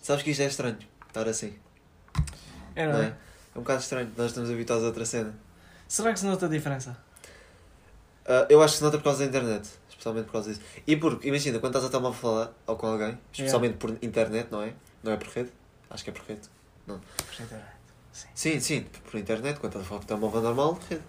Sabes 0.00 0.22
que 0.24 0.30
isto 0.30 0.42
é 0.42 0.46
estranho, 0.46 0.78
estar 1.06 1.28
assim, 1.28 1.54
É, 2.74 2.86
não 2.86 2.92
não 2.94 3.00
é? 3.00 3.04
é? 3.06 3.14
É 3.54 3.58
um 3.58 3.62
bocado 3.62 3.80
estranho, 3.80 4.10
nós 4.16 4.26
estamos 4.28 4.50
habituados 4.50 4.84
a 4.84 4.88
outra 4.88 5.04
cena. 5.04 5.34
Será 5.86 6.12
que 6.12 6.18
se 6.20 6.26
nota 6.26 6.46
a 6.46 6.48
diferença? 6.48 6.96
Ah, 8.26 8.46
eu 8.48 8.62
acho 8.62 8.74
que 8.74 8.78
se 8.78 8.84
nota 8.84 8.98
por 8.98 9.04
causa 9.04 9.20
da 9.20 9.26
internet, 9.26 9.68
especialmente 9.88 10.26
por 10.26 10.32
causa 10.32 10.50
disso. 10.52 10.62
E 10.86 10.96
porque, 10.96 11.28
imagina, 11.28 11.58
quando 11.58 11.74
estás 11.76 11.84
a 11.84 11.90
telemóvel 11.90 12.18
a 12.18 12.22
falar 12.22 12.52
ou 12.66 12.76
com 12.76 12.86
alguém, 12.86 13.18
especialmente 13.32 13.76
por 13.76 13.90
internet, 14.02 14.48
não 14.50 14.62
é? 14.62 14.72
Não 15.02 15.12
é 15.12 15.16
por 15.16 15.28
rede? 15.28 15.50
Acho 15.92 16.04
que 16.04 16.10
é 16.10 16.12
por 16.12 16.24
rede. 16.24 16.48
Perfeitamente. 16.86 17.68
Sim. 18.12 18.28
Sim, 18.34 18.60
sim, 18.60 18.82
por 18.82 19.18
internet, 19.20 19.60
quando 19.60 19.72
estás 19.72 19.84
a 19.84 19.88
falar 19.88 20.00
por 20.00 20.06
telemóvel 20.06 20.42
normal, 20.42 20.80
rede. 20.88 21.02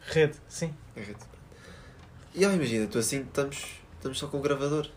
Rede, 0.00 0.36
sim. 0.48 0.74
É 0.96 1.00
rede. 1.00 1.20
E 2.34 2.44
ah, 2.44 2.52
imagina, 2.52 2.86
tu 2.86 2.98
assim 2.98 3.20
estamos, 3.20 3.80
estamos 3.96 4.18
só 4.18 4.26
com 4.26 4.38
o 4.38 4.40
gravador. 4.40 4.90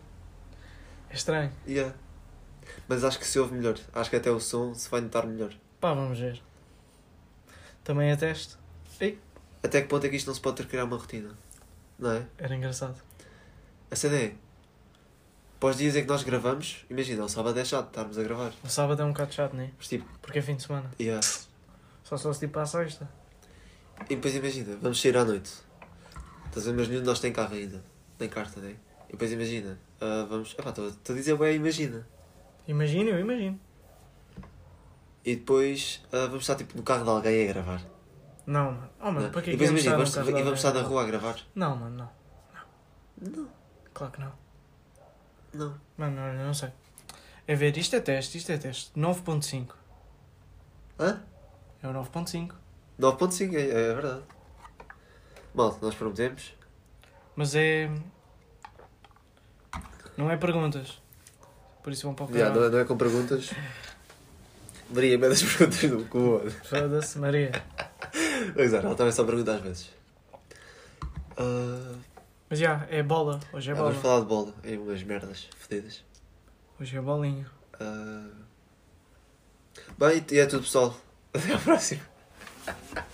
É 1.10 1.14
estranho. 1.14 1.52
Yeah. 1.66 1.94
Mas 2.88 3.04
acho 3.04 3.18
que 3.18 3.26
se 3.26 3.38
ouve 3.38 3.54
melhor. 3.54 3.78
Acho 3.92 4.10
que 4.10 4.16
até 4.16 4.30
o 4.30 4.40
som 4.40 4.74
se 4.74 4.88
vai 4.90 5.00
notar 5.00 5.26
melhor. 5.26 5.54
Pá, 5.80 5.94
vamos 5.94 6.18
ver. 6.18 6.42
Também 7.84 8.10
é 8.10 8.16
teste. 8.16 8.56
Até 9.62 9.82
que 9.82 9.88
ponto 9.88 10.04
é 10.06 10.08
que 10.08 10.16
isto 10.16 10.26
não 10.26 10.34
se 10.34 10.40
pode 10.40 10.56
ter 10.56 10.62
que 10.64 10.70
criar 10.70 10.84
uma 10.84 10.96
rotina? 10.96 11.36
Não 11.98 12.12
é? 12.12 12.26
Era 12.38 12.54
engraçado. 12.54 12.96
A 13.90 13.96
cena 13.96 14.16
é. 14.16 14.34
Para 15.60 15.70
os 15.70 15.76
dias 15.76 15.96
em 15.96 16.02
que 16.02 16.08
nós 16.08 16.22
gravamos, 16.22 16.84
imagina, 16.88 17.24
o 17.24 17.28
sábado 17.28 17.58
é 17.58 17.64
chato 17.64 17.88
estarmos 17.88 18.16
a 18.16 18.22
gravar. 18.22 18.52
O 18.62 18.68
sábado 18.68 19.02
é 19.02 19.04
um 19.04 19.08
bocado 19.08 19.32
chato, 19.34 19.54
né? 19.54 19.72
Mas 19.76 19.88
tipo, 19.88 20.06
Porque 20.22 20.38
é 20.38 20.42
fim 20.42 20.54
de 20.54 20.62
semana. 20.62 20.88
yeah. 21.00 21.20
Só 22.04 22.16
se 22.16 22.22
fosse 22.22 22.40
tipo 22.40 22.58
à 22.58 22.64
sexta. 22.66 23.08
E 24.08 24.14
depois 24.14 24.34
imagina, 24.34 24.76
vamos 24.80 25.00
sair 25.00 25.16
à 25.16 25.24
noite. 25.24 25.50
Estás 26.46 26.66
a 26.66 26.70
ver, 26.70 26.78
mas 26.78 26.88
nenhum 26.88 27.00
de 27.00 27.06
nós 27.06 27.18
tem 27.18 27.32
carro 27.32 27.54
ainda. 27.54 27.82
Nem 28.18 28.28
carta, 28.28 28.60
nem. 28.60 28.76
E 29.08 29.12
depois 29.12 29.32
imagina, 29.32 29.78
ah, 30.00 30.26
vamos. 30.28 30.54
Epá, 30.56 30.70
estou 30.70 30.86
a 30.86 31.12
dizer, 31.12 31.36
bem, 31.36 31.56
imagina. 31.56 32.06
Imagino, 32.66 33.10
eu 33.10 33.18
imagino. 33.20 33.60
E 35.24 35.36
depois 35.36 36.02
ah, 36.12 36.26
vamos 36.26 36.42
estar 36.44 36.54
tipo 36.54 36.76
no 36.76 36.82
carro 36.84 37.02
de 37.02 37.10
alguém 37.10 37.44
a 37.48 37.52
gravar. 37.52 37.82
Não, 38.46 38.72
mano. 38.72 38.90
Oh, 39.00 39.04
mano, 39.06 39.20
não? 39.22 39.30
para 39.30 39.42
que 39.42 39.50
e 39.50 39.54
é 39.54 39.56
que 39.56 39.64
imagina, 39.64 40.02
estar 40.02 40.22
vamos, 40.22 40.28
e 40.28 40.32
carro 40.32 40.44
vamos 40.44 40.60
de 40.60 40.66
estar 40.66 40.72
na 40.72 40.86
rua 40.86 41.02
a 41.02 41.06
gravar. 41.06 41.36
Não, 41.54 41.76
mano, 41.76 41.96
não. 41.96 42.10
Não, 43.20 43.48
Claro 43.92 44.12
que 44.12 44.20
não. 44.20 44.47
Não. 45.52 45.74
Mano, 45.96 46.20
olha, 46.20 46.44
não 46.44 46.54
sei. 46.54 46.70
É 47.46 47.54
ver, 47.54 47.76
isto 47.76 47.96
é 47.96 48.00
teste, 48.00 48.38
isto 48.38 48.52
é 48.52 48.58
teste. 48.58 48.92
9.5. 48.98 49.68
Hã? 50.98 51.22
É 51.82 51.88
o 51.88 51.92
9.5. 51.92 52.52
9.5, 53.00 53.54
é, 53.54 53.68
é 53.68 53.94
verdade. 53.94 54.22
Malta, 55.54 55.78
nós 55.80 55.94
prometemos. 55.94 56.54
Mas 57.34 57.54
é. 57.54 57.90
Não 60.16 60.30
é 60.30 60.36
perguntas. 60.36 61.00
Por 61.82 61.92
isso 61.92 62.02
vão 62.02 62.14
para 62.14 62.26
o 62.26 62.30
Yeah, 62.30 62.54
não, 62.54 62.66
é, 62.66 62.70
não 62.70 62.78
é 62.80 62.84
com 62.84 62.96
perguntas. 62.96 63.50
Maria, 64.90 65.16
me 65.16 65.28
das 65.28 65.42
perguntas 65.42 65.82
no 65.84 66.04
cu. 66.06 66.40
Foda-se, 66.64 67.18
Maria. 67.18 67.52
Exato, 68.56 68.86
ela 68.86 68.94
também 68.94 69.12
só 69.12 69.24
pergunta 69.24 69.54
às 69.54 69.60
vezes. 69.60 69.90
Ah, 71.36 71.94
Mas 72.50 72.58
já, 72.58 72.86
é 72.90 73.02
bola. 73.02 73.40
Hoje 73.52 73.70
é 73.70 73.74
bola. 73.74 73.88
vamos 73.88 74.02
falar 74.02 74.20
de 74.20 74.26
bola 74.26 74.54
em 74.64 74.78
umas 74.78 75.02
merdas 75.02 75.48
fedidas. 75.58 76.02
Hoje 76.80 76.96
é 76.96 77.00
bolinha. 77.00 77.46
Ah, 77.78 78.28
bem, 79.98 80.24
e 80.30 80.38
é 80.38 80.46
tudo 80.46 80.62
pessoal. 80.62 80.96
Até 81.34 81.52
à 81.52 81.58
próxima. 81.58 82.02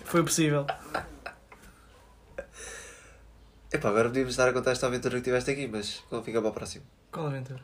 Foi 0.05 0.23
possível. 0.23 0.67
Epá, 3.73 3.89
agora 3.89 4.09
podíamos 4.09 4.31
estar 4.33 4.49
a 4.49 4.53
contar 4.53 4.71
esta 4.71 4.87
aventura 4.87 5.17
que 5.19 5.25
tiveste 5.25 5.51
aqui, 5.51 5.67
mas 5.67 6.03
fica 6.25 6.41
para 6.41 6.51
o 6.51 6.53
próximo. 6.53 6.85
Qual 7.11 7.27
aventura? 7.27 7.61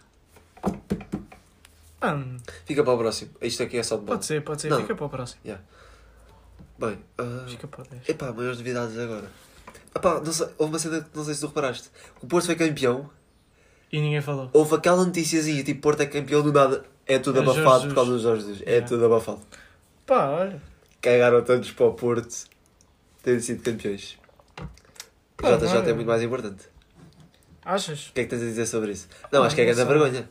Mano, 2.00 2.38
Fica 2.64 2.82
para 2.82 2.94
o 2.94 2.98
próximo. 2.98 3.31
Isto 3.41 3.62
aqui 3.62 3.76
é 3.78 3.82
só 3.82 3.97
de 3.97 4.02
bola. 4.02 4.16
pode 4.16 4.26
ser, 4.26 4.42
pode 4.42 4.62
ser. 4.62 4.70
Não. 4.70 4.81
Fica 4.81 4.97
para 4.97 5.06
o 5.06 5.08
próximo. 5.08 5.41
Bem, 6.78 6.98
ah, 7.19 7.44
Fica 7.47 7.69
para 7.69 7.82
o 7.82 7.84
10. 7.87 8.08
epá, 8.08 8.32
maiores 8.32 8.58
novidades 8.58 8.98
agora. 8.98 9.31
Epá, 9.94 10.20
não 10.20 10.32
sei, 10.32 10.46
houve 10.58 10.72
uma 10.72 10.78
cena 10.78 11.00
que 11.02 11.16
não 11.16 11.24
sei 11.24 11.34
se 11.34 11.40
tu 11.40 11.46
reparaste. 11.48 11.90
O 12.22 12.26
Porto 12.26 12.46
foi 12.46 12.54
campeão. 12.54 13.10
E 13.92 14.00
ninguém 14.00 14.20
falou. 14.20 14.48
Houve 14.52 14.76
aquela 14.76 15.04
noticiazinha, 15.04 15.64
tipo, 15.64 15.80
Porto 15.80 16.00
é 16.02 16.06
campeão 16.06 16.42
do 16.42 16.52
nada. 16.52 16.84
É 17.06 17.18
tudo 17.18 17.40
É 17.40 17.44
Jorge 17.44 17.60
abafado 17.60 17.80
Jesus. 17.80 17.88
por 17.92 17.94
causa 17.96 18.12
do 18.12 18.18
Jorge 18.20 18.42
Jesus. 18.42 18.62
É 18.62 18.70
Yeah. 18.70 18.86
tudo 18.88 19.04
abafado. 19.06 19.40
Pá, 20.06 20.28
olha. 20.28 20.62
Cagaram 21.02 21.42
todos 21.42 21.70
para 21.72 21.86
o 21.86 21.94
Porto. 21.94 22.48
Terem 23.22 23.40
sido 23.40 23.62
campeões. 23.62 24.16
O 25.42 25.46
Ah, 25.46 25.56
JJ 25.56 25.90
é 25.90 25.92
muito 25.92 26.06
mais 26.06 26.22
importante. 26.22 26.68
Achas? 27.64 28.08
O 28.08 28.12
que 28.12 28.20
é 28.20 28.24
que 28.24 28.30
tens 28.30 28.42
a 28.42 28.44
dizer 28.46 28.66
sobre 28.66 28.92
isso? 28.92 29.08
Não, 29.32 29.42
Ah, 29.42 29.46
acho 29.46 29.54
que 29.56 29.60
é 29.62 29.64
não 29.66 29.74
grande 29.74 29.88
sei. 29.90 29.98
vergonha. 29.98 30.30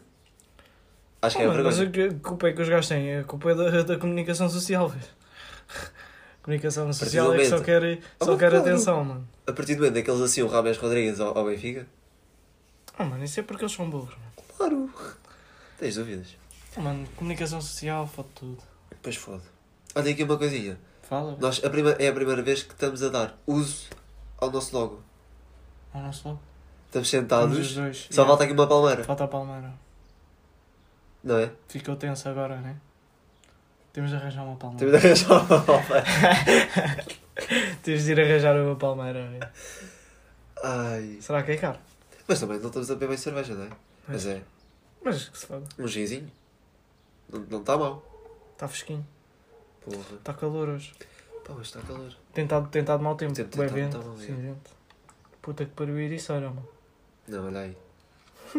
Acho 1.22 1.36
que 1.36 1.42
é 1.44 1.46
Oh, 1.46 1.52
mano, 1.52 1.64
mas 1.66 1.78
vergonha. 1.78 2.06
a 2.08 2.10
que- 2.14 2.20
culpa 2.22 2.48
é 2.48 2.54
que 2.54 2.62
os 2.62 2.70
gajos 2.70 2.88
têm? 2.88 3.18
A 3.18 3.24
culpa 3.26 3.52
é 3.52 3.56
da, 3.56 3.82
da 3.84 3.98
comunicação 3.98 4.48
social, 4.50 4.88
velho. 4.88 5.04
Comunicação 6.50 6.92
social 6.92 7.34
é 7.36 7.38
que 7.38 7.46
só 7.46 7.60
quer, 7.62 8.00
só 8.20 8.34
Oh, 8.34 8.38
quer 8.38 8.50
claro. 8.50 8.58
atenção, 8.68 9.06
mano. 9.06 9.28
A 9.46 9.54
partir 9.54 9.76
do 9.76 9.82
momento 9.82 9.98
em 9.98 10.04
que 10.04 10.10
eles 10.10 10.22
assim 10.22 10.42
o 10.42 10.48
Rames 10.48 10.78
Rodrigues 10.80 11.20
ao, 11.20 11.38
ao 11.38 11.46
Benfica, 11.46 11.86
Oh, 12.98 13.04
mano, 13.04 13.24
isso 13.24 13.40
é 13.40 13.44
porque 13.44 13.64
eles 13.64 13.76
são 13.76 13.88
burros, 13.88 14.10
mano. 14.18 14.32
claro. 14.58 14.90
Tens 15.78 15.94
dúvidas? 15.96 16.36
Oh, 16.76 16.82
mano, 16.82 17.08
comunicação 17.16 17.62
social, 17.62 18.08
foda 18.08 18.28
tudo. 18.34 18.58
Pois 19.02 19.16
fode. 19.16 19.44
Olha 19.94 20.12
aqui 20.12 20.24
uma 20.24 20.38
coisinha. 20.38 20.80
Fala. 21.04 21.38
Nós, 21.40 21.64
a 21.64 21.70
prima, 21.70 21.92
é 21.92 22.08
a 22.08 22.14
primeira 22.14 22.42
vez 22.42 22.64
que 22.64 22.74
estamos 22.74 23.04
a 23.04 23.10
dar 23.10 23.38
uso 23.46 23.88
ao 24.40 24.50
nosso 24.52 24.76
logo. 24.76 25.04
Ah, 25.94 26.00
não 26.02 26.12
sou. 26.14 26.40
Estamos 26.88 27.08
sentados. 27.10 27.74
Só 27.74 27.80
Yeah. 27.82 28.26
falta 28.26 28.44
aqui 28.46 28.54
uma 28.54 28.68
palmeira. 28.68 29.04
Falta 29.04 29.24
a 29.24 29.28
palmeira. 29.28 29.72
Não 31.24 31.38
é? 31.38 31.52
Ficou 31.68 31.96
tenso 31.96 32.28
agora, 32.28 32.58
né? 32.60 32.76
Temos 33.94 34.12
de 34.12 34.16
arranjar 34.18 34.44
uma 34.44 34.56
palmeira. 34.56 35.00
Temos 35.00 35.02
de 35.02 35.08
arranjar 35.08 35.46
uma 35.46 35.62
palmeira. 35.62 36.06
Temos 37.84 38.04
de 38.04 38.12
ir 38.12 38.20
arranjar 38.20 38.56
uma 38.56 38.76
palmeira, 38.76 39.28
velho. 39.30 39.50
Ai. 40.64 41.18
Será 41.22 41.44
que 41.44 41.52
é 41.54 41.58
caro? 41.58 41.80
Mas 42.28 42.40
também 42.40 42.60
não 42.60 42.68
estamos 42.68 42.92
a 42.92 42.94
beber 42.94 43.10
bem 43.10 43.18
cerveja, 43.18 43.54
não 43.56 43.66
é? 43.66 43.70
Mas 44.08 44.26
é. 44.26 44.42
Mas 45.04 45.30
que 45.30 45.38
se 45.38 45.46
foda. 45.46 45.66
Um 45.78 45.88
ginzinho. 45.88 46.32
Não 47.50 47.60
está 47.60 47.78
mal. 47.78 48.04
Está 48.54 48.68
fresquinho. 48.68 49.06
Porra. 49.82 50.16
Está 50.18 50.34
calor 50.34 50.70
hoje. 50.70 50.94
Pá, 51.46 51.54
mas 51.58 51.68
está 51.68 51.82
calor. 51.82 52.14
Tentado, 52.34 52.68
tentado 52.68 53.02
mau 53.02 53.16
tempo. 53.16 53.34
Tempo 53.34 53.56
Bué 53.56 53.70
tentado, 53.70 54.04
vento. 54.04 54.04
bom, 54.04 54.22
é. 54.22 54.26
cinzento. 54.26 54.72
Puta 55.42 55.66
que 55.66 55.72
pariu 55.72 56.00
Iriçeira, 56.00 56.50
mano. 56.50 56.68
Não, 57.28 57.48
olha 57.48 57.62
aí. 57.62 57.78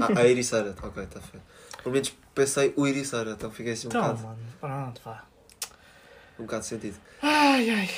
Ah, 0.00 0.20
a 0.20 0.26
Iriçara. 0.26 0.74
Ok, 0.82 1.02
está 1.02 1.20
feio. 1.20 1.42
Pelo 1.82 1.92
menos 1.92 2.14
pensei 2.34 2.72
o 2.76 2.86
Iriçara, 2.86 3.32
então 3.32 3.50
fiquei 3.50 3.72
assim 3.72 3.86
um 3.86 3.90
Então, 3.90 4.02
bocado. 4.02 4.22
mano. 4.22 4.38
Pronto, 4.60 5.00
vá. 5.04 5.24
Um 6.38 6.42
bocado 6.44 6.62
de 6.62 6.68
sentido. 6.68 6.96
Ai, 7.22 7.70
ai. 7.70 7.90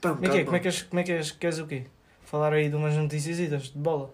Pá, 0.00 0.12
um 0.12 0.16
Como 0.16 0.26
é 0.26 0.30
que 0.30 0.38
é? 0.38 0.44
Como 0.44 0.56
é 0.56 0.60
que 0.60 0.68
és, 0.68 0.82
como 0.82 1.00
é 1.00 1.02
que 1.02 1.12
és, 1.12 1.30
queres 1.32 1.58
o 1.58 1.66
quê? 1.66 1.86
Falar 2.24 2.52
aí 2.52 2.68
de 2.68 2.76
umas 2.76 2.94
notícias 2.94 3.36
de 3.36 3.78
bola? 3.78 4.12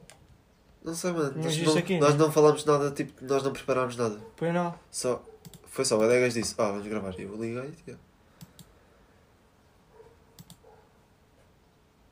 Não 0.83 0.95
sei, 0.95 1.12
mano. 1.12 1.43
Nós, 1.43 1.59
não, 1.59 1.77
aqui, 1.77 1.99
nós 1.99 2.12
né? 2.15 2.19
não 2.19 2.33
falámos 2.33 2.65
nada, 2.65 2.91
tipo, 2.93 3.12
nós 3.25 3.43
não 3.43 3.53
preparámos 3.53 3.97
nada. 3.97 4.19
Pois 4.37 4.55
não. 4.55 4.75
Só. 4.91 5.23
Foi 5.67 5.84
só, 5.84 5.99
o 5.99 6.03
Adegas 6.03 6.34
disse, 6.34 6.55
ah, 6.59 6.71
vamos 6.71 6.87
gravar. 6.87 7.13
E 7.19 7.23
eu 7.23 7.33
liguei 7.33 7.75
e. 7.87 7.91
yeah. 7.91 8.03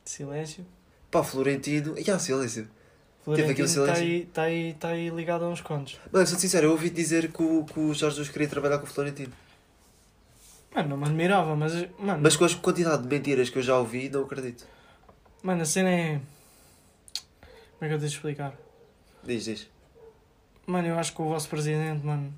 Silêncio. 0.03 0.65
Pá, 1.09 1.23
Florentino. 1.23 1.97
E 1.97 2.11
ah, 2.11 2.19
silêncio. 2.19 2.69
Teve 3.33 3.51
aqui 3.51 3.63
Florentino 3.63 3.63
um 3.63 3.65
está 3.65 3.95
silêncio. 3.95 4.03
aí, 4.03 4.25
tá 4.25 4.41
aí, 4.43 4.73
tá 4.75 4.87
aí 4.89 5.09
ligado 5.09 5.45
a 5.45 5.47
uns 5.49 5.61
contos. 5.61 5.99
Mano, 6.11 6.27
sou 6.27 6.37
sincero, 6.37 6.67
eu 6.67 6.71
ouvi 6.71 6.89
dizer 6.89 7.31
que 7.31 7.41
o, 7.41 7.63
que 7.65 7.79
o 7.79 7.93
Jorge 7.93 8.17
Jesus 8.17 8.29
queria 8.29 8.47
trabalhar 8.47 8.77
com 8.77 8.85
o 8.85 8.87
Florentino. 8.87 9.33
Mano, 10.73 10.89
não 10.89 10.97
me 10.97 11.05
admirava, 11.05 11.55
mas. 11.55 11.73
Mano, 11.97 12.19
Mas 12.21 12.35
com 12.35 12.45
a 12.45 12.49
quantidade 12.55 13.01
de 13.01 13.07
mentiras 13.07 13.49
que 13.49 13.57
eu 13.57 13.63
já 13.63 13.77
ouvi, 13.79 14.09
não 14.09 14.23
acredito. 14.23 14.65
mano 15.41 15.61
a 15.61 15.65
cena 15.65 15.89
é. 15.89 16.21
Como 17.79 17.81
é 17.81 17.87
que 17.87 17.93
eu 17.93 17.97
tenho 17.97 18.09
de 18.09 18.15
explicar? 18.15 18.53
Diz, 19.23 19.45
diz. 19.45 19.67
Mano, 20.67 20.87
eu 20.87 20.99
acho 20.99 21.13
que 21.13 21.21
o 21.21 21.25
vosso 21.29 21.47
presidente, 21.49 22.05
mano. 22.05 22.33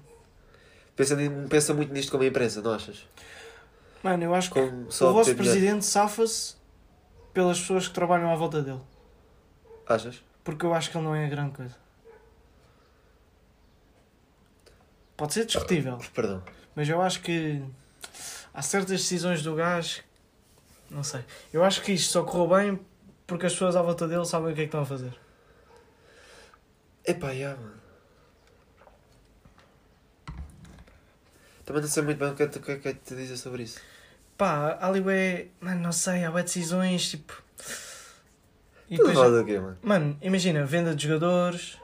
Pensa, 0.95 1.15
pensa 1.49 1.73
muito 1.73 1.93
nisto 1.93 2.11
como 2.11 2.23
empresa, 2.23 2.61
não 2.61 2.73
achas? 2.73 3.05
Mano, 4.03 4.23
eu 4.23 4.33
acho 4.33 4.51
que 4.51 4.59
o 4.59 5.13
vosso 5.13 5.35
presidente 5.35 5.85
safa-se 5.85 6.55
pelas 7.33 7.59
pessoas 7.59 7.87
que 7.87 7.93
trabalham 7.93 8.31
à 8.31 8.35
volta 8.35 8.61
dele. 8.61 8.81
Achas? 9.87 10.21
Porque 10.47 10.65
eu 10.65 10.73
acho 10.73 10.89
que 10.89 10.97
ele 10.97 11.03
não 11.03 11.13
é 11.13 11.27
grande 11.27 11.51
coisa. 11.57 11.75
Pode 15.17 15.33
ser 15.33 15.45
discutível, 15.45 15.97
Perdão. 16.15 16.41
mas 16.73 16.87
eu 16.87 17.01
acho 17.01 17.21
que 17.21 17.61
há 18.53 18.61
certas 18.61 19.01
decisões 19.01 19.43
do 19.43 19.55
gajo. 19.55 20.01
Não 20.89 21.03
sei. 21.03 21.25
Eu 21.51 21.65
acho 21.65 21.81
que 21.81 21.91
isto 21.91 22.13
só 22.13 22.23
correu 22.23 22.47
bem 22.47 22.79
porque 23.27 23.45
as 23.45 23.51
pessoas 23.51 23.75
à 23.75 23.81
volta 23.81 24.07
dele 24.07 24.23
sabem 24.23 24.53
o 24.53 24.55
que 24.55 24.61
é 24.61 24.63
que 24.63 24.67
estão 24.69 24.83
a 24.83 24.85
fazer. 24.85 25.19
Epá, 27.03 27.33
já, 27.33 27.53
mano. 27.53 27.81
Também 31.65 31.81
não 31.81 31.89
sei 31.89 32.03
muito 32.03 32.19
bem 32.19 32.29
o 32.31 32.35
que 32.35 32.43
é 32.43 32.47
que 32.47 32.59
que 32.59 32.71
é 32.71 32.77
que 32.77 32.93
te 32.93 33.15
dizer 33.17 33.35
sobre 33.35 33.63
isso. 33.63 33.81
Pá, 34.37 34.77
ali 34.79 35.01
bué, 35.01 35.47
mano, 35.59 35.81
não 35.81 35.91
sei, 35.91 36.23
há 36.23 36.31
decisões, 36.31 37.09
tipo... 37.09 37.46
E 38.89 38.95
Tudo 38.95 39.07
depois, 39.09 39.33
aqui, 39.35 39.59
mano. 39.59 39.77
mano, 39.81 40.17
imagina, 40.21 40.65
venda 40.65 40.95
de 40.95 41.07
jogadores, 41.07 41.77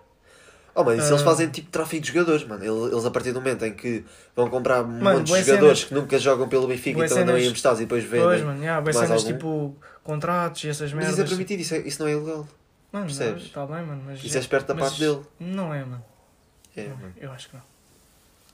Oh, 0.75 0.83
mano, 0.83 0.97
isso 0.99 1.09
eles 1.11 1.21
Ah. 1.21 1.25
fazem 1.25 1.49
tipo 1.49 1.69
tráfico 1.69 2.01
de 2.01 2.11
jogadores, 2.11 2.47
mano. 2.47 2.63
Eles, 2.63 3.05
a 3.05 3.11
partir 3.11 3.31
do 3.31 3.39
momento 3.39 3.63
em 3.63 3.75
que 3.75 4.03
vão 4.35 4.49
comprar 4.49 4.81
Mano, 4.83 5.23
bué 5.23 5.43
jogadores 5.43 5.79
cenas- 5.79 5.83
que 5.83 5.93
nunca 5.93 6.17
jogam 6.17 6.49
pelo 6.49 6.65
Benfica 6.67 6.99
e 6.99 7.03
estão 7.03 7.21
andam 7.21 7.35
cenas- 7.35 7.47
emprestados 7.47 7.79
e 7.79 7.83
depois 7.83 8.03
vendem. 8.03 8.25
Pois, 8.25 8.41
mano, 8.41 8.59
yeah, 8.59 8.81
mais 8.83 8.95
cenas 8.95 9.11
algum? 9.11 9.27
tipo 9.33 9.75
contratos 10.03 10.63
e 10.63 10.69
essas 10.69 10.91
Mas 10.91 10.93
merdas. 11.05 11.13
isso 11.13 11.21
é 11.21 11.27
permitido, 11.27 11.59
isso, 11.59 11.75
é- 11.75 11.79
isso 11.87 12.01
não 12.01 12.09
é 12.09 12.13
ilegal. 12.13 12.47
Mano, 12.91 13.05
percebes? 13.05 13.43
Está 13.43 13.67
bem, 13.67 13.85
mano, 13.85 14.01
mas... 14.03 14.23
Isso 14.23 14.35
é 14.35 14.39
esperto 14.39 14.67
da 14.67 14.73
mas 14.73 14.83
parte 14.85 14.99
dele. 14.99 15.21
Não 15.39 15.71
é, 15.71 15.85
mano. 15.85 16.03
É, 16.75 16.83
Não 16.87 16.91
é. 16.91 16.95
mano. 16.95 17.13
Eu 17.17 17.31
acho 17.31 17.49
que 17.49 17.55
não. 17.55 17.63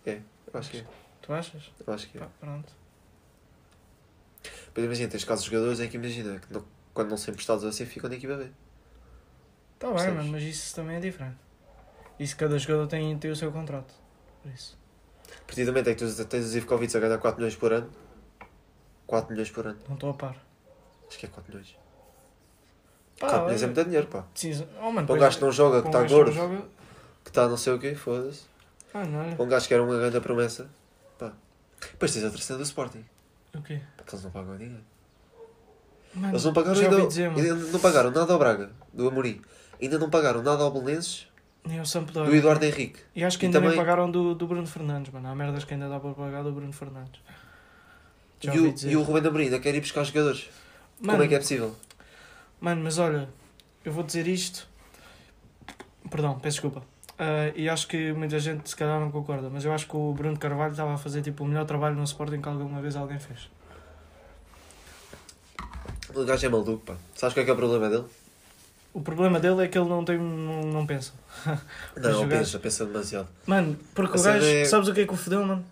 Eu 0.06 0.60
acho 0.60 0.72
que 0.72 0.78
é. 0.80 0.84
Tu 1.22 1.32
achas? 1.34 1.62
Eu 1.88 1.94
acho 1.94 2.10
que 2.10 2.18
é. 2.18 2.22
Pá, 2.22 2.28
pronto. 2.42 2.68
Depois 4.66 4.86
imagina, 4.86 5.10
tens 5.10 5.24
casos 5.24 5.46
de 5.46 5.52
jogadores 5.52 5.80
em 5.80 5.88
que 5.88 5.96
imagina, 5.96 6.38
que 6.40 6.54
não- 6.54 6.66
quando 6.94 7.10
não 7.10 7.18
são 7.18 7.32
emprestados 7.32 7.64
assim 7.64 7.86
ficam 7.86 8.10
na 8.10 8.16
equipa 8.16 8.36
B. 8.36 8.44
Está 9.76 9.88
bem, 9.88 9.96
Percebes? 9.96 10.18
mano, 10.18 10.32
mas 10.32 10.44
isso 10.44 10.76
também 10.76 10.98
é 10.98 11.00
diferente. 11.00 11.38
Isso 12.20 12.36
cada 12.36 12.58
jogador 12.58 12.88
tem, 12.88 13.18
tem 13.18 13.32
o 13.32 13.36
seu 13.36 13.52
contrato. 13.52 13.94
Por 14.44 14.52
isso. 14.52 14.78
A 15.32 15.46
partir 15.46 15.64
do 15.66 15.68
momento 15.72 15.90
em 15.90 15.96
que 15.96 16.06
tu 16.06 16.26
tens 16.26 16.46
o 16.46 16.48
Zivkovic 16.50 16.96
a 16.96 17.00
ganhar 17.00 17.18
4 17.18 17.38
milhões 17.40 17.56
por 17.56 17.72
ano, 17.72 17.90
4 19.08 19.32
milhões 19.32 19.50
por 19.52 19.66
ano, 19.68 19.80
Não 19.88 19.94
estou 19.96 20.10
a 20.10 20.14
par. 20.14 20.36
acho 21.08 21.18
que 21.18 21.26
é 21.26 21.30
4 21.30 21.52
milhões. 21.52 21.78
Pá, 23.20 23.28
4 23.30 23.44
milhões 23.46 23.64
é 23.64 23.66
muito 23.68 23.84
dinheiro, 23.86 24.08
pá. 24.08 24.26
Decisa- 24.34 24.68
Oh, 24.82 24.92
mano, 24.92 25.08
Para 25.08 25.16
um 25.16 25.20
gajo 25.20 25.38
que 25.38 25.44
não 25.46 25.52
joga, 25.52 25.82
que 25.82 25.88
um 25.88 25.92
está 25.92 26.04
gordo, 26.08 26.32
joga- 26.32 26.66
que 27.24 27.30
está 27.30 27.48
não 27.48 27.58
sei 27.58 27.74
o 27.74 27.80
quê, 27.80 27.96
foda-se. 27.96 28.46
Ah, 28.94 29.06
não, 29.06 29.20
olha. 29.20 29.36
Para 29.36 29.46
um 29.46 29.50
gajo 29.50 29.68
que 29.68 29.74
era 29.74 29.84
uma 29.84 29.98
grande 29.98 30.20
promessa, 30.20 30.70
pá. 31.18 31.32
Depois 31.80 32.12
tens 32.14 32.24
a 32.26 32.30
terceira 32.30 32.58
do 32.58 32.64
Sporting, 32.64 33.06
O 33.56 33.62
quê? 33.62 33.82
porque 33.96 34.16
eles 34.16 34.24
não 34.26 34.32
pagam 34.32 34.54
a 34.54 34.58
ninguém. 34.58 34.84
Mano, 36.14 36.34
Eles 36.34 36.44
não 36.46 36.54
pagaram 36.54 36.80
ainda, 36.80 37.08
dizer, 37.08 37.30
ainda 37.30 37.56
não 37.56 37.80
pagaram 37.80 38.12
nada 38.12 38.34
ao 38.34 38.40
Braga, 38.40 38.72
do 38.94 39.08
Amorim. 39.08 39.42
Ainda 39.82 39.98
não 40.00 40.10
pagaram 40.10 40.42
nada 40.42 40.64
ao 40.64 40.72
Belenenses, 40.72 41.28
Nem 41.66 41.80
o 41.80 41.86
Sampdoria. 41.86 42.30
do 42.30 42.36
Eduardo 42.36 42.66
Henrique. 42.66 43.00
E 43.16 43.24
acho 43.24 43.38
que 43.38 43.46
E 43.46 43.48
ainda 43.48 43.60
nem 43.60 43.70
também- 43.70 43.86
pagaram 43.86 44.10
do, 44.10 44.34
do 44.36 44.48
Bruno 44.48 44.66
Fernandes, 44.68 45.14
mano. 45.14 45.28
Há 45.28 45.36
merdas 45.36 45.64
que 45.64 45.74
ainda 45.74 45.88
dá 45.88 46.00
para 46.00 46.12
pagar 46.14 46.44
do 46.44 46.52
Bruno 46.52 46.74
Fernandes. 46.74 47.22
Já 48.42 48.56
E 48.56 48.60
o, 48.60 48.74
dizer. 48.74 48.92
e 48.92 48.96
o 48.98 49.04
Rubén 49.04 49.28
Amorim 49.28 49.46
ainda 49.46 49.60
quer 49.60 49.76
ir 49.76 49.82
buscar 49.82 50.04
jogadores. 50.04 50.50
Mano, 51.00 51.12
Como 51.14 51.24
é 51.24 51.28
que 51.28 51.36
é 51.36 51.40
possível? 51.40 51.76
Mano, 52.60 52.82
mas 52.84 52.98
olha, 52.98 53.30
eu 53.86 53.92
vou 53.94 54.04
dizer 54.04 54.28
isto. 54.28 54.68
Perdão, 56.10 56.40
peço 56.40 56.56
desculpa. 56.56 56.82
Ah, 57.18 57.52
e 57.56 57.70
acho 57.70 57.88
que 57.88 58.14
muita 58.14 58.40
gente 58.40 58.68
se 58.70 58.76
calhar 58.76 59.00
não 59.00 59.12
concorda, 59.12 59.50
mas 59.50 59.64
eu 59.66 59.72
acho 59.74 59.88
que 59.88 59.96
o 59.96 60.14
Bruno 60.14 60.38
Carvalho 60.40 60.72
estava 60.72 60.94
a 60.94 60.98
fazer 60.98 61.22
tipo 61.22 61.44
o 61.44 61.48
melhor 61.48 61.66
trabalho 61.66 61.96
no 61.96 62.04
Sporting 62.04 62.42
que 62.42 62.50
alguma 62.50 62.82
vez 62.82 62.96
alguém 62.96 63.20
fez. 63.20 63.50
O 66.16 66.26
gajo 66.26 66.46
é 66.46 66.50
maluco, 66.50 66.78
pá. 66.86 66.96
Sabes 67.16 67.34
qual 67.34 67.42
é 67.42 67.46
que 67.46 67.52
é 67.52 67.54
o 67.54 67.58
problema 67.58 67.90
dele? 67.90 68.06
O 68.94 69.02
problema 69.02 69.40
dele 69.40 69.64
é 69.64 69.68
que 69.68 69.78
ele 69.78 69.88
não 69.88 70.04
tem. 70.04 70.18
não, 70.18 70.64
não 70.64 70.86
pensa. 70.86 71.14
Não, 71.96 72.12
não 72.12 72.20
gajo- 72.28 72.30
pensa, 72.30 72.60
pensa 72.60 72.86
demasiado. 72.86 73.28
Mano, 73.46 73.78
porque 73.94 74.18
A 74.18 74.20
o 74.20 74.24
gajo. 74.24 74.46
é- 74.46 74.66
Sabes 74.66 74.88
o 74.88 74.94
que 74.94 75.02
é 75.02 75.06
que 75.06 75.14
o 75.14 75.18
fodeu, 75.18 75.46
mano? 75.46 75.64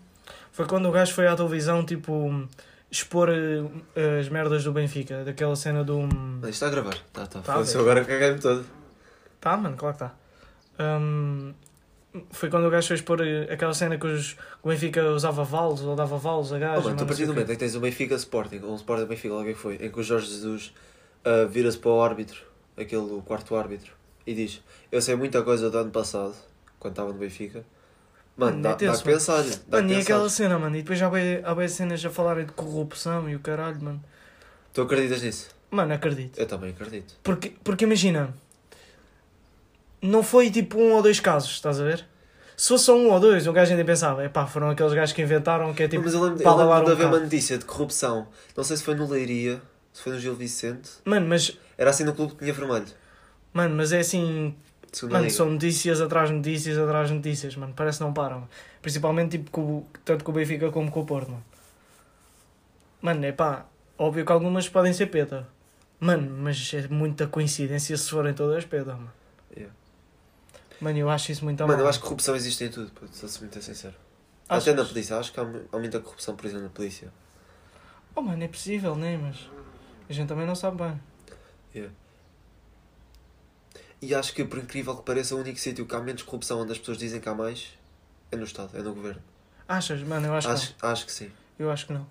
Foi 0.52 0.66
quando 0.66 0.88
o 0.88 0.92
gajo 0.92 1.12
foi 1.14 1.26
à 1.26 1.34
televisão, 1.36 1.84
tipo, 1.84 2.46
expor 2.90 3.28
eh, 3.30 4.20
as 4.20 4.28
merdas 4.28 4.64
do 4.64 4.72
Benfica, 4.72 5.24
daquela 5.24 5.54
cena 5.56 5.82
do. 5.84 6.00
Mas 6.00 6.50
isto 6.50 6.64
está 6.64 6.66
a 6.68 6.70
gravar. 6.70 6.94
Tá, 7.12 7.26
tá. 7.26 7.40
Tá, 7.40 7.52
Foda-se, 7.54 7.76
agora 7.76 8.04
caguei-me 8.04 8.38
todo. 8.40 8.64
Tá, 9.40 9.56
mano, 9.56 9.76
claro 9.76 9.94
que 9.94 10.00
tá. 10.00 10.14
Hum, 10.80 11.52
foi 12.30 12.48
quando 12.50 12.66
o 12.66 12.70
gajo 12.70 12.88
foi 12.88 12.96
expor 12.96 13.20
eh, 13.20 13.52
aquela 13.52 13.74
cena 13.74 13.98
que 13.98 14.06
os, 14.06 14.36
o 14.62 14.68
Benfica 14.68 15.02
usava 15.10 15.44
valos 15.44 15.82
ou 15.82 15.94
dava 15.94 16.16
valos 16.16 16.52
a 16.52 16.56
Oh, 16.56 16.60
gajos. 16.60 16.84
mano, 16.86 17.02
a 17.02 17.06
partir 17.06 17.26
do 17.26 17.32
o 17.32 17.34
momento 17.34 17.50
em 17.50 17.54
que 17.54 17.58
tens 17.60 17.74
o 17.74 17.80
Benfica 17.80 18.14
Sporting, 18.14 18.60
ou 18.62 18.72
um 18.72 18.76
Sporting 18.76 19.06
Benfica, 19.06 19.34
alguém 19.34 19.54
foi, 19.54 19.74
em 19.76 19.90
que 19.90 20.00
o 20.00 20.02
Jorge 20.02 20.26
Jesus 20.28 20.72
ah, 21.24 21.44
vira-se 21.48 21.78
para 21.78 21.90
o 21.90 22.02
árbitro, 22.02 22.40
aquele 22.76 23.02
o 23.02 23.22
quarto 23.22 23.54
árbitro, 23.56 23.92
e 24.26 24.34
diz: 24.34 24.62
Eu 24.90 25.00
sei 25.02 25.14
muita 25.16 25.42
coisa 25.42 25.70
do 25.70 25.78
ano 25.78 25.90
passado, 25.90 26.34
quando 26.78 26.92
estava 26.92 27.12
no 27.12 27.18
Benfica. 27.18 27.64
Mano, 28.36 28.52
Mano, 28.52 28.62
dá, 28.62 28.68
é 28.68 28.72
dá 28.72 28.76
tenso, 28.78 29.02
que 29.02 29.10
pensar. 29.10 29.42
Dá 29.66 29.78
Mano, 29.78 29.92
e 29.92 29.96
aquela 30.00 30.22
pensar. 30.22 30.34
cena, 30.36 30.58
mano, 30.58 30.76
e 30.76 30.82
depois 30.82 30.98
já 30.98 31.08
há 31.44 31.54
bem 31.54 31.68
cenas 31.68 32.04
a 32.04 32.08
falarem 32.10 32.46
de 32.46 32.52
corrupção 32.52 33.28
e 33.28 33.34
o 33.34 33.40
caralho, 33.40 33.82
mano. 33.82 34.02
Tu 34.72 34.80
acreditas 34.80 35.22
nisso? 35.22 35.48
Mano, 35.70 35.92
acredito. 35.92 36.38
Eu 36.38 36.46
também 36.46 36.70
acredito. 36.70 37.14
Porque, 37.22 37.52
porque 37.64 37.84
imagina, 37.84 38.32
não 40.00 40.22
foi 40.22 40.50
tipo 40.50 40.78
um 40.78 40.92
ou 40.92 41.02
dois 41.02 41.20
casos, 41.20 41.50
estás 41.50 41.80
a 41.80 41.84
ver? 41.84 42.04
Se 42.56 42.68
fosse 42.68 42.84
só 42.86 42.96
um 42.96 43.10
ou 43.10 43.20
dois, 43.20 43.46
um 43.46 43.52
gajo 43.52 43.70
ainda 43.70 43.84
pensava, 43.84 44.24
epá, 44.24 44.46
foram 44.46 44.70
aqueles 44.70 44.92
gajos 44.92 45.14
que 45.14 45.22
inventaram 45.22 45.72
que 45.72 45.84
é 45.84 45.88
tipo. 45.88 46.02
mas 46.02 46.14
eu 46.14 46.22
lembro, 46.22 46.42
eu 46.42 46.56
lembro 46.56 46.84
de 46.84 46.90
um 46.90 46.92
haver 46.92 47.06
uma 47.06 47.20
notícia 47.20 47.56
de 47.56 47.64
corrupção. 47.64 48.26
Não 48.56 48.64
sei 48.64 48.76
se 48.76 48.82
foi 48.82 48.94
no 48.96 49.08
Leiria, 49.08 49.62
se 49.92 50.02
foi 50.02 50.12
no 50.12 50.18
Gil 50.18 50.34
Vicente. 50.34 50.90
Mano, 51.04 51.28
mas, 51.28 51.56
Era 51.76 51.90
assim 51.90 52.02
no 52.04 52.12
clube 52.14 52.32
que 52.32 52.38
tinha 52.40 52.52
vermelho. 52.52 52.86
mano, 53.52 53.76
mas 53.76 53.92
é 53.92 54.00
assim, 54.00 54.54
Segunda 54.92 55.14
Mano, 55.14 55.24
Liga. 55.26 55.36
são 55.36 55.50
notícias 55.50 56.00
atrás 56.00 56.30
de 56.30 56.36
notícias 56.36 56.78
atrás 56.78 57.08
de 57.08 57.14
notícias, 57.14 57.56
mano. 57.56 57.72
Parece 57.76 57.98
que 57.98 58.04
não 58.04 58.12
param. 58.12 58.48
Principalmente 58.80 59.38
tipo, 59.38 59.50
com, 59.50 59.84
tanto 60.04 60.24
com 60.24 60.32
o 60.32 60.34
Benfica 60.34 60.70
como 60.70 60.90
com 60.90 61.00
o 61.00 61.06
Porto, 61.06 61.30
mano. 61.30 61.44
Mano, 63.00 63.24
é 63.24 63.32
pá, 63.32 63.66
óbvio 63.96 64.24
que 64.24 64.32
algumas 64.32 64.68
podem 64.68 64.92
ser 64.92 65.06
peta. 65.06 65.46
Mano, 66.00 66.30
mas 66.42 66.72
é 66.74 66.88
muita 66.88 67.26
coincidência 67.26 67.96
se 67.96 68.10
forem 68.10 68.32
todas 68.32 68.64
peta, 68.64 68.92
mano. 68.94 69.12
Yeah. 69.54 69.74
Mano, 70.80 70.98
eu 70.98 71.10
acho 71.10 71.32
isso 71.32 71.44
muito 71.44 71.60
Mano, 71.60 71.72
mal. 71.72 71.80
eu 71.82 71.88
acho 71.88 71.98
que 71.98 72.04
corrupção 72.04 72.36
existe 72.36 72.64
em 72.64 72.68
tudo, 72.70 72.90
puto, 72.92 73.14
sou-se 73.16 73.40
muito 73.40 73.60
sincero. 73.60 73.94
Achas? 74.48 74.68
Até 74.68 74.74
na 74.80 74.84
polícia, 74.88 75.18
acho 75.18 75.32
que 75.32 75.40
há, 75.40 75.44
mu- 75.44 75.64
há 75.72 75.78
muita 75.78 76.00
corrupção, 76.00 76.36
por 76.36 76.46
exemplo, 76.46 76.64
na 76.64 76.70
polícia. 76.70 77.12
Oh, 78.14 78.22
mano, 78.22 78.42
é 78.42 78.48
possível, 78.48 78.94
né? 78.96 79.16
Mas 79.16 79.48
a 80.08 80.12
gente 80.12 80.28
também 80.28 80.46
não 80.46 80.54
sabe 80.54 80.76
bem. 80.82 81.88
E 84.00 84.14
acho 84.14 84.32
que, 84.32 84.44
por 84.44 84.58
incrível 84.58 84.96
que 84.96 85.02
pareça, 85.02 85.34
o 85.34 85.38
único 85.40 85.58
sítio 85.58 85.84
que 85.84 85.94
há 85.94 86.00
menos 86.00 86.22
corrupção 86.22 86.60
onde 86.60 86.72
as 86.72 86.78
pessoas 86.78 86.98
dizem 86.98 87.20
que 87.20 87.28
há 87.28 87.34
mais 87.34 87.72
é 88.30 88.36
no 88.36 88.44
Estado, 88.44 88.76
é 88.78 88.82
no 88.82 88.94
Governo. 88.94 89.20
Achas? 89.66 90.00
Mano, 90.02 90.26
eu 90.28 90.34
acho, 90.34 90.48
Acho, 90.48 90.74
acho 90.80 91.06
que 91.06 91.12
sim. 91.12 91.26
que 91.26 91.32
não. 91.62 91.66
Eu 91.66 91.70
acho 91.72 91.86
que 91.86 91.92
não. 91.92 92.06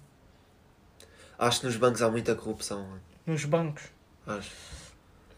Acho 1.40 1.62
que 1.62 1.66
nos 1.68 1.78
bancos 1.78 2.02
há 2.02 2.10
muita 2.10 2.36
corrupção, 2.36 2.84
mano. 2.84 3.02
Nos 3.26 3.46
bancos. 3.46 3.84
Acho. 4.26 4.52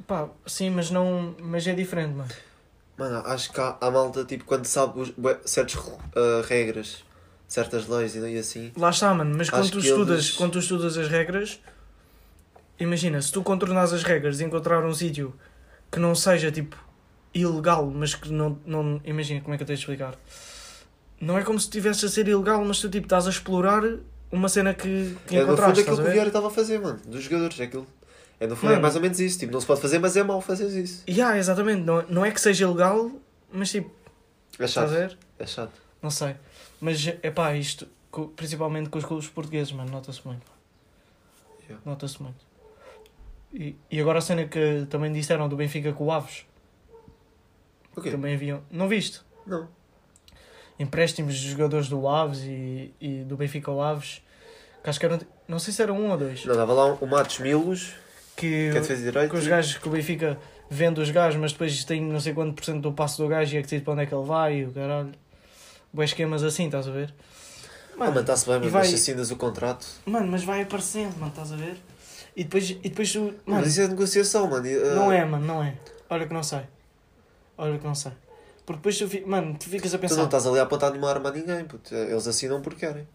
Pá, 0.08 0.28
sim, 0.48 0.70
mas 0.72 0.90
não. 0.90 1.36
Mas 1.40 1.68
é 1.68 1.74
diferente, 1.76 2.14
mano. 2.16 2.30
Mano, 3.00 3.24
acho 3.26 3.54
que 3.54 3.62
há, 3.62 3.78
há 3.80 3.90
malta, 3.90 4.26
tipo, 4.26 4.44
quando 4.44 4.66
sabe 4.66 5.00
os, 5.00 5.14
certas 5.46 5.80
ah, 6.14 6.44
regras, 6.46 7.06
certas 7.48 7.88
leis 7.88 8.14
e 8.14 8.38
assim. 8.38 8.74
Lá 8.76 8.90
está, 8.90 9.14
mano, 9.14 9.34
mas 9.38 9.50
quando 9.50 9.72
tu, 9.72 9.80
estudas, 9.80 10.26
eles- 10.26 10.32
quando 10.32 10.52
tu 10.52 10.60
estudas 10.60 10.98
as 10.98 11.08
regras, 11.08 11.62
imagina, 12.78 13.22
se 13.22 13.32
tu 13.32 13.42
contornares 13.42 13.94
as 13.94 14.04
regras 14.04 14.42
e 14.42 14.44
encontrar 14.44 14.84
um 14.84 14.94
sítio 14.94 15.34
que 15.90 15.98
não 15.98 16.14
seja 16.14 16.52
tipo 16.52 16.76
ilegal, 17.34 17.86
mas 17.90 18.16
que 18.16 18.30
não, 18.30 18.60
não. 18.66 19.00
Imagina 19.06 19.40
como 19.40 19.54
é 19.54 19.58
que 19.58 19.64
eu 19.64 19.68
tenho 19.68 19.78
de 19.78 19.82
explicar. 19.82 20.16
Não 21.22 21.38
é 21.38 21.44
como 21.44 21.58
se 21.58 21.68
estivesse 21.68 22.06
a 22.06 22.10
ser 22.10 22.28
ilegal, 22.28 22.66
mas 22.66 22.82
tu 22.82 22.90
tipo 22.90 23.06
estás 23.06 23.28
a 23.28 23.30
explorar 23.30 23.82
uma 24.30 24.50
cena 24.50 24.74
que, 24.74 25.16
que 25.26 25.38
É 25.38 25.40
no 25.40 25.46
fundo 25.48 25.54
encontraste. 25.54 25.82
aquilo 25.82 25.96
que 25.96 26.02
o? 26.04 26.12
Vieira 26.12 26.28
estava 26.28 26.48
a 26.48 26.52
fazer, 26.52 26.80
mano, 26.82 27.00
dos 27.06 27.24
jogadores. 27.24 27.58
É, 27.62 27.64
aquilo. 27.64 27.88
É 28.40 28.48
no 28.48 28.56
fundo 28.56 28.74
é 28.74 28.80
mais 28.80 28.96
ou 28.96 29.02
menos 29.02 29.20
isso. 29.20 29.40
Tipo, 29.40 29.54
não 29.54 29.60
se 29.62 29.68
pode 29.68 29.82
fazer, 29.82 30.00
mas 30.00 30.16
é 30.16 30.24
mau 30.24 30.40
fazer 30.42 30.68
isso. 30.82 31.04
Yeah, 31.08 31.38
exatamente, 31.38 31.82
não, 31.84 32.02
não 32.04 32.26
é 32.26 32.32
que 32.32 32.40
seja 32.40 32.66
ilegal, 32.66 33.12
mas 33.52 33.72
tipo, 33.72 33.92
É 34.58 34.68
chato. 34.68 35.18
É 35.38 35.46
chato. 35.46 35.74
Não 36.02 36.10
sei. 36.10 36.36
Mas 36.80 37.06
é 37.08 37.32
pá, 37.32 37.54
isto, 37.56 37.88
principalmente 38.36 38.90
com 38.90 38.98
os 38.98 39.06
clubes 39.06 39.28
portugueses, 39.28 39.72
mano, 39.74 39.92
nota-se 39.92 40.26
muito. 40.26 40.50
Yeah. 41.64 41.82
Nota-se 41.86 42.22
muito. 42.22 42.50
E, 43.54 43.76
e 43.92 44.00
agora 44.00 44.20
a 44.20 44.22
cena 44.22 44.46
que 44.46 44.86
também 44.90 45.12
disseram 45.12 45.50
do 45.50 45.56
Benfica 45.56 45.92
com 45.92 46.06
o 46.06 46.12
Aves. 46.12 46.46
O 47.96 48.02
quê? 48.02 48.12
Também 48.12 48.36
haviam. 48.36 48.64
Não 48.72 48.88
viste? 48.88 49.22
Não. 49.46 49.68
Empréstimos 50.80 51.36
de 51.36 51.52
jogadores 51.52 51.90
do 51.90 52.08
Aves 52.08 52.40
e, 52.44 52.94
e 53.02 53.24
do 53.24 53.36
Benfica 53.36 53.70
ao 53.70 53.82
Aves. 53.82 54.22
Que 54.84 54.90
acho 54.90 55.00
que 55.00 55.06
eram. 55.06 55.20
Não 55.48 55.60
sei 55.60 55.74
se 55.74 55.82
eram 55.82 56.00
um 56.00 56.12
ou 56.12 56.18
dois. 56.18 56.46
Não, 56.46 56.56
dava 56.56 56.72
lá 56.72 56.94
o 56.94 57.06
Matos 57.06 57.40
Milos, 57.40 57.94
Que, 58.40 58.72
que 59.30 59.36
os 59.36 59.48
gajos 59.48 59.78
que 59.78 59.88
o 59.88 59.92
Benfica 59.92 60.38
vende 60.70 61.02
os 61.02 61.10
gajos, 61.12 61.40
mas 61.40 61.52
depois 61.52 61.84
tem 61.84 62.02
não 62.02 62.20
sei 62.20 62.34
quanto 62.34 62.54
por 62.54 62.64
cento 62.64 62.82
do 62.82 62.92
passo 62.94 63.22
do 63.22 63.28
gajo 63.28 63.54
e 63.56 63.58
é 63.58 63.62
que 63.62 63.68
decide 63.68 63.84
para 63.84 63.94
onde 63.94 64.04
é 64.04 64.06
que 64.06 64.14
ele 64.16 64.26
vai 64.26 64.60
e 64.60 64.66
o 64.66 64.72
caralho. 64.72 65.12
Boas 65.92 66.10
esquemas 66.12 66.44
assim, 66.44 66.66
estás 66.68 66.88
a 66.88 66.92
ver? 66.92 67.14
Ah, 67.96 67.98
mano, 68.06 68.22
está-se 68.22 68.46
bem, 68.48 68.60
mas 68.62 68.72
vai- 68.72 68.94
assinas 68.94 69.30
o 69.32 69.36
contrato. 69.36 69.86
Mano, 70.06 70.28
mas 70.28 70.44
vai 70.44 70.62
aparecendo, 70.62 71.14
mano, 71.18 71.30
estás 71.32 71.52
a 71.52 71.56
ver? 71.58 71.76
E 72.36 72.44
depois, 72.44 72.70
e 72.70 72.76
depois 72.76 73.12
tu. 73.12 73.34
Mas 73.46 73.56
Mano, 73.56 73.68
isso 73.68 73.82
é 73.82 73.88
negociação, 73.88 74.48
mano. 74.50 74.66
ah, 74.68 74.96
não 74.96 75.12
é, 75.12 75.26
mano, 75.26 75.46
não 75.46 75.64
é. 75.64 75.74
Olha 76.10 76.26
que 76.28 76.34
não 76.34 76.44
sei. 76.44 76.62
Olha 77.58 77.78
que 77.78 77.86
não 77.86 77.96
sei. 77.96 78.14
Porque 78.66 78.78
depois 78.78 78.98
tu, 78.98 79.10
fi- 79.10 79.26
mano, 79.26 79.58
tu 79.60 79.68
ficas 79.68 79.94
a 79.94 79.98
Tu 79.98 80.02
pensar. 80.02 80.16
não 80.18 80.26
estás 80.26 80.46
ali 80.48 80.60
a 80.60 80.64
apontar 80.64 80.92
nenhuma 80.92 81.10
arma 81.10 81.30
a 81.30 81.32
ninguém, 81.34 81.66
puto. 81.66 81.94
Eles 81.94 82.26
assinam 82.28 82.62
porque 82.62 82.86
querem. 82.86 83.06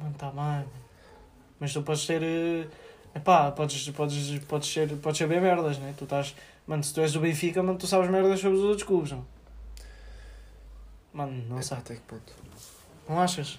Mano, 0.00 0.14
tá 0.16 0.28
bem. 0.28 0.36
mano. 0.36 0.70
Mas 1.58 1.72
tu 1.74 1.82
podes 1.82 2.06
ter. 2.06 2.22
eh, 2.22 2.66
Epá, 3.14 3.50
podes, 3.50 3.88
podes, 3.90 4.38
podes, 4.44 4.72
ser, 4.72 4.88
podes 4.96 5.18
ser 5.18 5.26
bem 5.26 5.40
merdas, 5.40 5.78
né? 5.78 5.94
Tu 5.96 6.04
estás. 6.04 6.34
Mano, 6.66 6.82
se 6.84 6.94
tu 6.94 7.00
és 7.00 7.12
do 7.12 7.20
Benfica, 7.20 7.62
mano, 7.62 7.78
tu 7.78 7.86
sabes 7.86 8.08
merdas 8.10 8.38
sobre 8.40 8.56
os 8.58 8.64
outros 8.64 8.84
clubes, 8.84 9.10
não? 9.12 9.24
Mano, 11.12 11.44
não 11.48 11.58
É, 11.58 11.62
sei. 11.62 11.76
Até 11.76 11.94
que 11.94 12.00
ponto? 12.02 12.32
Não 13.08 13.20
achas? 13.20 13.58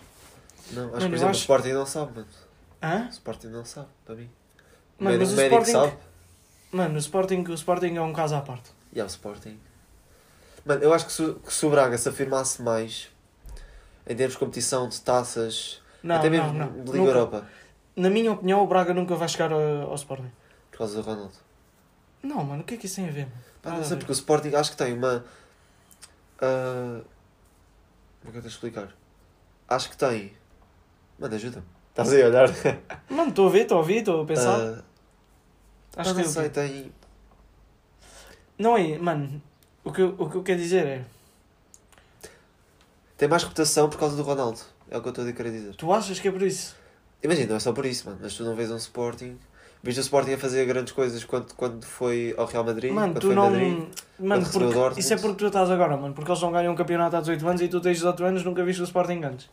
Não, 0.71 0.83
acho 0.83 0.91
Mano, 0.91 0.91
que, 0.91 1.07
por 1.09 1.15
exemplo, 1.15 1.29
acho- 1.31 1.39
o 1.39 1.41
Sporting 1.41 1.69
não 1.73 1.85
sabe, 1.85 2.11
mano. 2.15 2.27
Hã? 2.81 3.05
O 3.07 3.09
Sporting 3.09 3.47
não 3.47 3.65
sabe, 3.65 3.87
para 4.05 4.15
mim. 4.15 4.29
Mano, 4.97 5.17
mas 5.19 5.31
o 5.33 5.41
Sporting- 5.41 5.71
sabe. 5.71 5.93
Mano, 6.71 6.95
o 6.95 6.97
Sporting, 6.99 7.43
o 7.49 7.53
Sporting 7.53 7.95
é 7.95 8.01
um 8.01 8.13
caso 8.13 8.35
à 8.35 8.41
parte. 8.41 8.71
E 8.93 9.01
há 9.01 9.03
o 9.03 9.07
Sporting. 9.07 9.59
Mano, 10.65 10.81
eu 10.83 10.93
acho 10.93 11.05
que 11.07 11.11
se, 11.11 11.33
que 11.33 11.53
se 11.53 11.65
o 11.65 11.69
Braga 11.69 11.97
se 11.97 12.07
afirmasse 12.07 12.61
mais 12.61 13.09
em 14.07 14.15
termos 14.15 14.33
de 14.33 14.39
competição, 14.39 14.87
de 14.87 15.01
taças, 15.01 15.81
Não, 16.01 16.15
até 16.15 16.29
não, 16.29 16.37
mesmo 16.45 16.57
não. 16.57 16.67
de 16.71 16.77
Liga 16.91 16.97
Nunca- 16.97 17.09
Europa, 17.09 17.47
Na 18.01 18.09
minha 18.09 18.31
opinião, 18.31 18.63
o 18.63 18.67
Braga 18.67 18.93
nunca 18.93 19.15
vai 19.15 19.27
chegar 19.27 19.51
ao, 19.53 19.59
ao 19.89 19.95
Sporting. 19.95 20.31
por 20.71 20.77
causa 20.79 20.95
do 20.95 21.01
Ronaldo. 21.07 21.33
Não, 22.23 22.43
mano, 22.43 22.61
o 22.61 22.65
que 22.65 22.73
é 22.73 22.77
que 22.77 22.85
isso 22.87 22.95
tem 22.95 23.07
a 23.07 23.11
ver? 23.11 23.25
mano? 23.27 23.41
Pá, 23.61 23.69
Nada 23.69 23.81
não 23.81 23.87
sei, 23.87 23.97
porque 23.97 24.11
o 24.11 24.13
Sporting 24.13 24.55
acho 24.55 24.71
que 24.71 24.77
tem 24.77 24.93
uma. 24.93 25.23
ah, 26.41 27.01
como 28.21 28.29
é 28.29 28.31
que 28.31 28.37
eu 28.37 28.41
tenho 28.41 28.47
explicar? 28.47 28.89
Acho 29.67 29.89
que 29.89 29.97
tem. 29.97 30.33
Mano, 31.19 31.35
ajuda-me. 31.35 31.65
Estás 31.89 32.11
aí 32.13 32.23
a 32.23 32.27
olhar? 32.27 32.47
Mano, 33.09 33.29
estou 33.29 33.47
a 33.47 33.51
ver, 33.51 33.61
estou 33.63 33.77
a 33.77 33.81
ouvir, 33.81 33.97
estou 33.97 34.23
a 34.23 34.25
pensar. 34.25 34.59
Ah, 34.59 34.83
Acho 35.97 36.09
pá, 36.09 36.15
que 36.15 36.25
não 36.25 36.31
sei, 36.31 36.49
tem. 36.49 36.91
Não 38.57 38.77
é, 38.77 38.97
mano, 38.97 39.41
o 39.83 39.91
que, 39.91 40.01
eu- 40.01 40.15
o 40.17 40.29
que 40.29 40.37
eu 40.37 40.43
quero 40.43 40.59
dizer 40.59 40.85
é, 40.87 41.05
Tem 43.17 43.27
mais 43.27 43.43
reputação 43.43 43.89
por 43.89 43.99
causa 43.99 44.15
do 44.15 44.23
Ronaldo. 44.23 44.59
É 44.89 44.97
o 44.97 45.01
que 45.01 45.07
eu 45.07 45.11
estou 45.11 45.27
a 45.27 45.31
querer 45.33 45.51
dizer. 45.51 45.75
tu 45.75 45.91
achas 45.93 46.19
que 46.19 46.27
é 46.27 46.31
por 46.31 46.41
isso? 46.41 46.75
Imagina, 47.23 47.49
não 47.49 47.55
é 47.55 47.59
só 47.59 47.71
por 47.71 47.85
isso, 47.85 48.07
mano. 48.07 48.19
Mas 48.21 48.33
tu 48.33 48.43
não 48.43 48.55
vês 48.55 48.71
um 48.71 48.77
Sporting. 48.77 49.37
Viste 49.83 49.99
o 49.99 50.01
Sporting 50.01 50.33
a 50.33 50.37
fazer 50.37 50.65
grandes 50.65 50.93
coisas 50.93 51.23
quando, 51.23 51.53
quando 51.55 51.83
foi 51.83 52.35
ao 52.37 52.45
Real 52.45 52.63
Madrid, 52.63 52.91
Mano, 52.91 53.13
quando 53.13 53.21
tu 53.21 53.27
foi 53.27 53.35
não. 53.35 53.49
Madrid. 53.49 53.83
Mano, 54.19 54.45
porque, 54.51 54.99
isso 54.99 55.13
é 55.13 55.17
porque 55.17 55.37
tu 55.37 55.47
estás 55.47 55.71
agora, 55.71 55.97
mano, 55.97 56.13
porque 56.13 56.29
eles 56.29 56.41
não 56.41 56.51
ganham 56.51 56.73
um 56.73 56.75
campeonato 56.75 57.15
há 57.15 57.19
18 57.19 57.47
anos 57.47 57.61
e 57.61 57.67
tu 57.67 57.81
tens 57.81 57.97
18 57.97 58.23
anos 58.23 58.43
nunca 58.43 58.63
viste 58.63 58.81
o 58.81 58.83
Sporting 58.83 59.23
antes. 59.23 59.49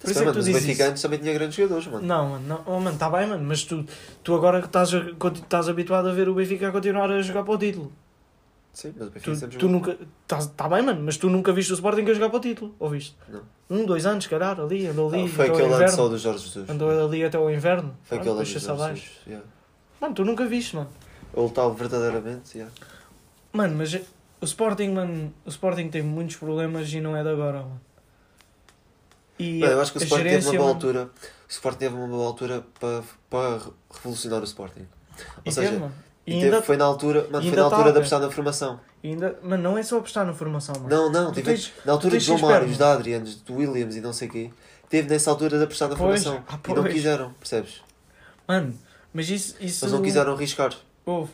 Por 0.00 0.10
isso 0.10 0.22
é 0.22 0.24
que 0.24 0.32
tu 0.32 0.36
mas 0.36 0.48
o 0.48 0.52
Benfica 0.52 0.88
antes 0.88 1.02
também 1.02 1.18
tinha 1.18 1.32
grandes 1.34 1.56
jogadores, 1.56 1.86
mano. 1.86 2.06
Não, 2.06 2.28
mano, 2.30 2.46
não, 2.46 2.62
oh, 2.66 2.80
mano, 2.80 2.96
tá 2.96 3.10
bem, 3.10 3.26
mano, 3.26 3.44
mas 3.44 3.64
tu, 3.64 3.84
tu 4.22 4.34
agora 4.34 4.60
estás, 4.60 4.90
estás 4.92 5.68
habituado 5.68 6.08
a 6.08 6.12
ver 6.12 6.28
o 6.28 6.34
Benfica 6.34 6.68
a 6.68 6.72
continuar 6.72 7.10
a 7.10 7.20
jogar 7.20 7.42
para 7.42 7.54
o 7.54 7.58
título. 7.58 7.92
Sim, 8.74 8.92
mas 8.98 9.06
o 9.06 9.10
Benfica 9.10 9.32
Tu, 9.32 9.36
sempre 9.36 9.56
tu 9.56 9.68
nunca. 9.68 9.96
Tá, 10.26 10.44
tá 10.44 10.68
bem, 10.68 10.82
mano, 10.82 11.00
mas 11.02 11.16
tu 11.16 11.30
nunca 11.30 11.52
viste 11.52 11.72
o 11.72 11.74
Sporting 11.74 12.02
a 12.02 12.12
jogar 12.12 12.28
para 12.28 12.38
o 12.38 12.40
título, 12.40 12.74
ou 12.78 12.90
viste? 12.90 13.16
Não. 13.28 13.42
Um, 13.70 13.86
dois 13.86 14.04
anos, 14.04 14.26
caralho, 14.26 14.64
ali, 14.64 14.86
andou 14.86 15.08
ali. 15.08 15.24
Ah, 15.24 15.28
foi 15.28 15.48
aquele 15.48 15.72
ano 15.72 15.88
só 15.88 16.08
do 16.08 16.18
Jorge 16.18 16.44
Jesus. 16.44 16.68
Andou 16.68 16.90
ali 16.90 17.24
até 17.24 17.38
ao 17.38 17.48
inverno. 17.50 17.96
Foi 18.02 18.18
aquele 18.18 18.32
ano 18.32 18.40
do 18.40 18.44
Jorge. 18.44 19.00
Jesus. 19.00 19.10
yeah. 19.26 19.46
Mano, 20.00 20.14
tu 20.14 20.24
nunca 20.24 20.44
viste, 20.44 20.74
mano. 20.74 20.90
Ele 21.34 21.46
estava 21.46 21.72
verdadeiramente, 21.72 22.58
yeah. 22.58 22.74
Mano, 23.52 23.76
mas 23.76 23.94
o 24.40 24.44
Sporting, 24.44 24.88
mano, 24.88 25.32
o 25.46 25.48
Sporting 25.48 25.88
tem 25.88 26.02
muitos 26.02 26.36
problemas 26.36 26.92
e 26.92 27.00
não 27.00 27.16
é 27.16 27.22
de 27.22 27.28
agora, 27.28 27.60
mano. 27.60 27.80
E 29.38 29.60
Bem, 29.60 29.70
eu 29.70 29.80
acho 29.80 29.92
que 29.92 29.98
o 29.98 30.02
Sporting 30.02 30.24
teve 30.24 30.46
uma 30.46 30.52
boa 30.52 30.62
mano, 30.62 30.74
altura. 30.74 31.10
O 31.48 31.50
Sporting 31.50 31.78
teve 31.78 31.94
uma 31.94 32.08
boa 32.08 32.26
altura 32.26 32.66
para, 32.80 33.02
para 33.30 33.60
revolucionar 33.92 34.40
o 34.40 34.44
Sporting. 34.44 34.86
E 35.44 35.46
Ou 35.46 35.52
seja, 35.52 35.68
teve, 35.68 35.80
mano. 35.80 35.94
E 36.26 36.32
ainda, 36.34 36.50
teve- 36.56 36.62
foi 36.66 36.76
na 36.76 36.84
altura, 36.86 37.26
mano, 37.30 37.46
foi 37.46 37.56
na 37.56 37.62
altura 37.64 37.84
tá, 37.84 37.90
de 37.92 37.98
apostar 37.98 38.20
na 38.20 38.30
formação. 38.30 38.80
ainda, 39.02 39.38
mano, 39.42 39.62
não 39.62 39.76
é 39.78 39.82
só 39.82 39.98
apostar 39.98 40.24
na 40.26 40.32
formação, 40.32 40.74
mano. 40.76 40.88
Não, 40.88 41.12
não, 41.12 41.30
Tu 41.30 41.36
tive, 41.36 41.50
tens- 41.50 41.72
na 41.84 41.92
altura 41.92 42.16
de 42.18 42.24
João 42.24 42.38
Mário, 42.38 42.66
de 42.66 42.78
mano. 42.78 42.92
Adrianos, 42.92 43.36
do 43.42 43.54
Williams 43.56 43.94
e 43.96 44.00
não 44.00 44.12
sei 44.12 44.28
o 44.28 44.30
quê, 44.30 44.50
teve 44.88 45.08
nessa 45.08 45.30
altura 45.30 45.58
de 45.58 45.64
apostar 45.64 45.88
na 45.90 45.96
Pois, 45.96 46.24
formação. 46.24 46.44
ah, 46.48 46.58
e 46.66 46.74
não 46.74 46.84
quiseram, 46.84 47.32
percebes? 47.34 47.82
Mano, 48.48 48.74
mas 49.12 49.28
isso. 49.28 49.56
isso 49.60 49.84
Eles 49.84 49.92
não 49.92 50.00
quiseram 50.02 50.32
arriscar. 50.32 50.74
Houve. 51.04 51.32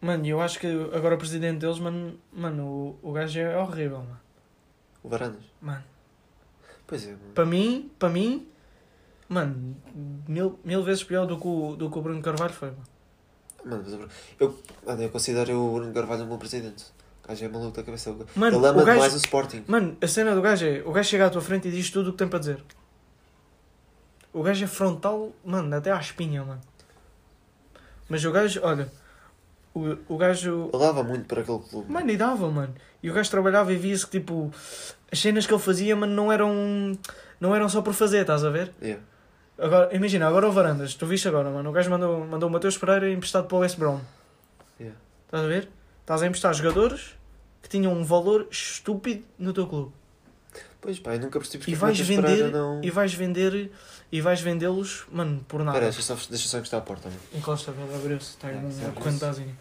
Mano, 0.00 0.26
eu 0.26 0.40
acho 0.40 0.58
que 0.60 0.66
agora 0.94 1.14
o 1.14 1.18
presidente 1.18 1.58
deles, 1.58 1.78
mano, 1.78 2.18
mano 2.32 2.64
o, 3.02 3.10
o 3.10 3.12
gajo 3.12 3.38
é 3.38 3.56
horrível, 3.58 3.98
mano. 3.98 4.20
O 5.02 5.08
Varandas. 5.08 5.42
Mano, 5.60 5.84
Pois 6.86 7.04
é, 7.04 7.08
mano. 7.10 7.20
para 7.34 7.44
mim, 7.46 7.90
para 7.98 8.08
mim, 8.08 8.46
mano, 9.28 9.76
mil, 10.28 10.58
mil 10.64 10.82
vezes 10.84 11.02
pior 11.04 11.26
do 11.26 11.36
que, 11.38 11.46
o, 11.46 11.76
do 11.76 11.90
que 11.90 11.98
o 11.98 12.02
Bruno 12.02 12.22
Carvalho 12.22 12.52
foi, 12.52 12.68
mano. 12.70 12.82
Mano, 13.66 13.82
mas 13.84 13.92
eu, 13.92 14.08
eu, 14.40 14.58
mano, 14.86 15.02
eu 15.02 15.08
considero 15.10 15.52
o 15.60 15.74
Bruno 15.74 15.92
Carvalho 15.92 16.22
um 16.24 16.28
bom 16.28 16.38
presidente. 16.38 16.84
O 17.24 17.28
gajo 17.28 17.44
é 17.44 17.48
maluco 17.48 17.76
da 17.76 17.82
cabeça. 17.82 18.14
Mano, 18.36 18.56
Ele 18.58 18.66
ama 18.66 18.82
o 18.82 18.84
gajo- 18.84 18.92
demais 18.94 19.14
o 19.14 19.16
Sporting. 19.16 19.64
Mano, 19.66 19.96
a 20.00 20.06
cena 20.06 20.34
do 20.34 20.40
gajo 20.40 20.64
é, 20.64 20.82
o 20.86 20.92
gajo 20.92 21.08
chega 21.08 21.26
à 21.26 21.30
tua 21.30 21.40
frente 21.42 21.66
e 21.66 21.72
diz 21.72 21.90
tudo 21.90 22.10
o 22.10 22.12
que 22.12 22.18
tem 22.18 22.28
para 22.28 22.38
dizer. 22.38 22.62
O 24.32 24.42
gajo 24.42 24.64
é 24.64 24.68
frontal, 24.68 25.32
mano, 25.44 25.74
até 25.74 25.90
à 25.90 25.98
espinha, 25.98 26.44
mano. 26.44 26.60
Mas 28.08 28.24
o 28.24 28.30
gajo, 28.30 28.60
olha, 28.62 28.90
o, 29.74 29.96
o 30.08 30.16
gajo, 30.16 30.70
Ele 30.72 30.82
dava 30.84 31.02
muito 31.02 31.24
para 31.26 31.40
aquele 31.40 31.58
clube. 31.58 31.90
mano, 31.90 32.10
e 32.10 32.16
dava, 32.16 32.48
mano. 32.50 32.74
E 33.02 33.10
o 33.10 33.14
gajo 33.14 33.30
trabalhava 33.30 33.72
e 33.72 33.76
via-se 33.76 34.06
que, 34.06 34.20
tipo, 34.20 34.52
as 35.10 35.18
cenas 35.18 35.46
que 35.46 35.52
ele 35.52 35.60
fazia, 35.62 35.96
mano, 35.96 36.14
não 36.14 36.30
eram, 36.30 36.96
não 37.40 37.54
eram 37.54 37.68
só 37.68 37.82
por 37.82 37.94
fazer, 37.94 38.20
estás 38.20 38.44
a 38.44 38.50
ver? 38.50 38.72
Yeah. 38.80 39.02
Agora, 39.58 39.94
imagina, 39.94 40.26
agora 40.28 40.48
o 40.48 40.52
Varandas, 40.52 40.94
tu 40.94 41.06
viste 41.06 41.26
agora, 41.26 41.50
mano, 41.50 41.70
o 41.70 41.72
gajo 41.72 41.88
mandou, 41.88 42.26
mandou 42.26 42.48
o 42.48 42.52
Mateus 42.52 42.76
Pereira 42.76 43.10
emprestado 43.10 43.46
para 43.46 43.56
o 43.56 43.60
West 43.60 43.78
Brom. 43.78 44.00
Yeah. 44.78 44.98
Estás 45.24 45.44
a 45.44 45.46
ver? 45.46 45.68
Estás 46.00 46.22
a 46.22 46.26
emprestar 46.26 46.54
jogadores 46.54 47.16
que 47.62 47.68
tinham 47.68 47.92
um 47.92 48.04
valor 48.04 48.46
estúpido 48.50 49.24
no 49.38 49.52
teu 49.54 49.66
clube. 49.66 49.92
Pois 50.80 50.98
pá, 51.00 51.14
eu 51.14 51.20
nunca 51.20 51.38
percebi 51.38 51.58
porque 51.58 51.70
E 51.72 51.74
o 51.74 51.78
vais 51.78 51.98
Matheus 51.98 52.20
Pereira 52.20 52.44
vender, 52.46 52.58
não... 52.58 52.84
e 52.84 52.90
vais 52.90 53.14
vender, 53.14 53.72
e 54.12 54.20
vais 54.20 54.40
vendê-los, 54.40 55.06
mano, 55.10 55.44
por 55.48 55.64
nada. 55.64 55.78
Espera, 55.78 55.90
deixa 55.90 56.02
só, 56.02 56.28
deixa 56.30 56.48
só 56.48 56.58
encostar 56.58 56.80
a 56.80 56.84
porta. 56.84 57.08
mano. 57.08 57.20
Encosta, 57.34 57.72
velho, 57.72 57.94
abriu-se, 57.94 58.30
está 58.30 58.48
aí 58.48 58.56
É, 58.56 58.58
um 58.58 58.68
é 58.68 58.92
correntazinho. 58.92 59.56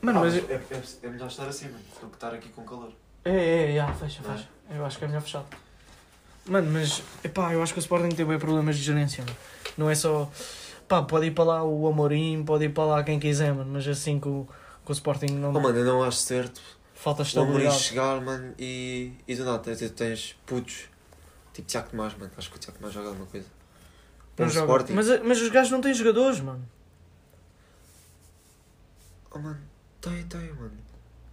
Mano, 0.00 0.20
mas... 0.20 0.34
é, 0.34 0.38
é, 0.38 0.82
é 1.02 1.08
melhor 1.08 1.28
estar 1.28 1.46
assim, 1.46 1.66
mano, 1.66 1.84
do 2.00 2.08
que 2.08 2.16
estar 2.16 2.32
aqui 2.32 2.48
com 2.48 2.64
calor. 2.64 2.90
É, 3.24 3.30
é, 3.30 3.76
é, 3.76 3.92
fecha, 3.92 4.22
é? 4.22 4.32
fecha. 4.32 4.48
Eu 4.70 4.84
acho 4.84 4.98
que 4.98 5.04
é 5.04 5.08
melhor 5.08 5.22
fechar. 5.22 5.44
Mano, 6.46 6.70
mas, 6.70 7.02
epá, 7.22 7.52
eu 7.52 7.62
acho 7.62 7.72
que 7.72 7.78
o 7.78 7.80
Sporting 7.80 8.14
tem 8.14 8.26
bem 8.26 8.38
problemas 8.38 8.76
de 8.76 8.82
gerência, 8.82 9.24
mano. 9.24 9.36
Não 9.78 9.90
é 9.90 9.94
só... 9.94 10.30
Pá, 10.86 11.02
pode 11.02 11.26
ir 11.26 11.30
para 11.30 11.44
lá 11.44 11.64
o 11.64 11.86
Amorim, 11.88 12.44
pode 12.44 12.66
ir 12.66 12.68
para 12.68 12.84
lá 12.84 13.02
quem 13.02 13.18
quiser, 13.18 13.54
mano, 13.54 13.70
mas 13.72 13.88
assim 13.88 14.20
que 14.20 14.28
o, 14.28 14.46
que 14.84 14.90
o 14.90 14.92
Sporting 14.92 15.32
não... 15.32 15.50
Oh, 15.50 15.60
mano, 15.60 15.78
eu 15.78 15.84
não 15.84 16.02
acho 16.02 16.18
certo 16.18 16.60
falta 17.04 17.22
o 17.22 17.26
Amorim 17.26 17.64
estabilidade. 17.66 17.82
chegar, 17.82 18.20
mano, 18.22 18.54
e, 18.58 19.12
e 19.28 19.34
do 19.34 19.44
nada 19.44 19.58
tens, 19.58 19.90
tens 19.90 20.36
putos, 20.46 20.84
tipo 21.52 21.68
Tiago 21.68 21.90
Tomás, 21.90 22.14
mano, 22.16 22.30
acho 22.36 22.50
que 22.50 22.56
o 22.56 22.58
Tiago 22.58 22.78
Tomás 22.78 22.94
joga 22.94 23.08
alguma 23.08 23.26
coisa. 23.26 23.46
Não 24.38 24.46
Um 24.46 24.48
joga. 24.48 24.66
Sporting. 24.66 24.92
Mas, 24.94 25.22
mas 25.22 25.42
os 25.42 25.48
gajos 25.50 25.70
não 25.70 25.80
têm 25.82 25.92
jogadores, 25.92 26.40
mano. 26.40 26.66
Oh, 29.30 29.38
mano, 29.38 29.60
tem, 30.00 30.22
tem, 30.24 30.52
mano. 30.54 30.72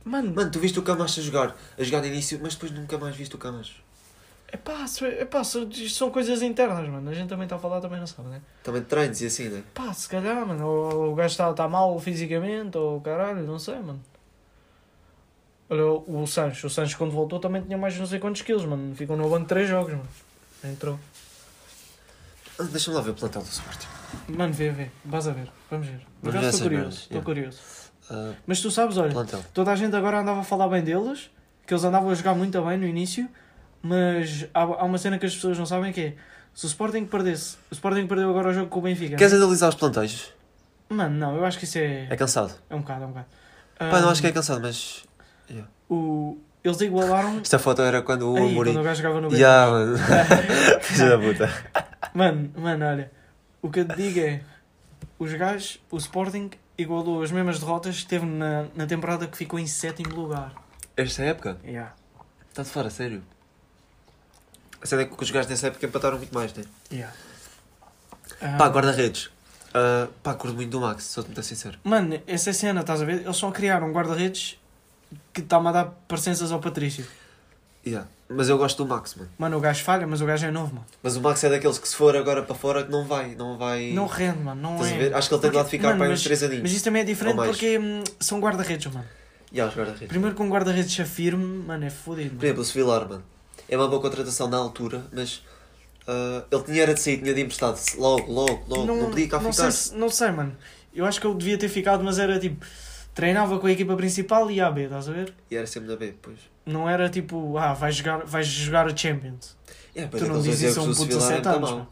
Mano, 0.04 0.34
Mano, 0.34 0.52
tu 0.52 0.60
viste 0.60 0.80
o 0.80 0.82
Camacho 0.82 1.20
a 1.20 1.24
jogar, 1.24 1.56
a 1.78 1.84
jogar 1.84 2.04
início, 2.06 2.40
mas 2.42 2.56
depois 2.56 2.72
nunca 2.72 2.98
mais 2.98 3.16
viste 3.16 3.36
o 3.36 3.38
Camacho. 3.38 3.84
Epá, 4.54 4.86
se- 4.88 5.06
epá, 5.06 5.44
se- 5.44 5.60
isto 5.72 5.98
são 5.98 6.10
coisas 6.12 6.42
internas, 6.42 6.88
mano. 6.90 7.10
A 7.10 7.14
gente 7.14 7.30
também 7.30 7.46
está 7.46 7.56
a 7.56 7.60
falar, 7.60 7.82
também 7.82 8.00
não 8.00 8.08
sabe, 8.08 8.30
né? 8.30 8.42
Também 8.64 8.82
treinos 8.84 9.22
e 9.22 9.26
assim, 9.28 9.50
né? 9.50 9.64
Pá, 9.74 9.94
se 9.94 10.08
calhar, 10.10 10.46
mano, 10.46 10.66
ou 10.68 11.12
o 11.12 11.16
gajo 11.16 11.32
está 11.32 11.52
tá 11.54 11.68
mal 11.68 11.98
fisicamente, 12.00 12.78
ou 12.78 13.00
caralho, 13.02 13.44
não 13.44 13.58
sei, 13.60 13.76
mano. 13.80 14.02
Olha, 15.70 15.86
o 15.86 16.28
Sancho, 16.28 16.68
o 16.68 16.70
Sancho 16.70 16.98
quando 16.98 17.12
voltou 17.12 17.40
também 17.40 17.62
tinha 17.62 17.78
mais 17.78 17.98
não 17.98 18.06
sei 18.06 18.20
quantos 18.20 18.42
quilos, 18.42 18.66
mano. 18.66 18.94
Ficou 18.96 19.16
no 19.16 19.30
banco 19.30 19.48
3 19.48 19.70
jogos, 19.70 19.94
mano. 19.94 20.08
Entrou. 20.64 21.00
Ah, 22.60 22.64
Deixa-me 22.64 22.96
lá 22.98 23.02
ver 23.02 23.12
o 23.12 23.14
plantel 23.16 23.42
do 23.42 23.48
Sporting. 23.48 23.88
Mano, 24.28 24.52
vê, 24.54 24.70
vê, 24.72 24.92
vais 25.06 25.26
a 25.28 25.32
ver, 25.32 25.48
vamos 25.70 25.88
ver. 25.88 26.02
Por 26.22 26.30
acaso 26.30 26.46
essas 26.48 26.56
estou 26.62 26.70
curioso, 26.70 26.98
estou 26.98 27.12
yeah. 27.16 27.26
curioso. 27.26 27.60
Ah, 28.10 28.34
Mas 28.46 28.60
tu 28.62 28.70
sabes, 28.70 28.98
olha, 28.98 29.12
plantel. 29.14 29.42
toda 29.54 29.72
a 29.72 29.76
gente 29.76 29.96
agora 29.96 30.20
andava 30.20 30.42
a 30.42 30.44
falar 30.44 30.68
bem 30.68 30.84
deles, 30.84 31.32
que 31.66 31.74
eles 31.74 31.84
andavam 31.86 32.10
a 32.10 32.14
jogar 32.14 32.36
muito 32.36 32.62
bem 32.62 32.78
no 32.78 32.86
início, 32.86 33.30
mas 33.82 34.48
há, 34.54 34.62
há 34.62 34.84
uma 34.84 34.98
cena 34.98 35.18
que 35.18 35.26
as 35.26 35.34
pessoas 35.36 35.58
não 35.58 35.66
sabem 35.66 35.92
que 35.92 36.02
é, 36.02 36.14
se 36.54 36.66
o 36.66 36.68
Sporting 36.68 37.06
perdesse, 37.06 37.58
o 37.70 37.74
Sporting 37.74 38.08
perdeu 38.08 38.30
agora 38.30 38.50
o 38.50 38.54
jogo 38.54 38.68
com 38.68 38.80
o 38.80 38.82
Benfica. 38.82 39.16
Queres 39.16 39.34
analisar 39.34 39.70
os 39.70 39.76
plantéis? 39.76 40.32
Mano, 40.90 41.16
não, 41.18 41.36
eu 41.38 41.46
acho 41.46 41.58
que 41.58 41.66
isso 41.66 41.78
é, 41.78 42.08
É 42.10 42.16
cansado. 42.16 42.54
é 42.70 42.76
um 42.76 42.82
bocado, 42.82 43.04
é 43.04 43.06
um 43.06 43.10
bocado. 43.10 43.28
Pá, 43.80 44.00
não 44.02 44.10
acho 44.10 44.22
que 44.22 44.28
é 44.28 44.32
cansado, 44.32 44.62
mas. 44.62 45.04
o, 45.90 46.38
eles 46.64 46.80
igualaram 46.82 47.40
Esta 47.40 47.58
foto 47.58 47.82
era 47.82 48.02
quando 48.04 48.32
o 48.34 48.38
aí, 48.38 48.50
Amorim. 48.52 48.72
quando 48.74 48.82
o 48.82 48.84
gajo 48.84 49.02
jogava 49.02 49.22
no 49.22 49.30
Benfica. 49.30 49.48
Ya, 49.48 49.68
mano. 49.68 49.98
Da 51.00 51.18
puta. 51.18 51.50
Mano, 52.14 52.52
mano, 52.56 52.86
olha, 52.86 53.12
o 53.62 53.70
que 53.70 53.80
eu 53.80 53.88
te 53.88 53.96
digo 53.96 54.20
é, 54.20 54.42
os 55.18 55.34
gajos, 55.34 55.80
o 55.90 55.98
Sporting 55.98 56.52
igualou 56.78 57.24
as 57.24 57.32
mesmas 57.32 57.60
derrotas 57.60 58.02
que 58.02 58.08
teve 58.08 58.26
na, 58.26 58.66
na 58.76 58.86
temporada 58.86 59.26
que 59.28 59.38
ficou 59.38 59.58
em 59.58 59.66
sétimo 59.66 60.14
lugar. 60.14 60.54
Esta 60.98 61.24
época? 61.24 61.58
Yeah. 61.64 61.94
Está 62.50 62.64
de 62.64 62.70
fora, 62.70 62.90
sério. 62.90 63.24
A 64.82 64.86
cena 64.86 65.04
é 65.04 65.06
que 65.06 65.22
os 65.24 65.30
gajos 65.32 65.50
nessa 65.50 65.68
época 65.68 65.86
empataram 65.86 66.18
muito 66.18 66.34
mais, 66.34 66.54
né? 66.54 66.64
Yeah. 66.92 67.14
Pá, 68.58 68.66
Ah, 68.66 68.70
guarda-redes. 68.70 69.30
Ah, 69.74 70.08
pá, 70.24 70.34
curto 70.34 70.56
muito 70.56 70.70
do 70.72 70.82
Max, 70.82 71.04
sou-te 71.06 71.28
muito 71.28 71.44
sincero. 71.44 71.78
Mano, 71.84 72.20
essa 72.28 72.52
cena, 72.52 72.82
estás 72.82 73.02
a 73.02 73.06
ver? 73.06 73.22
Eles 73.22 73.36
só 73.38 73.52
criaram 73.52 73.88
um 73.90 73.94
guarda-redes 73.94 74.58
que 75.34 75.42
está-me 75.42 75.68
a 75.68 75.72
dar 75.72 75.86
parecenças 76.08 76.52
ao 76.52 76.60
Patrício. 76.60 77.06
Yeah. 77.86 78.08
Mas 78.30 78.48
eu 78.48 78.58
gosto 78.58 78.84
do 78.84 78.88
Max, 78.90 79.16
mano. 79.16 79.30
Mano, 79.38 79.58
o 79.58 79.60
gajo 79.60 79.84
falha, 79.84 80.08
mas 80.08 80.22
o 80.22 80.26
gajo 80.26 80.46
é 80.46 80.52
novo, 80.52 80.74
mano. 80.76 80.86
Mas 81.04 81.16
o 81.16 81.22
Max 81.22 81.44
é 81.44 81.50
daqueles 81.50 81.78
que 81.78 81.88
se 81.88 81.96
for 81.96 82.16
agora 82.16 82.42
para 82.44 82.56
fora 82.56 82.84
que 82.84 82.92
não 82.92 83.06
vai, 83.06 83.36
não 83.36 83.58
vai. 83.58 83.92
Não 83.92 84.06
rende, 84.08 84.40
mano, 84.40 84.62
não 84.62 84.76
Estás 84.76 84.92
a 84.92 84.96
é. 84.96 84.98
ver? 85.00 85.14
Acho 85.16 85.28
que 85.28 85.34
ele 85.36 85.42
tem 85.42 85.50
de 85.52 85.56
lá 85.58 85.64
de 85.64 85.66
Porque- 85.68 85.78
ficar 85.78 85.88
mano, 85.90 86.00
para 86.00 86.10
mas- 86.10 86.20
uns 86.20 86.24
3 86.24 86.44
aninhos. 86.44 86.62
Mas 86.64 86.72
isso 86.72 86.84
também 86.84 87.02
é 87.02 87.06
diferente 87.06 87.36
porque 87.36 87.78
hum, 87.78 88.04
são 88.20 88.40
guarda-redes, 88.40 88.92
mano. 88.94 89.06
Ya, 89.54 89.66
os 89.68 89.76
guarda-redes. 89.76 90.08
Primeiro 90.08 90.36
que 90.36 90.42
um 90.42 90.50
guarda-redes 90.50 90.94
se 90.94 91.02
afirme, 91.02 91.44
mano, 91.66 91.84
é 91.86 91.90
fodido. 91.90 92.36
Por 92.38 92.46
exemplo, 92.46 92.62
o 92.62 92.66
Sevilar, 92.66 93.08
mano. 93.10 93.24
É 93.70 93.78
uma 93.78 93.88
boa 93.88 94.02
contratação 94.02 94.48
na 94.48 94.58
altura, 94.58 95.06
mas. 95.12 95.42
ah, 96.08 96.44
ele 96.52 96.64
tinha 96.64 96.84
era 96.84 96.94
de 96.94 97.00
sair, 97.00 97.18
tinha 97.22 97.34
de 97.34 97.42
emprestado 97.42 97.80
logo, 97.98 98.32
logo, 98.32 98.64
logo. 98.68 98.86
Não, 98.86 99.10
podia 99.10 99.28
cá 99.28 99.40
não 99.40 99.52
ficar. 99.52 99.72
sei, 99.72 99.92
se- 99.92 99.96
não 99.96 100.10
sei, 100.10 100.32
mano. 100.32 100.56
Eu 100.94 101.06
acho 101.06 101.22
que 101.22 101.28
ele 101.28 101.36
devia 101.38 101.58
ter 101.58 101.70
ficado, 101.70 102.04
mas 102.04 102.20
era 102.20 102.40
tipo. 102.40 102.66
Treinava 103.14 103.60
com 103.60 103.68
a 103.68 103.72
equipa 103.72 103.96
principal 103.98 104.50
e 104.50 104.62
a 104.62 104.72
B, 104.72 104.84
estás 104.84 105.10
a 105.10 105.12
ver? 105.12 105.34
E 105.50 105.56
era 105.56 105.68
sempre 105.68 105.90
na 105.90 105.96
B, 105.98 106.08
depois. 106.08 106.38
Não 106.66 106.90
era 106.90 107.10
tipo, 107.10 107.58
ah, 107.58 107.74
vais 107.74 107.96
jogar, 107.96 108.24
vais 108.26 108.48
jogar 108.48 108.88
a 108.88 108.96
Champions. 108.96 109.58
É, 109.94 110.06
tu 110.06 110.26
não 110.28 110.42
dizes 110.42 110.72
isso 110.72 110.80
a 110.80 110.84
um 110.84 110.88
puto 110.88 111.02
de 111.08 111.16
17 111.16 111.48
anos, 111.50 111.72
mano. 111.72 111.88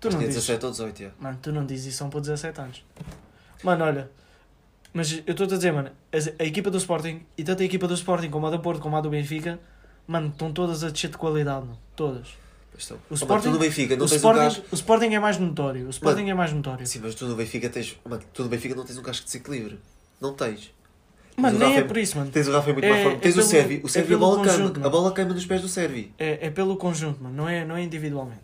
Tu 0.00 0.10
não 0.10 0.18
dizes. 0.20 0.34
17 0.36 0.64
ou 0.64 0.70
18, 0.70 1.02
é. 1.02 1.10
Mano, 1.20 1.38
tu 1.42 1.52
não 1.52 1.66
dizes 1.66 1.92
isso 1.94 2.02
a 2.02 2.06
um 2.06 2.10
puto 2.10 2.22
de 2.22 2.30
17 2.30 2.60
anos. 2.60 2.84
Mano, 3.62 3.84
olha. 3.84 4.10
Mas 4.94 5.12
eu 5.26 5.32
estou-te 5.32 5.52
a 5.52 5.56
dizer, 5.58 5.72
mano, 5.72 5.90
as- 6.10 6.28
a, 6.38 6.44
equipa 6.44 6.70
do 6.70 6.78
Sporting, 6.78 7.20
e 7.36 7.44
tanto 7.44 7.62
a 7.62 7.66
equipa 7.66 7.86
do 7.86 7.92
Sporting 7.94 8.30
como 8.30 8.46
a 8.46 8.50
do 8.50 8.60
Porto 8.60 8.80
como 8.80 8.96
a 8.96 9.00
do 9.02 9.10
Benfica, 9.10 9.58
mano, 10.06 10.28
estão 10.28 10.52
todas 10.52 10.82
a 10.84 10.90
descer 10.90 11.10
de 11.10 11.16
qualidade, 11.18 11.66
mano. 11.66 11.78
Todas. 11.94 12.28
Estão. 12.78 12.96
O 12.96 13.00
Oh, 13.00 13.02
mano, 13.14 13.16
Sporting- 13.22 13.48
tu 13.48 13.50
no 13.52 13.58
Benfica 13.58 13.96
não 13.96 14.02
o, 14.02 14.08
um 14.08 14.14
Sporting, 14.14 14.38
gajo... 14.40 14.62
o 14.70 14.74
Sporting 14.74 15.14
é 15.14 15.18
mais 15.18 15.38
notório. 15.38 15.86
O 15.86 15.90
Sporting 15.90 16.28
é 16.28 16.34
mais 16.34 16.52
notório. 16.52 16.86
Sim, 16.86 17.00
mas 17.02 17.14
tu 17.14 17.26
no 17.26 17.34
Benfica 17.34 17.70
tens... 17.70 17.98
Mano, 18.04 18.22
tu 18.34 18.42
no 18.42 18.48
Benfica 18.50 18.74
não 18.74 18.84
tens 18.84 18.98
um 18.98 19.02
gajo 19.02 19.20
que 19.20 19.24
desequilibre. 19.26 19.78
Não 20.20 20.34
tens. 20.34 20.74
Mano, 21.38 21.56
o 21.56 21.58
nem 21.58 21.72
é 21.72 21.76
Rafa- 21.76 21.88
por 21.88 21.96
isso, 21.98 22.18
mano. 22.18 22.30
Tens 22.30 22.48
o 22.48 22.52
Rafa 22.52 22.70
em 22.70 22.72
muito 22.74 22.84
É- 22.84 22.90
mais 22.90 23.02
forma. 23.02 23.16
é 23.18 23.20
Tens 23.20 23.32
o 23.32 23.36
pelo- 23.38 23.46
Sérvio. 23.48 23.80
O 23.82 23.86
é 23.86 23.88
Sérvio 23.90 24.16
a 24.16 24.20
bola 24.20 24.36
conjunto, 24.36 24.56
queima. 24.56 24.68
A 24.68 24.72
mano. 24.80 24.90
bola 24.90 25.14
queima 25.14 25.32
nos 25.34 25.46
pés 25.46 25.62
do 25.62 25.68
Sérvio. 25.68 26.10
É, 26.18 26.46
é 26.46 26.50
pelo 26.50 26.76
conjunto, 26.76 27.22
mano. 27.22 27.34
Não 27.34 27.48
é, 27.48 27.64
não 27.64 27.76
é 27.76 27.82
individualmente. 27.82 28.40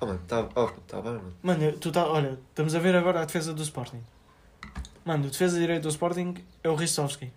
Oh, 0.00 0.06
mano, 0.06 0.20
tá, 0.28 0.48
oh, 0.54 0.66
tá 0.86 1.00
bem, 1.00 1.12
mano. 1.12 1.32
Mano, 1.42 1.72
tu 1.78 1.90
tá, 1.92 2.06
olha, 2.06 2.38
estamos 2.50 2.74
a 2.74 2.78
ver 2.80 2.94
agora 2.96 3.22
a 3.22 3.24
defesa 3.24 3.54
do 3.54 3.62
Sporting. 3.62 4.00
Mano, 5.04 5.26
o 5.26 5.30
defesa 5.30 5.58
direito 5.58 5.82
do 5.84 5.88
Sporting 5.88 6.34
é 6.62 6.68
o 6.68 6.74
Ristovski. 6.74 7.32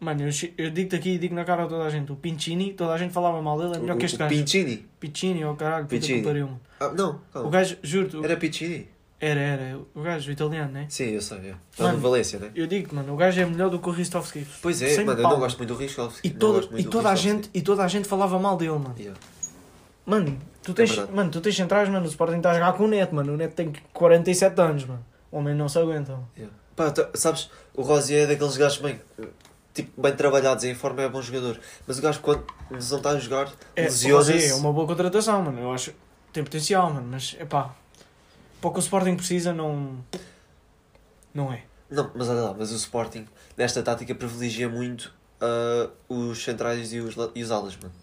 Mano, 0.00 0.22
eu, 0.22 0.30
eu 0.56 0.70
digo-te 0.70 0.94
aqui 0.96 1.10
e 1.10 1.18
digo 1.18 1.34
na 1.34 1.44
cara 1.44 1.64
a 1.64 1.66
toda 1.66 1.84
a 1.84 1.90
gente. 1.90 2.12
O 2.12 2.16
Pincini, 2.16 2.72
toda 2.72 2.92
a 2.92 2.98
gente 2.98 3.12
falava 3.12 3.42
mal 3.42 3.58
dele, 3.58 3.74
é 3.76 3.78
melhor 3.80 3.96
O- 3.96 3.98
que 3.98 4.04
este 4.06 4.14
o 4.14 4.18
gajo. 4.18 4.34
Pincini. 4.34 4.86
Pincini, 5.00 5.44
oh 5.44 5.54
caralho, 5.56 5.86
puta 5.86 6.06
que 6.06 6.22
pariu. 6.22 6.50
Ah, 6.78 6.88
não, 6.96 7.10
O 7.10 7.20
calma. 7.32 7.50
gajo, 7.50 7.76
juro, 7.82 8.24
Era 8.24 8.36
Piccini. 8.36 8.88
era, 9.20 9.40
era, 9.40 9.78
o 9.94 10.00
gajo, 10.00 10.28
o 10.30 10.32
italiano, 10.32 10.70
né? 10.70 10.86
Sim, 10.88 11.06
eu 11.10 11.20
sei, 11.20 11.38
é. 11.38 11.54
Está 11.72 11.82
Mano, 11.84 11.96
no 11.96 12.00
Valência, 12.00 12.38
né? 12.38 12.50
Eu 12.54 12.68
digo-te, 12.68 12.94
mano, 12.94 13.12
o 13.12 13.16
gajo 13.16 13.40
é 13.40 13.44
melhor 13.44 13.70
do 13.70 13.80
que 13.80 13.88
o 13.88 13.92
Ristovski. 13.92 14.46
Pois 14.62 14.80
é, 14.80 14.88
Sem 14.90 15.04
mano, 15.04 15.18
eu 15.20 15.28
não 15.28 15.40
gosto 15.40 15.58
muito 15.58 15.74
do 15.74 15.76
Riskovski. 15.80 16.28
E, 16.28 16.30
e, 16.80 16.84
toda 16.84 17.08
a 17.10 17.14
gente, 17.16 17.50
e 17.52 17.60
toda 17.60 17.82
a 17.82 17.88
gente 17.88 18.06
falava 18.06 18.38
mal 18.38 18.56
dele, 18.56 18.70
mano. 18.72 18.94
Yeah. 18.96 19.18
Mano, 20.06 20.38
tu 20.62 20.72
tens, 20.72 20.90
verdade. 20.90 21.12
mano, 21.12 21.30
tu 21.32 21.40
tens 21.40 21.56
centrais, 21.56 21.88
mano, 21.88 22.06
o 22.06 22.08
Sporting 22.08 22.36
está 22.36 22.52
a 22.52 22.54
jogar 22.54 22.72
com 22.74 22.84
o 22.84 22.88
Neto, 22.88 23.14
mano. 23.16 23.34
O 23.34 23.36
Neto 23.36 23.54
tem 23.54 23.72
47 23.92 24.60
anos, 24.60 24.84
mano. 24.84 25.04
O 25.32 25.38
homem 25.38 25.56
não 25.56 25.68
se 25.68 25.76
aguenta. 25.78 26.18
Yeah. 26.36 26.54
Pá, 26.76 26.92
tu- 26.92 27.08
sabes, 27.14 27.50
o 27.74 27.82
Rosier 27.82 28.22
é 28.22 28.26
daqueles 28.28 28.56
gajos 28.56 28.78
bem, 28.78 29.00
tipo, 29.82 30.00
bem 30.00 30.14
trabalhados 30.14 30.64
em 30.64 30.74
forma, 30.74 31.02
é 31.02 31.08
bom 31.08 31.20
jogador. 31.22 31.58
Mas 31.86 31.98
o 31.98 32.02
gajo, 32.02 32.20
quando 32.20 32.44
não 32.70 32.78
está 32.78 33.10
a 33.10 33.18
jogar, 33.18 33.52
É, 33.74 33.82
lesiona-se. 33.82 34.32
Rosier 34.32 34.50
é 34.50 34.54
uma 34.54 34.72
boa 34.72 34.86
contratação, 34.86 35.42
mano. 35.42 35.58
Eu 35.60 35.72
acho 35.72 35.92
tem 36.32 36.44
potencial, 36.44 36.92
mano. 36.92 37.06
Mas, 37.10 37.36
é 37.38 37.44
pá, 37.44 37.74
para 38.60 38.70
o 38.70 38.72
que 38.72 38.78
o 38.78 38.80
Sporting 38.80 39.16
precisa, 39.16 39.52
não. 39.52 39.98
Não 41.32 41.52
é. 41.52 41.62
Não, 41.90 42.10
mas 42.14 42.28
olha 42.28 42.40
lá, 42.40 42.54
mas 42.58 42.70
o 42.72 42.76
Sporting, 42.76 43.26
nesta 43.56 43.82
tática, 43.82 44.14
privilegia 44.14 44.68
muito 44.68 45.12
ah, 45.40 45.88
os 46.08 46.42
centrais 46.42 46.92
e 46.92 46.98
os, 46.98 47.14
e 47.34 47.42
os 47.42 47.50
alas, 47.50 47.76
mano. 47.76 47.94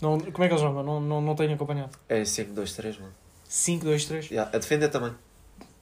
não. 0.00 0.18
Como 0.18 0.44
é 0.44 0.48
que 0.48 0.54
eles 0.54 0.60
jogam? 0.60 0.82
Não, 0.82 1.00
não, 1.00 1.20
não 1.20 1.34
tenho 1.34 1.54
acompanhado. 1.54 1.90
É 2.08 2.24
5, 2.24 2.52
2, 2.52 2.72
3, 2.74 2.98
mano. 2.98 3.14
5, 3.48 3.84
2, 3.84 4.04
3. 4.04 4.30
Yeah, 4.30 4.50
a 4.54 4.58
defender 4.58 4.88
também. 4.88 5.14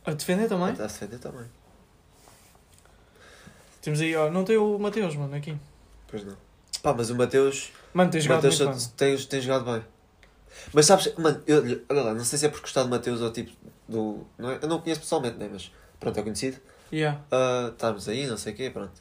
A 0.05 0.13
defender 0.13 0.49
também? 0.49 0.69
A 0.71 0.73
defender 0.73 1.19
também. 1.19 1.45
Temos 3.81 4.01
aí, 4.01 4.15
ó, 4.15 4.31
não 4.31 4.45
tem 4.45 4.57
o 4.57 4.79
Mateus, 4.79 5.17
mano, 5.17 5.35
aqui. 5.35 5.57
Pois 6.07 6.25
não. 6.25 6.37
Pá, 6.83 6.95
mas 6.95 7.11
o 7.11 7.15
Mateus, 7.15 7.73
Mano, 7.93 8.11
tem 8.11 8.21
o 8.21 8.23
jogado 8.23 8.43
Mateus 8.45 8.59
bem. 8.59 8.93
tem, 8.97 9.27
tem 9.27 9.41
jogado 9.41 9.65
bem. 9.65 9.83
Mas 10.73 10.87
sabes, 10.87 11.15
mano, 11.17 11.43
eu, 11.47 11.63
olha 11.89 12.03
lá, 12.03 12.15
não 12.15 12.25
sei 12.25 12.39
se 12.39 12.47
é 12.47 12.49
por 12.49 12.61
gostar 12.61 12.83
de 12.83 12.89
Mateus 12.89 13.21
ou 13.21 13.31
tipo 13.31 13.53
do. 13.89 14.27
Não 14.39 14.51
é, 14.51 14.59
eu 14.63 14.69
não 14.69 14.77
o 14.77 14.83
conheço 14.83 15.01
pessoalmente, 15.01 15.37
né? 15.37 15.49
Mas 15.51 15.71
pronto, 15.99 16.19
é 16.19 16.23
conhecido. 16.23 16.59
Yeah. 16.93 17.21
Ah, 17.31 17.71
estamos 17.73 18.09
aí, 18.09 18.27
não 18.27 18.37
sei 18.37 18.53
o 18.53 18.57
quê, 18.57 18.71
pronto. 18.71 18.93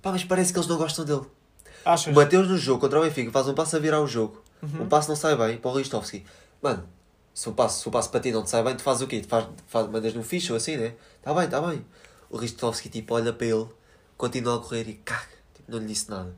Pá, 0.00 0.10
mas 0.12 0.24
parece 0.24 0.52
que 0.52 0.58
eles 0.58 0.68
não 0.68 0.76
gostam 0.76 1.04
dele. 1.04 1.22
Achas? 1.84 2.12
O 2.12 2.16
Mateus 2.16 2.48
no 2.48 2.56
jogo 2.58 2.80
contra 2.80 3.00
o 3.00 3.02
Benfica 3.02 3.30
faz 3.30 3.48
um 3.48 3.54
passo 3.54 3.76
a 3.76 3.78
virar 3.78 4.00
o 4.00 4.06
jogo. 4.06 4.42
Uhum. 4.62 4.82
Um 4.82 4.88
passo 4.88 5.08
não 5.08 5.16
sai 5.16 5.36
bem 5.36 5.56
para 5.56 5.70
o 5.70 5.74
Ristovski. 5.76 6.24
Mano, 6.60 6.86
se 7.34 7.48
o 7.48 7.52
passo, 7.52 7.82
se 7.82 7.88
o 7.88 7.90
passo 7.90 8.10
para 8.10 8.20
ti 8.20 8.30
não 8.30 8.42
te 8.42 8.50
sai 8.50 8.62
bem, 8.62 8.76
tu 8.76 8.82
fazes 8.82 9.02
o 9.02 9.06
quê? 9.06 9.20
Tu 9.20 9.28
faz, 9.28 9.46
faz, 9.66 9.88
mandas 9.88 10.14
num 10.14 10.22
ficho 10.22 10.52
ou 10.52 10.56
assim, 10.56 10.76
né? 10.76 10.94
Tá 11.22 11.32
bem, 11.34 11.48
tá 11.48 11.60
bem. 11.60 11.84
O 12.30 12.36
Ristovski 12.36 12.88
tipo 12.88 13.14
olha 13.14 13.32
para 13.32 13.46
ele, 13.46 13.66
continua 14.22 14.54
a 14.56 14.58
correr 14.60 14.88
e 14.88 14.92
caga. 14.94 15.26
Tipo, 15.52 15.72
não 15.72 15.78
lhe 15.80 15.86
disse 15.86 16.08
nada. 16.08 16.32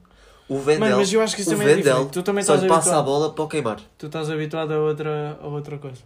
O 0.49 0.59
Vendel, 0.59 0.81
Mano, 0.81 0.97
mas 0.97 1.13
eu 1.13 1.21
acho 1.21 1.35
que 1.37 1.43
isso 1.43 1.51
o 1.51 1.53
também 1.53 1.69
é 1.69 1.75
Vendel 1.77 1.93
diferente. 1.93 2.13
Tu 2.13 2.23
também 2.23 2.43
só 2.43 2.55
lhe 2.55 2.67
passa 2.67 2.95
a 2.95 2.99
habituado. 2.99 3.05
bola 3.05 3.35
para 3.35 3.45
o 3.45 3.49
queimar. 3.49 3.81
Tu 3.99 4.07
estás 4.07 4.31
habituado 4.31 4.73
a 4.73 4.79
outra, 4.79 5.39
a 5.43 5.47
outra 5.47 5.77
coisa. 5.79 6.01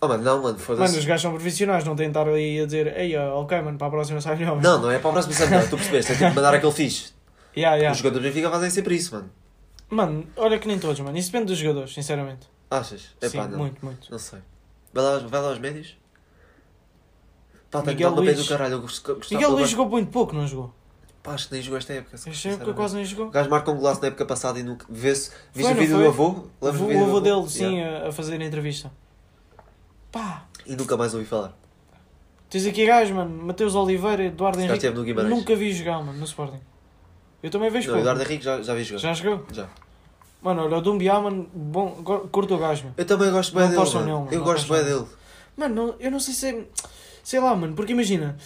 Oh 0.00 0.08
mano, 0.08 0.22
não, 0.22 0.36
mano, 0.36 0.44
Mano, 0.46 0.58
foda-se. 0.58 0.98
os 0.98 1.04
gajos 1.04 1.22
são 1.22 1.32
profissionais, 1.32 1.84
não 1.84 1.94
têm 1.94 2.06
de 2.10 2.18
estar 2.18 2.28
ali 2.28 2.60
a 2.60 2.64
dizer 2.64 2.96
Ei, 2.98 3.16
ok, 3.16 3.60
mano, 3.60 3.76
para 3.78 3.86
a 3.88 3.90
próxima 3.90 4.20
sai 4.20 4.36
melhor. 4.36 4.60
Não, 4.60 4.80
não 4.80 4.90
é 4.90 4.98
para 4.98 5.10
o 5.10 5.12
próximo 5.12 5.34
semana, 5.34 5.62
tu 5.68 5.76
percebeste, 5.76 6.12
é 6.12 6.14
tipo 6.16 6.34
mandar 6.34 6.54
aquele 6.54 6.72
fixe. 6.72 7.12
Yeah, 7.56 7.76
yeah. 7.76 7.92
Os 7.92 7.98
jogadores 7.98 8.24
do 8.24 8.28
Benfica 8.28 8.50
fazem 8.50 8.70
sempre 8.70 8.94
isso, 8.96 9.14
mano. 9.14 9.30
Mano, 9.90 10.26
olha 10.36 10.58
que 10.58 10.66
nem 10.66 10.78
todos, 10.78 10.98
mano. 11.00 11.16
Isso 11.16 11.30
depende 11.30 11.52
dos 11.52 11.58
jogadores, 11.58 11.92
sinceramente. 11.94 12.48
Achas? 12.70 13.10
É 13.20 13.28
Sim, 13.28 13.36
pá, 13.36 13.46
não. 13.46 13.58
muito, 13.58 13.84
muito. 13.84 14.10
Não 14.10 14.18
sei. 14.18 14.38
Vai 14.92 15.04
lá, 15.04 15.18
vai 15.18 15.40
lá 15.42 15.48
aos 15.50 15.58
médios? 15.58 15.96
Pá, 17.70 17.80
tem 17.82 17.94
que 17.96 18.02
dar 18.02 18.10
uma 18.10 18.22
do 18.32 18.44
caralho. 18.46 18.84
Miguel 19.30 19.50
Luís 19.50 19.70
jogou 19.70 19.88
muito 19.88 20.10
pouco, 20.10 20.34
não 20.34 20.46
jogou? 20.46 20.74
Pá, 21.22 21.34
acho 21.34 21.46
que 21.48 21.54
nem 21.54 21.62
jogou 21.62 21.78
esta 21.78 21.92
época. 21.92 22.16
Esta 22.16 22.48
época 22.48 22.72
quase 22.74 22.96
nem 22.96 23.04
jogou. 23.04 23.26
O 23.26 23.30
gajo 23.30 23.48
marca 23.48 23.70
um 23.70 23.76
golaço 23.76 24.00
na 24.00 24.08
época 24.08 24.26
passada 24.26 24.58
e 24.58 24.62
nunca. 24.62 24.84
Vê-se. 24.88 25.30
Viste 25.54 25.68
Foi, 25.68 25.72
o 25.72 25.80
vídeo 25.80 25.94
foi? 25.96 26.04
do 26.04 26.08
avô? 26.08 26.28
O 26.60 26.66
Lembras 26.66 26.80
o 26.80 27.04
avô 27.04 27.20
dele, 27.20 27.48
sim, 27.48 27.80
a, 27.80 28.08
a 28.08 28.12
fazer 28.12 28.40
a 28.40 28.44
entrevista. 28.44 28.90
Pá, 30.10 30.44
E 30.66 30.74
nunca 30.76 30.96
mais 30.96 31.14
ouvi 31.14 31.24
falar. 31.26 31.52
tens 32.50 32.66
aqui 32.66 32.84
gajos, 32.86 33.14
mano. 33.14 33.44
Mateus 33.46 33.74
Oliveira, 33.74 34.24
Eduardo 34.24 34.58
Henrique. 34.58 34.74
esteve 34.74 34.96
no 34.96 35.04
Guimarães. 35.04 35.32
Nunca 35.34 35.54
vi 35.56 35.72
jogar, 35.72 36.02
mano, 36.02 36.18
no 36.18 36.24
Sporting. 36.24 36.60
Eu 37.42 37.50
também 37.50 37.70
vejo 37.70 37.88
Não, 37.88 37.94
pouco. 37.94 38.08
Eduardo 38.08 38.22
Henrique 38.22 38.44
já, 38.44 38.60
já 38.62 38.74
vi 38.74 38.84
jogar. 38.84 38.98
Já 39.00 39.14
jogou? 39.14 39.46
Já. 39.52 39.68
Mano, 40.42 40.64
olha, 40.64 40.76
o 40.78 40.80
Dumbiá, 40.82 41.20
mano, 41.20 41.48
bom, 41.54 42.02
curto 42.32 42.54
o 42.56 42.58
gajo, 42.58 42.82
mano. 42.82 42.94
Eu 42.98 43.04
também 43.06 43.30
gosto 43.30 43.54
bem 43.54 43.68
Não 43.68 43.84
dele. 43.84 43.94
Mano. 43.94 44.18
mano, 44.24 44.28
Eu 44.32 44.42
gosto 44.44 44.72
bem 44.72 44.84
dele. 44.84 45.06
Mano, 45.56 45.94
eu 46.00 46.10
não 46.10 46.18
sei 46.20 46.34
se 46.34 46.48
é... 46.48 46.64
Sei 47.22 47.38
lá, 47.40 47.54
mano, 47.54 47.74
porque 47.74 47.92
imagina... 47.92 48.36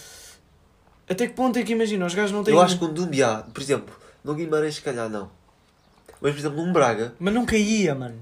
Até 1.09 1.27
que 1.27 1.33
ponto 1.33 1.57
é 1.57 1.63
que 1.63 1.71
imagina, 1.71 2.05
os 2.05 2.13
gajos 2.13 2.31
não 2.31 2.43
têm... 2.43 2.53
Eu 2.53 2.61
acho 2.61 2.77
que 2.77 2.83
um 2.85 2.93
Dumbiá, 2.93 3.43
por 3.53 3.61
exemplo, 3.61 3.95
no 4.23 4.33
Guimarães, 4.35 4.75
se 4.75 4.81
calhar 4.81 5.09
não. 5.09 5.29
Mas, 6.21 6.33
por 6.33 6.39
exemplo, 6.39 6.65
num 6.65 6.73
Braga, 6.73 7.13
Mas 7.19 7.33
não 7.33 7.45
caía, 7.45 7.95
mano. 7.95 8.21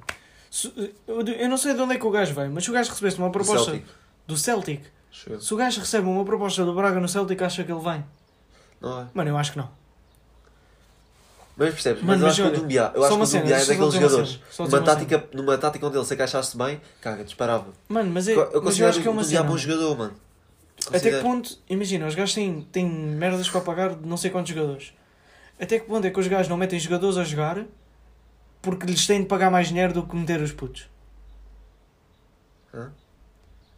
Eu 1.08 1.22
eu 1.22 1.50
não 1.50 1.58
sei 1.58 1.74
de 1.74 1.82
onde 1.82 1.96
é 1.96 1.98
que 1.98 2.06
o 2.06 2.12
gajo 2.12 2.34
veio, 2.34 2.52
mas 2.52 2.64
se 2.64 2.70
o 2.70 2.74
gajo 2.74 2.90
recebesse 2.90 3.18
uma 3.18 3.30
proposta 3.30 3.72
Celtic. 3.72 3.86
do 4.26 4.38
Celtic, 4.38 4.82
se 5.12 5.54
o 5.54 5.58
gajo 5.58 5.80
recebe 5.82 6.08
uma 6.08 6.24
proposta 6.24 6.64
do 6.64 6.74
Braga 6.74 7.00
no 7.00 7.10
Celtic, 7.10 7.42
acha 7.42 7.64
que 7.64 7.72
ele 7.72 7.82
vem? 7.82 8.06
Não 8.80 9.02
é? 9.02 9.08
Mano, 9.14 9.30
eu 9.32 9.38
acho 9.38 9.52
que 9.52 9.58
não. 9.58 9.70
Mas 11.58 11.74
percebes? 11.74 12.04
Mano, 12.04 12.26
mas 12.26 12.38
eu 12.38 12.46
acho 12.46 12.54
que 12.54 12.58
o 12.58 12.62
Dumbiá, 12.62 12.92
eu 12.94 13.04
acho 13.04 13.18
que 13.18 13.24
o 13.38 13.40
Dumbiá 13.42 13.58
é 13.58 13.62
eu 13.62 13.68
daqueles 13.68 13.94
jogadores. 13.94 14.40
Numa 14.60 14.82
tática, 14.82 15.24
numa 15.34 15.58
tática 15.58 15.88
onde 15.88 15.98
ele 15.98 16.06
se 16.06 16.14
encaixasse 16.14 16.58
bem, 16.58 16.82
caga, 17.02 17.24
disparava. 17.24 17.68
Mano, 17.88 18.12
mas, 18.12 18.28
é, 18.28 18.34
Eu 18.34 18.62
mas 18.62 18.78
eu 18.78 18.88
acho 18.88 19.02
que 19.02 19.08
é 19.08 19.12
uma 19.12 19.24
cena. 19.24 19.44
bom 19.44 19.58
jogador, 19.58 19.98
mano. 19.98 20.14
Até 20.94 21.12
que 21.12 21.22
ponto, 21.22 21.58
imagina, 21.70 22.06
os 22.08 22.16
gajos 22.16 22.36
têm, 22.36 22.62
têm 22.72 22.86
merdas 22.90 23.50
para 23.50 23.62
pagar 23.62 23.96
de 23.96 24.08
não 24.08 24.18
sei 24.18 24.30
quantos 24.32 24.54
jogadores. 24.54 24.94
Até 25.60 25.80
que 25.80 25.86
ponto 25.86 26.06
é 26.06 26.10
que 26.12 26.20
os 26.20 26.28
gajos 26.28 26.48
não 26.48 26.58
metem 26.58 26.80
jogadores 26.80 27.18
a 27.18 27.24
jogar 27.24 27.64
porque 28.62 28.86
lhes 28.86 29.06
têm 29.08 29.22
de 29.22 29.28
pagar 29.28 29.50
mais 29.50 29.68
dinheiro 29.70 29.94
do 29.94 30.04
que 30.06 30.16
meter 30.16 30.42
os 30.42 30.52
putos? 30.52 30.88
Hã? 32.74 32.92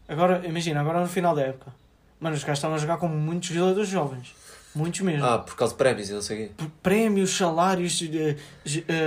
Agora, 0.08 0.41
imagina, 0.46 0.80
agora 0.82 1.02
no 1.02 1.08
final 1.08 1.36
da 1.36 1.41
época. 1.43 1.74
Mano, 2.20 2.36
os 2.36 2.43
gajos 2.43 2.58
estavam 2.60 2.76
a 2.76 2.80
jogar 2.80 2.98
com 2.98 3.08
muitos 3.08 3.50
jogadores 3.50 3.89
jovens. 3.89 4.34
Muitos 4.74 5.02
mesmo. 5.02 5.26
Ah, 5.26 5.39
por 5.39 5.56
causa 5.56 5.74
de 5.74 5.78
prémios 5.78 6.10
e 6.10 6.13
não 6.13 6.22
sei 6.22 6.36
o 6.46 6.48
quê. 6.48 6.54
P- 6.58 6.72
Prémios, 6.84 7.36
salários, 7.36 8.00
eh, 8.02 8.36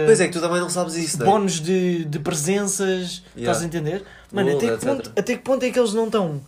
Pois 0.05 0.21
é, 0.21 0.27
que 0.27 0.33
tu 0.33 0.41
também 0.41 0.61
não 0.61 0.69
sabes 0.71 0.95
isso, 0.95 1.23
é? 1.23 1.25
bónus 1.25 1.61
de, 1.61 2.05
de 2.05 2.19
presenças. 2.19 3.23
Yeah. 3.37 3.53
Estás 3.53 3.63
a 3.63 3.67
entender? 3.67 4.05
Mano, 4.33 4.57
até 4.57 4.77
que, 4.77 4.85
ponto, 4.87 5.13
até 5.17 5.37
que 5.37 5.43
ponto 5.43 5.65
é 5.65 5.71
que 5.71 5.79
eles 5.79 5.93
não 5.95 6.07
estão? 6.07 6.41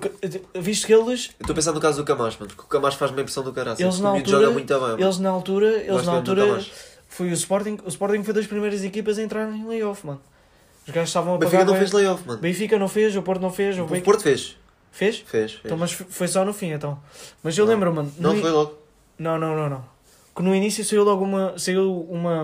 Porque, 0.00 0.10
visto 0.58 0.86
que 0.86 0.94
eles, 0.94 1.26
Eu 1.38 1.42
estou 1.42 1.52
a 1.52 1.54
pensar 1.54 1.72
no 1.72 1.80
caso 1.80 1.98
do 1.98 2.04
Camacho, 2.04 2.38
mano, 2.40 2.48
porque 2.54 2.62
o 2.62 2.66
Camacho 2.66 2.96
faz 2.96 3.10
uma 3.10 3.20
impressão 3.20 3.42
do 3.44 3.52
caralho. 3.52 3.76
Eles 3.78 3.98
na 4.00 4.08
altura- 4.08 4.30
joga 4.40 4.50
muito 4.50 4.68
bem, 4.72 4.80
mano. 4.80 5.00
eles 5.02 5.18
na 5.18 5.28
altura, 5.28 5.66
eles 5.66 6.06
na 6.06 6.12
altura 6.12 6.64
foi 7.08 7.28
o 7.30 7.34
Sporting, 7.34 7.78
o 7.84 7.88
Sporting 7.88 8.22
foi 8.22 8.32
das 8.32 8.46
primeiras 8.46 8.82
equipas 8.82 9.18
a 9.18 9.22
entrar 9.22 9.46
em 9.50 9.66
layoff, 9.68 10.06
mano. 10.06 10.20
Os 10.86 10.94
gajos 10.94 11.10
estavam 11.10 11.34
a 11.34 11.36
O 11.36 11.38
Benfica 11.38 11.58
pagar. 11.58 11.70
não 11.72 11.78
fez 11.78 11.92
layoff, 11.92 12.26
mano. 12.26 12.40
Benfica 12.40 12.78
não 12.78 12.88
fez, 12.88 13.14
o 13.16 13.22
Porto 13.22 13.42
não 13.42 13.52
fez, 13.52 13.78
o 13.78 13.82
O 13.82 13.86
Benfica... 13.86 14.04
Porto 14.06 14.22
fez. 14.22 14.56
fez? 14.90 15.16
Fez, 15.18 15.50
fez. 15.52 15.60
Então, 15.64 15.76
mas 15.76 15.92
foi 15.92 16.26
só 16.26 16.42
no 16.44 16.54
fim, 16.54 16.72
então. 16.72 16.98
Mas 17.42 17.56
eu 17.58 17.66
Não. 17.66 17.72
lembro, 17.74 17.92
mano. 17.94 18.10
Não 18.18 18.32
no 18.34 18.40
foi 18.40 18.50
logo. 18.50 18.74
não, 19.18 19.38
não, 19.38 19.54
não, 19.54 19.68
não. 19.68 19.91
Que 20.34 20.42
no 20.42 20.54
início 20.54 20.82
saiu 20.82 21.04
logo 21.04 21.24
uma, 21.24 21.58
saiu 21.58 22.06
uma, 22.08 22.42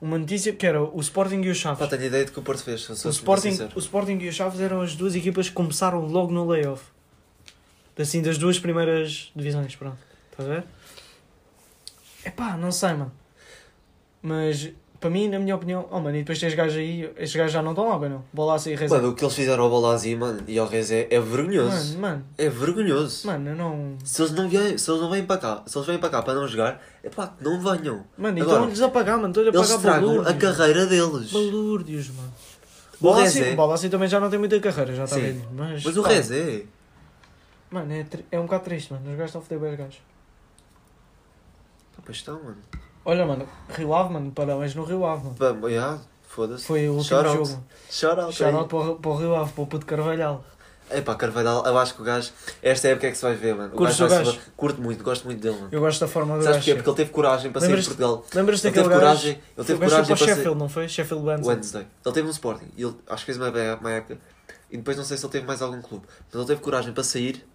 uma 0.00 0.18
notícia 0.18 0.52
que 0.52 0.66
era 0.66 0.82
o 0.82 0.98
Sporting 1.00 1.42
e 1.42 1.50
o 1.50 1.54
Chaves. 1.54 1.78
Pá, 1.78 1.86
tenho 1.86 2.04
ideia 2.04 2.24
de 2.24 2.32
que 2.32 2.38
o 2.38 2.42
Porto 2.42 2.62
fez. 2.62 2.88
O 2.88 3.10
Sporting, 3.10 3.68
o 3.74 3.78
Sporting 3.78 4.18
e 4.18 4.28
o 4.28 4.32
Chaves 4.32 4.60
eram 4.60 4.80
as 4.80 4.96
duas 4.96 5.14
equipas 5.14 5.48
que 5.48 5.54
começaram 5.54 6.00
logo 6.06 6.32
no 6.32 6.46
layoff. 6.46 6.82
Assim, 7.98 8.22
das 8.22 8.38
duas 8.38 8.58
primeiras 8.58 9.30
divisões, 9.34 9.74
pronto. 9.76 9.98
Estás 10.30 10.48
a 10.48 10.54
ver? 10.54 10.64
Epá, 12.24 12.56
não 12.56 12.72
sei, 12.72 12.90
mano. 12.90 13.12
Mas 14.22 14.70
para 15.00 15.10
mim, 15.10 15.28
na 15.28 15.38
minha 15.38 15.54
opinião, 15.54 15.86
oh 15.92 16.00
mano, 16.00 16.16
e 16.16 16.20
depois 16.20 16.38
tens 16.40 16.54
gajos 16.54 16.76
aí, 16.76 17.04
estes 17.16 17.36
gajos 17.36 17.52
já 17.52 17.62
não 17.62 17.70
estão 17.70 17.88
lá, 17.88 17.98
bem 17.98 18.08
não? 18.10 18.24
Bola 18.32 18.56
e 18.66 18.74
Rezé. 18.74 18.88
Mano, 18.96 19.10
o 19.10 19.14
que 19.14 19.24
eles 19.24 19.34
fizeram 19.34 19.62
ao 19.64 19.70
Bolazzi, 19.70 20.16
mano, 20.16 20.42
e 20.48 20.58
ao 20.58 20.66
Rezé 20.66 21.06
é 21.10 21.20
vergonhoso. 21.20 21.96
Mano, 21.98 22.00
mano, 22.00 22.24
É 22.36 22.48
vergonhoso. 22.48 23.26
mano, 23.26 23.50
eu 23.50 23.56
não. 23.56 23.96
Se 24.04 24.22
eles 24.22 24.32
não 24.32 24.48
vêm, 24.48 24.76
se 24.76 24.90
eles 24.90 25.00
não 25.00 25.10
vêm 25.10 25.24
para 25.24 25.38
cá, 25.38 25.62
se 25.66 25.78
eles 25.78 25.86
vêm 25.86 25.98
para 25.98 26.08
cá 26.10 26.22
para 26.22 26.34
não 26.34 26.48
jogar, 26.48 26.82
é 27.04 27.08
pá, 27.10 27.32
não 27.40 27.60
venham. 27.60 28.04
Mano, 28.16 28.38
e 28.38 28.42
Agora, 28.42 28.56
estão-lhes 28.58 28.82
a 28.82 28.88
pagar, 28.88 29.16
mano, 29.16 29.28
estão-lhe 29.28 29.50
a 29.50 29.52
Eles 29.52 29.60
pagar 29.68 29.76
estragam 29.76 30.10
a 30.20 30.22
balúrdios. 30.24 30.56
carreira 30.56 30.86
deles. 30.86 31.32
Balúrdios, 31.32 32.10
mano. 32.10 32.32
O 33.00 33.04
Bola 33.04 33.22
Rezé- 33.22 33.40
assim, 33.46 33.54
bola 33.56 33.74
assim 33.74 33.88
também 33.88 34.08
já 34.08 34.18
não 34.18 34.28
tem 34.28 34.38
muita 34.40 34.58
carreira, 34.58 34.92
já 34.94 35.04
está 35.04 35.14
velho. 35.16 35.46
Mas, 35.54 35.84
Mas 35.84 35.96
o 35.96 36.02
pá, 36.02 36.08
Rezé, 36.08 36.62
Mano, 37.70 37.92
é, 37.92 38.04
é 38.32 38.40
um 38.40 38.44
bocado 38.44 38.64
triste, 38.64 38.92
mano. 38.92 39.04
Os 39.08 39.12
gajos 39.16 39.26
estão 39.26 39.40
a 39.40 39.44
foder 39.44 39.58
bem 39.60 39.70
os 39.72 39.76
gajos. 39.78 40.00
Pois 42.04 42.16
estão, 42.16 42.42
mano. 42.42 42.56
Olha, 43.10 43.24
mano, 43.24 43.48
Rio 43.70 43.94
Ave, 43.94 44.12
mano, 44.12 44.30
parabéns 44.32 44.74
no 44.74 44.84
Rio 44.84 45.06
Ave, 45.06 45.24
mano. 45.24 45.70
Já, 45.70 45.98
foda-se. 46.28 46.64
Foi 46.64 46.88
o 46.88 46.92
último 46.94 47.04
Shout 47.22 47.26
out. 47.28 47.48
jogo. 47.48 47.64
Shout 47.90 48.20
out. 48.20 48.34
Shout 48.34 48.54
out 48.54 48.68
para, 48.68 48.78
o- 48.78 48.96
para 48.96 49.10
o 49.10 49.16
Rio 49.16 49.34
Ave, 49.34 49.52
para 49.52 49.62
o 49.62 49.66
puto 49.66 49.86
Carvalhal. 49.86 50.44
É 50.90 51.00
pá, 51.02 51.14
Carvalhal, 51.14 51.64
eu 51.66 51.76
acho 51.78 51.94
que 51.94 52.00
o 52.02 52.04
gajo, 52.04 52.30
esta 52.62 52.88
época 52.88 53.06
é 53.08 53.10
que 53.10 53.16
se 53.16 53.22
vai 53.22 53.34
ver, 53.34 53.54
mano. 53.54 53.72
O 53.74 53.82
gajo 53.82 54.04
o 54.04 54.08
vai 54.08 54.24
gajo? 54.24 54.38
Curto 54.56 54.80
muito, 54.82 55.02
gosto 55.04 55.24
muito 55.26 55.40
dele, 55.40 55.56
mano. 55.56 55.68
Eu 55.72 55.80
gosto 55.80 56.00
da 56.00 56.08
forma 56.08 56.36
do 56.38 56.42
Sabes 56.42 56.56
gajo. 56.56 56.58
porquê? 56.66 56.74
Porque 56.76 56.90
ele 56.90 56.96
teve 56.96 57.10
coragem 57.10 57.50
para 57.52 57.60
sair 57.62 57.76
de 57.76 57.84
Portugal. 57.84 58.24
Lembras-te 58.34 58.64
daquele 58.64 58.88
gajo? 58.88 59.00
coragem, 59.00 59.30
ele 59.56 59.66
teve 59.66 59.78
coragem 59.78 60.06
para 60.06 60.16
para. 60.16 60.34
Sheffield, 60.34 60.58
não 60.58 60.68
foi? 60.68 60.88
Sheffield 60.88 61.26
Wednesday. 61.26 61.54
Wednesday. 61.54 61.86
Ele 62.06 62.14
teve 62.14 62.26
no 62.26 62.32
Sporting. 62.32 62.68
e 62.76 62.82
Ele, 62.82 62.94
acho 63.06 63.24
que 63.26 63.32
fez 63.32 63.36
uma, 63.36 63.50
uma 63.80 63.90
época. 63.90 64.18
E 64.70 64.76
depois 64.78 64.96
não 64.96 65.04
sei 65.04 65.16
se 65.18 65.24
ele 65.26 65.32
teve 65.32 65.46
mais 65.46 65.60
algum 65.62 65.80
clube. 65.82 66.06
Mas 66.26 66.34
ele 66.34 66.46
teve 66.46 66.60
coragem 66.62 66.92
para 66.92 67.04
sair 67.04 67.46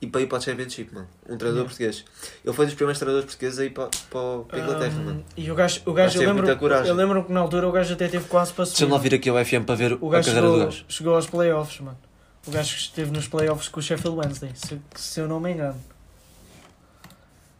e 0.00 0.06
para 0.06 0.20
ir 0.20 0.26
para 0.26 0.38
a 0.38 0.40
Championship, 0.40 0.94
mano. 0.94 1.08
Um 1.28 1.36
treinador 1.36 1.64
Yeah. 1.64 1.68
português. 1.68 2.04
Ele 2.44 2.54
foi 2.54 2.66
dos 2.66 2.74
primeiros 2.74 2.98
treinadores 2.98 3.26
portugueses 3.26 3.58
a 3.58 3.64
ir 3.64 3.70
para, 3.70 3.88
para, 4.10 4.38
para 4.48 4.58
a 4.58 4.62
Inglaterra, 4.62 4.94
Ahm, 4.98 5.04
mano. 5.04 5.24
E 5.36 5.50
o 5.50 5.54
gajo, 5.54 5.80
o 5.86 5.92
Gajo 5.92 6.22
eu, 6.22 6.28
lembro, 6.34 6.48
eu 6.86 6.94
lembro 6.94 7.24
que 7.24 7.32
na 7.32 7.40
altura 7.40 7.68
o 7.68 7.72
gajo 7.72 7.94
até 7.94 8.06
teve 8.08 8.24
quase 8.28 8.52
para 8.52 8.64
subir. 8.64 8.76
Deixa-me 8.78 8.92
lá 8.92 8.98
vir 8.98 9.14
aqui 9.14 9.28
ao 9.28 9.36
FM 9.44 9.64
para 9.66 9.74
ver 9.74 9.98
O 10.00 10.08
a 10.08 10.12
gajo 10.12 10.26
carreira 10.28 10.46
do 10.46 10.52
chegou, 10.54 10.64
gajo. 10.66 10.84
chegou 10.88 11.14
aos 11.14 11.26
playoffs, 11.26 11.80
mano. 11.80 11.98
O 12.46 12.50
gajo 12.50 12.74
que 12.74 12.80
esteve 12.80 13.10
nos 13.10 13.26
playoffs 13.28 13.68
com 13.68 13.80
o 13.80 13.82
Sheffield 13.82 14.18
Wednesday, 14.18 14.50
se, 14.54 14.80
se 14.94 15.20
eu 15.20 15.26
não 15.28 15.40
me 15.40 15.52
engano. 15.52 15.76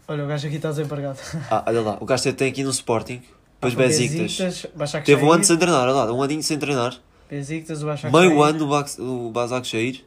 Olha, 0.06 0.24
o 0.24 0.26
gajo 0.28 0.46
aqui 0.46 0.56
está 0.56 0.70
desempregado. 0.70 1.18
Ah, 1.50 1.64
olha 1.66 1.80
lá. 1.82 1.98
O 2.00 2.06
gajo 2.06 2.32
tem 2.32 2.48
aqui 2.50 2.62
no 2.64 2.70
Sporting. 2.70 3.22
Depois 3.60 3.74
Ah, 3.74 3.76
Besiktas. 3.76 4.66
Teve 5.04 5.24
um 5.24 5.32
ano 5.32 5.44
sem 5.44 5.56
treinar, 5.58 5.82
olha 5.82 5.92
lá. 5.92 6.12
Um 6.12 6.22
aninho 6.22 6.42
sem 6.42 6.58
treinar. 6.58 6.96
Besiktas, 7.28 7.82
o 7.82 7.86
Basak 7.86 8.10
Meio 8.14 8.40
ano 8.42 8.58
do 8.60 8.66
Bas- 8.68 8.96
do 8.96 9.30
Basak 9.30 9.66
Shair. 9.66 10.02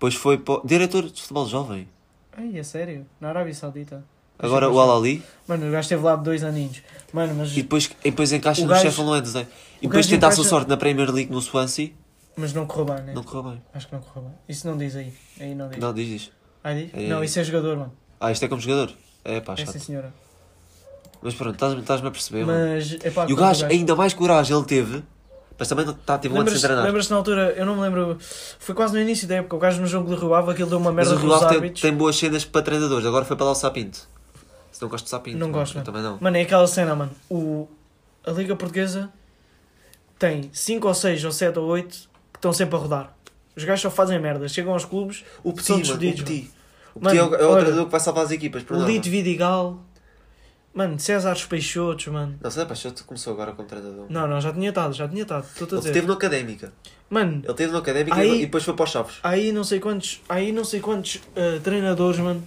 Depois 0.00 0.14
foi 0.14 0.38
para 0.38 0.54
o- 0.54 0.62
diretor 0.66 1.02
de 1.10 1.20
futebol 1.20 1.46
jovem. 1.46 1.86
Ai, 2.34 2.56
é 2.58 2.62
sério? 2.62 3.04
Na 3.20 3.28
Arábia 3.28 3.52
Saudita. 3.52 4.02
Agora 4.38 4.70
o 4.70 4.80
Al-Ali. 4.80 5.22
Mano, 5.46 5.68
o 5.68 5.70
gajo 5.70 5.82
esteve 5.82 6.02
lá 6.02 6.16
dois 6.16 6.42
aninhos. 6.42 6.82
Mano, 7.12 7.34
mas, 7.34 7.52
E 7.52 7.56
depois, 7.60 7.90
e 8.02 8.10
depois 8.10 8.32
encaixa 8.32 8.62
O 8.62 8.64
no 8.64 8.70
gajo- 8.70 8.80
Sheffield 8.84 9.10
Wednesday. 9.10 9.42
E 9.42 9.46
o 9.86 9.90
depois 9.90 10.06
gajo 10.06 10.16
tentasse 10.16 10.32
a 10.32 10.40
encaixa- 10.40 10.48
sorte 10.48 10.68
na 10.70 10.78
Premier 10.78 11.10
League 11.12 11.30
no 11.30 11.42
Swansea. 11.42 11.90
mas 12.34 12.54
não 12.54 12.64
correu 12.66 12.86
bem, 12.86 13.04
né? 13.04 13.12
Não 13.12 13.22
correu 13.22 13.42
bem. 13.52 13.62
Acho 13.74 13.88
que 13.88 13.92
não 13.94 14.00
correu 14.00 14.22
bem. 14.22 14.32
Isso 14.48 14.66
não 14.66 14.78
diz 14.78 14.96
aí. 14.96 15.12
Aí 15.38 15.54
não 15.54 15.68
diz. 15.68 15.78
Não, 15.78 15.92
diz 15.92 16.08
isto. 16.08 16.32
Ah, 16.64 16.72
diz? 16.72 16.90
É- 16.94 17.06
Não, 17.06 17.22
isso 17.22 17.38
é 17.38 17.44
jogador, 17.44 17.76
mano. 17.76 17.92
Ah, 18.18 18.32
isto 18.32 18.42
é 18.42 18.48
como 18.48 18.62
jogador. 18.62 18.90
É 19.22 19.38
pá, 19.40 19.52
É 19.52 19.56
chato. 19.56 19.72
sim, 19.72 19.78
senhora. 19.80 20.14
Mas 21.20 21.34
pronto, 21.34 21.52
estás- 21.52 21.78
estás-me 21.78 22.08
a 22.08 22.10
perceber, 22.10 22.46
mano. 22.46 22.58
Mas, 22.74 22.92
epá, 23.04 23.22
E 23.28 23.32
o 23.34 23.36
quando 23.36 23.38
gajo, 23.40 23.66
ainda 23.66 23.94
mais 23.94 24.14
coragem 24.14 24.56
ele 24.56 24.64
teve. 24.64 25.04
Mas 25.60 25.68
também 25.68 25.84
tá, 26.06 26.16
teve 26.16 26.34
um 26.34 26.38
ano 26.40 26.48
sem 26.48 26.54
Lembras-te 26.54 26.66
treinar. 26.66 26.84
lembras 26.86 27.08
na 27.10 27.16
altura, 27.16 27.54
eu 27.54 27.66
não 27.66 27.76
me 27.76 27.82
lembro, 27.82 28.16
foi 28.58 28.74
quase 28.74 28.94
no 28.94 28.98
início 28.98 29.28
da 29.28 29.34
época, 29.36 29.54
o 29.56 29.58
gajo 29.58 29.78
no 29.78 29.86
jogo 29.86 30.08
do 30.08 30.18
Rio 30.18 30.32
Ave, 30.32 30.52
aquilo 30.52 30.70
deu 30.70 30.78
uma 30.78 30.90
Mas 30.90 31.06
merda 31.06 31.22
o 31.22 31.22
Rio 31.22 31.36
os 31.36 31.42
Ave 31.42 31.60
tem, 31.60 31.70
tem 31.72 31.92
boas 31.92 32.16
cenas 32.16 32.46
para 32.46 32.62
treinadores. 32.62 33.04
Agora 33.04 33.26
foi 33.26 33.36
para 33.36 33.44
lá 33.44 33.52
o 33.52 33.54
Sapinto. 33.54 34.08
Se 34.72 34.80
não 34.80 34.88
gosto 34.88 35.04
de 35.04 35.10
Sapinto. 35.10 35.36
Não 35.36 35.48
mano, 35.48 35.58
gosto, 35.58 35.82
também 35.82 36.00
não. 36.02 36.16
Mano, 36.18 36.34
é 36.38 36.40
aquela 36.40 36.66
cena, 36.66 36.96
mano. 36.96 37.10
O, 37.28 37.68
a 38.24 38.30
Liga 38.30 38.56
Portuguesa 38.56 39.10
tem 40.18 40.48
5 40.50 40.88
ou 40.88 40.94
6 40.94 41.24
ou 41.26 41.32
7 41.32 41.58
ou 41.58 41.66
8 41.66 41.88
que 42.32 42.38
estão 42.38 42.54
sempre 42.54 42.76
a 42.76 42.78
rodar. 42.78 43.14
Os 43.54 43.62
gajos 43.62 43.82
só 43.82 43.90
fazem 43.90 44.18
merda. 44.18 44.48
Chegam 44.48 44.72
aos 44.72 44.86
clubes, 44.86 45.24
O 45.44 45.52
Petit, 45.52 45.66
são 45.66 45.76
mano, 45.76 45.94
o. 45.94 45.98
Petit. 45.98 46.50
O 46.94 47.00
Petit 47.00 47.18
é 47.18 47.22
o, 47.22 47.34
é 47.34 47.44
o 47.44 47.50
olha, 47.50 47.60
treinador 47.60 47.84
que 47.84 47.92
vai 47.92 48.00
salvar 48.00 48.24
as 48.24 48.30
equipas. 48.30 48.64
O. 48.70 48.82
Lito 48.86 49.10
Vidigal, 49.10 49.78
mano, 50.74 50.98
César 50.98 51.36
Peixotos, 51.48 52.06
mano. 52.08 52.38
Não 52.42 52.50
sei, 52.50 52.64
Paixoto 52.64 53.04
começou 53.04 53.32
agora 53.32 53.52
como 53.52 53.66
treinador. 53.68 54.06
Não, 54.08 54.26
não, 54.26 54.40
já 54.40 54.52
tinha 54.52 54.68
estado, 54.68 54.94
já 54.94 55.08
tinha 55.08 55.22
estado. 55.22 55.44
Estou 55.44 55.66
a 55.66 55.68
Ele 55.70 55.76
dizer. 55.78 55.88
esteve 55.90 56.06
no 56.06 56.12
Académica. 56.12 56.72
Mano, 57.08 57.40
Ele 57.42 57.50
esteve 57.50 57.72
no 57.72 57.78
Académica 57.78 58.16
Aí- 58.16 58.38
e 58.38 58.46
depois 58.46 58.62
foi 58.64 58.74
para 58.74 58.84
os 58.84 58.90
Chaves. 58.90 59.16
aí 59.22 59.50
não 59.52 59.64
sei 59.64 59.80
quantos, 59.80 60.20
aí 60.28 60.52
não 60.52 60.64
sei 60.64 60.80
quantos 60.80 61.20
eh, 61.34 61.58
treinadores, 61.62 62.20
mano, 62.20 62.42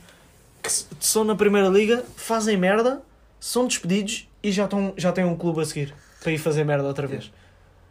que 0.61 0.69
s- 0.69 0.85
são 0.99 1.23
na 1.25 1.35
primeira 1.35 1.67
liga, 1.67 2.03
fazem 2.15 2.55
merda, 2.55 3.01
são 3.39 3.67
despedidos 3.67 4.27
e 4.41 4.51
já, 4.51 4.63
estão, 4.63 4.93
já 4.95 5.11
têm 5.11 5.25
um 5.25 5.35
clube 5.35 5.59
a 5.61 5.65
seguir 5.65 5.93
para 6.21 6.31
ir 6.31 6.37
fazer 6.37 6.63
merda 6.63 6.87
outra 6.87 7.05
vez. 7.05 7.29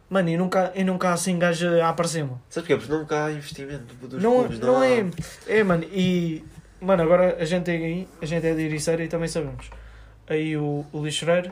Mano, 0.09 0.29
e 0.29 0.37
nunca, 0.37 0.71
e 0.75 0.83
nunca 0.83 1.09
há 1.09 1.13
assim 1.13 1.37
gajo 1.39 1.67
a 1.79 1.89
aparecer, 1.89 2.23
mano. 2.23 2.41
Sabes 2.49 2.67
porquê? 2.67 2.75
Porque 2.83 2.91
nunca 2.99 3.25
há 3.25 3.31
investimento 3.31 3.93
dos 4.07 4.21
Não, 4.21 4.39
clubes. 4.39 4.59
não, 4.59 4.77
há- 4.81 4.87
é. 4.87 5.05
É, 5.47 5.63
mano, 5.63 5.83
e. 5.85 6.43
Mano, 6.81 7.01
agora 7.03 7.37
a 7.39 7.45
gente 7.45 7.69
aí, 7.71 8.07
a 8.21 8.25
gente 8.25 8.45
é 8.45 8.53
de 8.53 8.61
Ericeira 8.61 9.03
e 9.03 9.07
também 9.07 9.27
sabemos. 9.29 9.69
Aí 10.33 10.57
o, 10.57 10.85
o 10.91 11.03
Lixeiro 11.03 11.51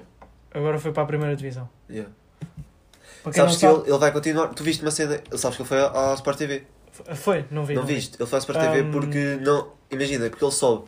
agora 0.54 0.80
foi 0.80 0.92
para 0.92 1.04
a 1.04 1.06
primeira 1.06 1.36
divisão. 1.36 1.70
Yeah. 1.90 2.12
Sabes 3.24 3.38
não 3.38 3.46
que 3.48 3.54
sabe, 3.56 3.74
ele, 3.82 3.90
ele 3.92 3.98
vai 4.00 4.12
continuar. 4.12 4.48
Tu 4.48 4.64
viste 4.64 4.82
uma 4.82 4.92
cena. 4.92 5.22
Sabes 5.36 5.56
que 5.58 5.62
ele 5.62 5.70
foi 5.70 5.80
à 5.80 6.12
à 6.12 6.14
Sport 6.16 6.38
TV. 6.38 6.64
foi, 7.16 7.46
não 7.52 7.64
vi. 7.66 7.76
Não 7.76 7.84
vi. 7.86 7.96
viste? 7.96 8.16
Ele 8.20 8.28
foi 8.28 8.38
à 8.38 8.40
Sport 8.40 8.60
TV 8.60 8.82
Um, 8.82 8.92
porque 8.92 9.38
não. 9.42 9.68
Imagina, 9.92 10.30
porque 10.30 10.44
ele 10.44 10.52
sobe. 10.52 10.86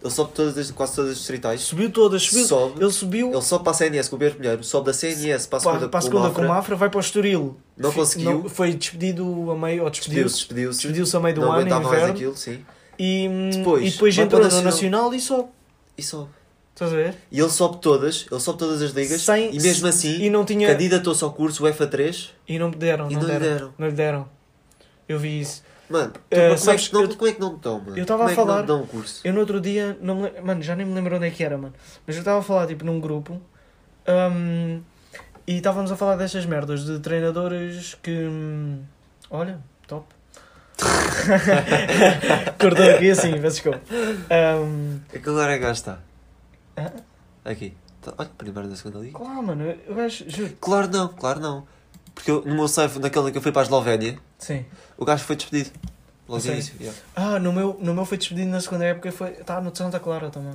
Ele 0.00 0.10
sobe 0.12 0.32
todas 0.32 0.56
as, 0.56 0.70
quase 0.70 0.94
todas 0.94 1.10
as 1.12 1.18
distritais. 1.18 1.60
Subiu 1.60 1.90
todas, 1.90 2.22
subiu. 2.22 2.46
Sobe. 2.46 2.80
Ele 2.82 2.90
subiu 2.92 3.32
Ele 3.32 3.42
sobe 3.42 3.64
para 3.64 3.70
a 3.72 3.74
CNS 3.74 4.08
com 4.08 4.14
o 4.14 4.18
Pedro 4.18 4.38
Pinheiro, 4.38 4.62
sobe 4.62 4.86
da 4.86 4.92
CNS 4.92 5.46
para 5.48 5.56
a 5.56 5.60
segunda, 5.60 5.88
para 5.88 5.98
a 5.98 6.02
segunda 6.02 6.30
com 6.30 6.42
o 6.42 6.48
Mafra, 6.48 6.76
vai 6.76 6.88
para 6.88 6.98
o 6.98 7.00
Estoril. 7.00 7.56
Não 7.76 7.92
conseguiu. 7.92 8.30
não- 8.42 8.48
foi 8.48 8.74
despedido 8.74 9.50
a 9.50 9.56
meio, 9.56 9.82
ou 9.82 9.90
despediu-se, 9.90 10.36
despediu-se. 10.36 10.78
Despediu-se 10.82 11.16
a 11.16 11.20
meio 11.20 11.34
do 11.34 11.40
não 11.40 11.48
ano, 11.48 11.58
aguentava 11.60 11.82
mais 11.82 11.94
inverno. 11.96 12.14
aquilo, 12.14 12.36
sim. 12.36 12.64
E 12.96 13.28
hum, 13.28 13.50
Depois, 13.50 13.86
e 13.86 13.90
depois 13.90 14.18
entrou 14.18 14.40
no 14.40 14.44
Nacional. 14.46 14.64
Nacional 14.72 15.14
e 15.14 15.20
sobe. 15.20 15.48
E 15.96 16.02
sobe. 16.02 16.30
Estás 16.78 16.92
a 16.92 16.96
ver? 16.96 17.14
E 17.32 17.40
ele 17.40 17.50
sobe 17.50 17.78
todas, 17.78 18.24
ele 18.30 18.40
sobe 18.40 18.56
todas 18.60 18.80
as 18.80 18.92
ligas 18.92 19.22
Sem- 19.22 19.52
e 19.52 19.60
mesmo 19.60 19.88
assim 19.88 20.20
E 20.22 20.30
não 20.30 20.44
tinha. 20.44 20.68
candidatou-se 20.68 21.24
ao 21.24 21.32
curso 21.32 21.64
UFA3 21.64 22.30
E 22.48 22.56
não 22.56 22.68
me 22.70 22.76
deram, 22.76 23.10
e 23.10 23.14
não, 23.14 23.22
não 23.22 23.28
lhe 23.28 23.38
deram. 23.38 23.56
deram. 23.56 23.74
Não 23.76 23.88
lhe 23.88 23.94
deram. 23.94 24.28
Eu 25.08 25.18
vi 25.18 25.40
isso. 25.40 25.64
Mano, 25.90 26.12
tu- 26.12 26.20
Eh, 26.30 26.40
como, 26.42 26.54
é 26.54 26.56
sabes 26.56 26.86
que, 26.86 26.94
não, 26.94 27.02
eu- 27.02 27.08
como 27.16 27.28
é 27.28 27.32
que 27.34 27.40
não 27.40 27.56
te 27.58 27.62
dão, 27.62 27.80
mano? 27.80 27.98
eu 27.98 28.06
tava 28.06 28.18
como 28.18 28.28
a 28.28 28.32
é 28.32 28.36
falar- 28.36 28.62
não 28.64 28.82
o 28.82 28.86
curso? 28.86 29.20
Eu 29.24 29.32
no 29.32 29.40
outro 29.40 29.60
dia, 29.60 29.98
não 30.00 30.20
me 30.20 30.30
mano, 30.40 30.62
já 30.62 30.76
nem 30.76 30.86
me 30.86 30.94
lembro 30.94 31.16
onde 31.16 31.26
é 31.26 31.30
que 31.30 31.42
era, 31.42 31.58
mano. 31.58 31.74
Mas 32.06 32.14
eu 32.14 32.20
estava 32.20 32.38
a 32.38 32.42
falar, 32.42 32.68
tipo, 32.68 32.84
num 32.84 33.00
grupo 33.00 33.40
hum, 34.06 34.80
e 35.48 35.56
estávamos 35.56 35.90
a 35.90 35.96
falar 35.96 36.14
destas 36.14 36.46
merdas 36.46 36.84
de 36.84 37.00
treinadores 37.00 37.96
que. 38.00 38.12
hum, 38.12 38.82
olha, 39.30 39.58
top. 39.88 40.06
Cortou 42.60 42.88
aqui 42.90 43.10
assim, 43.10 43.32
peço 43.32 43.62
desculpa. 43.62 43.80
Hum, 43.90 45.00
É 45.12 45.18
que 45.18 45.28
agora 45.28 45.52
é 45.54 45.58
que 45.58 45.64
cá 45.64 45.72
está. 45.72 45.98
Hã? 46.78 46.92
Aqui. 47.44 47.74
Tá- 48.00 48.14
Olha, 48.18 48.30
primeiro 48.38 48.68
da 48.68 48.76
segunda 48.76 48.98
liga. 49.00 49.18
claro, 49.18 49.42
mano, 49.42 49.64
eu 49.86 49.94
gajo, 49.94 50.24
juro. 50.28 50.52
Claro 50.60 50.88
não, 50.88 51.08
claro 51.08 51.40
não. 51.40 51.66
Porque 52.14 52.30
eu, 52.30 52.44
no 52.44 52.54
meu 52.54 52.68
save, 52.68 52.98
naquele 52.98 53.30
que 53.30 53.38
eu 53.38 53.42
fui 53.42 53.52
para 53.52 53.62
a 53.62 53.64
Eslovénia, 53.64 54.18
Sim. 54.38 54.64
o 54.96 55.04
gajo 55.04 55.24
foi 55.24 55.36
despedido. 55.36 55.70
Logo 56.28 56.36
no 56.36 56.40
sério? 56.40 56.56
início. 56.58 56.74
yeah. 56.80 56.98
Ah, 57.16 57.38
no 57.38 57.52
meu, 57.52 57.76
no 57.80 57.94
meu 57.94 58.04
foi 58.04 58.18
despedido 58.18 58.50
na 58.50 58.60
segunda 58.60 58.84
época 58.84 59.08
e 59.08 59.12
foi. 59.12 59.30
Está 59.30 59.60
no 59.60 59.70
de 59.70 59.78
Santa 59.78 59.98
Clara 59.98 60.28
também. 60.30 60.52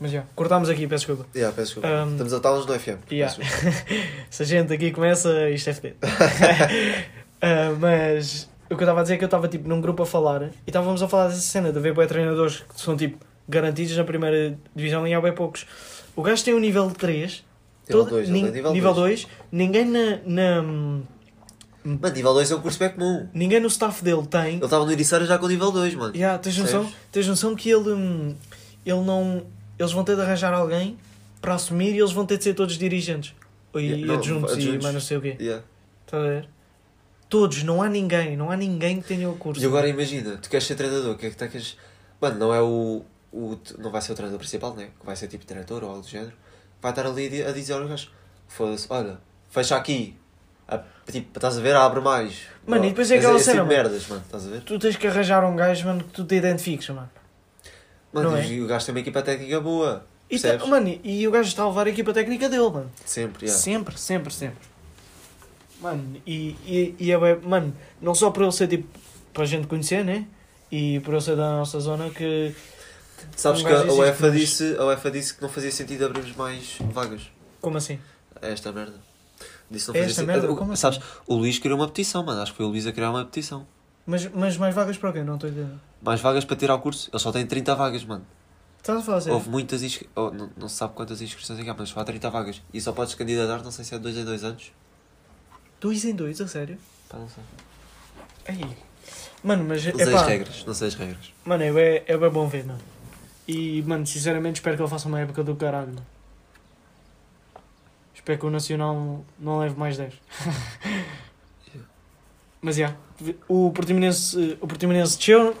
Mas 0.00 0.10
já, 0.10 0.22
cortámos 0.34 0.68
aqui, 0.68 0.86
peço 0.86 1.06
desculpa. 1.06 1.26
Yeah, 1.34 1.54
peço 1.54 1.74
desculpa. 1.80 1.88
Um, 1.88 2.12
Estamos 2.12 2.32
a 2.32 2.36
estar 2.36 2.50
no 2.52 2.62
FM. 2.80 2.98
yeah. 3.12 3.34
Peço 3.34 3.40
desculpa. 3.40 3.90
Se 4.30 4.42
a 4.42 4.46
gente 4.46 4.72
aqui 4.72 4.90
começa, 4.90 5.50
isto 5.50 5.70
é 5.70 5.74
fedido. 5.74 5.98
Ah, 7.46 7.76
mas 7.78 8.48
o 8.64 8.68
que 8.68 8.74
eu 8.74 8.78
estava 8.86 9.00
a 9.00 9.02
dizer 9.02 9.14
é 9.14 9.18
que 9.18 9.24
eu 9.24 9.26
estava 9.26 9.46
tipo 9.48 9.68
num 9.68 9.78
grupo 9.78 10.02
a 10.02 10.06
falar 10.06 10.44
e 10.44 10.50
estávamos 10.68 11.02
a 11.02 11.08
falar 11.08 11.28
dessa 11.28 11.40
cena 11.42 11.70
de 11.70 11.76
haver 11.78 11.92
bué 11.92 12.06
treinadores 12.06 12.60
que 12.60 12.80
são 12.80 12.96
tipo 12.96 13.18
garantidos 13.48 13.96
na 13.96 14.04
primeira 14.04 14.58
divisão 14.74 15.06
e 15.06 15.14
há 15.14 15.20
bem 15.20 15.32
poucos. 15.34 15.66
O 16.16 16.22
gajo 16.22 16.44
tem 16.44 16.54
um 16.54 16.58
nível 16.60 16.90
3, 16.90 17.44
Nível 17.88 18.04
todo- 18.04 18.10
2, 18.10 18.28
nin- 18.28 18.38
ele 18.40 18.46
tem 18.46 18.54
nível 18.56 18.72
nível 18.72 18.94
2. 18.94 19.22
2, 19.24 19.32
ninguém 19.52 19.84
na, 19.84 20.18
na- 20.24 20.62
Mano, 20.62 22.14
nível 22.14 22.32
2 22.32 22.50
é 22.50 22.56
um 22.56 22.60
curso 22.62 22.78
bem 22.78 22.88
comum. 22.90 23.28
ninguém 23.34 23.60
no 23.60 23.66
staff 23.68 24.02
dele 24.02 24.26
tem. 24.26 24.54
Ele 24.56 24.64
estava 24.64 24.84
no 24.86 24.90
Ericeira 24.92 25.26
já 25.26 25.38
com 25.38 25.46
nível 25.46 25.70
2, 25.70 25.94
mano. 25.94 26.14
Yeah, 26.16 26.38
tens, 26.38 26.56
noção, 26.56 26.90
tens 27.12 27.26
noção 27.26 27.54
que 27.54 27.68
ele, 27.70 27.90
hum, 27.92 28.34
ele 28.86 29.00
não. 29.02 29.44
Eles 29.78 29.92
vão 29.92 30.02
ter 30.04 30.14
de 30.16 30.22
arranjar 30.22 30.54
alguém 30.54 30.96
para 31.42 31.54
assumir 31.54 31.92
e 31.94 31.98
eles 31.98 32.12
vão 32.12 32.24
ter 32.24 32.38
de 32.38 32.44
ser 32.44 32.54
todos 32.54 32.78
dirigentes. 32.78 33.34
E 33.74 33.78
Yeah, 33.80 34.06
não, 34.06 34.14
adjuntos, 34.14 34.52
e 34.52 34.54
adjuntos. 34.54 34.82
mais 34.82 34.94
não 34.94 35.00
sei 35.00 35.16
o 35.16 35.20
quê. 35.20 35.36
Yeah. 35.38 35.62
Está 36.06 36.16
a 36.18 36.22
ver? 36.22 36.48
Todos, 37.28 37.62
não 37.64 37.82
há 37.82 37.88
ninguém, 37.90 38.36
não 38.36 38.50
há 38.50 38.56
ninguém 38.56 39.00
que 39.02 39.08
tenha 39.08 39.28
o 39.28 39.34
curso. 39.36 39.60
E 39.60 39.66
agora 39.66 39.88
imagina, 39.88 40.38
tu 40.40 40.48
queres 40.48 40.64
ser 40.66 40.76
treinador, 40.76 41.12
o 41.14 41.18
que 41.18 41.26
é 41.26 41.30
que 41.30 41.36
tu 41.36 41.46
queres. 41.48 41.76
Mano, 42.20 42.38
não 42.38 42.54
é 42.54 42.62
o, 42.62 43.02
o. 43.34 43.58
Não 43.78 43.90
vai 43.90 44.00
ser 44.00 44.12
o 44.12 44.14
treinador 44.14 44.38
principal, 44.38 44.74
né? 44.74 44.88
Que 44.98 45.04
vai 45.06 45.16
ser 45.16 45.28
tipo 45.28 45.44
diretor 45.44 45.82
ou 45.82 45.90
algo 45.90 46.02
do 46.02 46.08
género. 46.08 46.32
Vai 46.80 46.92
estar 46.92 47.06
ali 47.06 47.42
a 47.42 47.50
dizer 47.52 47.72
aos 47.74 47.88
gajos: 47.88 48.10
foda-se, 48.48 48.86
olha, 48.90 49.18
fecha 49.50 49.76
aqui. 49.76 50.16
A- 50.68 50.82
tipo, 51.10 51.36
estás 51.36 51.58
a 51.58 51.60
ver? 51.60 51.74
Abre 51.76 52.00
mais. 52.00 52.42
Mano, 52.66 52.84
e 52.86 52.88
depois 52.88 53.10
é 53.10 53.18
aquela 53.18 53.36
esse 53.36 53.44
cena, 53.46 53.56
tipo 53.62 53.68
merdas, 53.68 54.06
mano, 54.08 54.22
estás 54.24 54.46
a 54.46 54.50
ver? 54.50 54.60
Tu 54.62 54.78
tens 54.78 54.96
que 54.96 55.06
arranjar 55.06 55.44
um 55.44 55.54
gajo, 55.56 55.86
mano, 55.86 56.02
que 56.04 56.10
tu 56.12 56.24
te 56.24 56.34
identifiques, 56.36 56.88
mano. 56.88 57.10
Mano, 58.12 58.30
Não 58.30 58.42
e 58.42 58.62
o 58.62 58.66
gajo 58.66 58.86
tem 58.86 58.94
uma 58.94 59.00
equipa 59.00 59.20
técnica 59.22 59.60
boa. 59.60 60.06
E, 60.30 60.38
tá- 60.38 60.64
mano, 60.66 60.98
e 61.04 61.28
o 61.28 61.30
gajo 61.30 61.48
está 61.48 61.64
a 61.64 61.68
levar 61.68 61.86
a 61.86 61.90
equipa 61.90 62.12
técnica 62.14 62.48
dele, 62.48 62.70
mano. 62.70 62.90
Sempre, 63.04 63.46
yeah. 63.46 63.60
Sempre, 63.62 63.98
sempre, 63.98 64.32
sempre. 64.32 64.68
Mano, 65.80 66.16
e, 66.26 66.56
e, 66.64 66.94
e 66.98 67.12
é 67.12 67.18
bem, 67.18 67.36
mano, 67.46 67.76
não 68.00 68.14
só 68.14 68.30
por 68.30 68.42
ele 68.44 68.52
ser 68.52 68.68
tipo 68.68 68.88
para 69.34 69.42
a 69.42 69.46
gente 69.46 69.66
conhecer, 69.66 70.04
né? 70.04 70.24
E 70.70 71.00
por 71.00 71.12
ele 71.12 71.20
ser 71.20 71.36
da 71.36 71.50
nossa 71.56 71.78
zona 71.80 72.08
que. 72.10 72.54
Sabes 73.36 73.62
Um 73.62 73.64
que 73.66 73.72
a 73.72 73.92
UEFA, 73.92 74.26
mas- 74.28 74.40
disse, 74.40 74.76
a 74.78 74.84
UEFA 74.86 75.10
disse 75.10 75.34
que 75.34 75.42
não 75.42 75.48
fazia 75.48 75.70
sentido 75.72 76.04
abrirmos 76.06 76.34
mais 76.36 76.76
vagas. 76.92 77.22
Como 77.60 77.76
assim? 77.76 77.98
É 78.40 78.52
esta 78.52 78.70
merda. 78.72 78.94
Disse 79.70 79.88
não 79.88 79.94
É 79.94 79.98
fazia 80.00 80.10
esta 80.10 80.22
sentido. 80.22 80.26
merda? 80.42 80.56
Como 80.56 80.72
assim? 80.72 80.80
Sabes, 80.82 81.00
o 81.26 81.34
Luís 81.34 81.58
criou 81.58 81.78
uma 81.78 81.88
petição, 81.88 82.22
mano. 82.24 82.40
Acho 82.42 82.52
que 82.52 82.56
foi 82.58 82.66
o 82.66 82.68
Luís 82.68 82.86
a 82.86 82.92
criar 82.92 83.10
uma 83.10 83.24
petição. 83.24 83.66
Mas, 84.06 84.26
mas 84.34 84.56
mais 84.56 84.74
vagas 84.74 84.96
para 84.98 85.12
quê? 85.12 85.22
Não 85.22 85.34
estou 85.34 85.48
a 85.48 85.52
entender. 85.52 85.74
Mais 86.02 86.20
vagas 86.20 86.44
para 86.44 86.56
tirar 86.56 86.74
o 86.74 86.80
curso. 86.80 87.08
Ele 87.12 87.18
só 87.18 87.32
tem 87.32 87.46
30 87.46 87.74
vagas, 87.74 88.04
mano. 88.04 88.24
Estás 88.78 88.98
a 88.98 89.02
falar 89.02 89.20
sério? 89.22 89.34
Houve 89.34 89.48
muitas 89.48 89.82
inscrições. 89.82 90.14
não, 90.38 90.50
não 90.56 90.68
se 90.68 90.76
sabe 90.76 90.92
quantas 90.92 91.22
inscrições 91.22 91.58
é 91.58 91.62
que 91.64 91.70
há, 91.70 91.74
mas 91.74 91.88
só 91.88 92.00
há 92.00 92.04
30 92.04 92.28
vagas. 92.28 92.60
E 92.72 92.80
só 92.80 92.92
podes 92.92 93.14
candidatar, 93.14 93.62
não 93.64 93.70
sei 93.70 93.82
se 93.84 93.94
é 93.94 93.96
de 93.96 94.02
2 94.02 94.18
em 94.18 94.24
2 94.24 94.44
anos. 94.44 94.72
Dois 95.80 96.04
em 96.04 96.14
dois, 96.14 96.40
a 96.40 96.46
sério? 96.48 96.78
Pá, 97.08 97.18
não 97.18 97.28
sei. 97.28 97.42
Ei. 98.54 98.76
Mano, 99.42 99.64
mas 99.64 99.86
é 99.86 99.90
Não 99.92 99.98
sei 99.98 100.14
as 100.14 100.20
pá, 100.20 100.26
regras. 100.26 100.64
Não 100.66 100.74
sei 100.74 100.88
as 100.88 100.94
regras. 100.94 101.32
mano, 101.44 101.62
é 101.62 101.72
bem, 101.72 102.02
é 102.06 102.16
bem 102.16 102.30
bom 102.30 102.46
ver, 102.48 102.64
mano. 102.66 102.80
E, 103.46 103.82
mano, 103.82 104.06
sinceramente 104.06 104.56
espero 104.56 104.76
que 104.76 104.82
ele 104.82 104.90
faça 104.90 105.06
uma 105.08 105.20
época 105.20 105.44
do 105.44 105.54
caralho, 105.54 105.88
mano. 105.88 106.06
Espero 108.14 108.38
que 108.38 108.46
o 108.46 108.50
Nacional 108.50 109.24
não 109.38 109.58
leve 109.58 109.78
mais 109.78 109.98
10. 109.98 110.14
mas, 112.62 112.76
já, 112.76 112.96
o 113.46 113.70
Portimonense, 113.70 114.56
o 114.60 114.66
Portimonense 114.66 115.18
desceu 115.18 115.54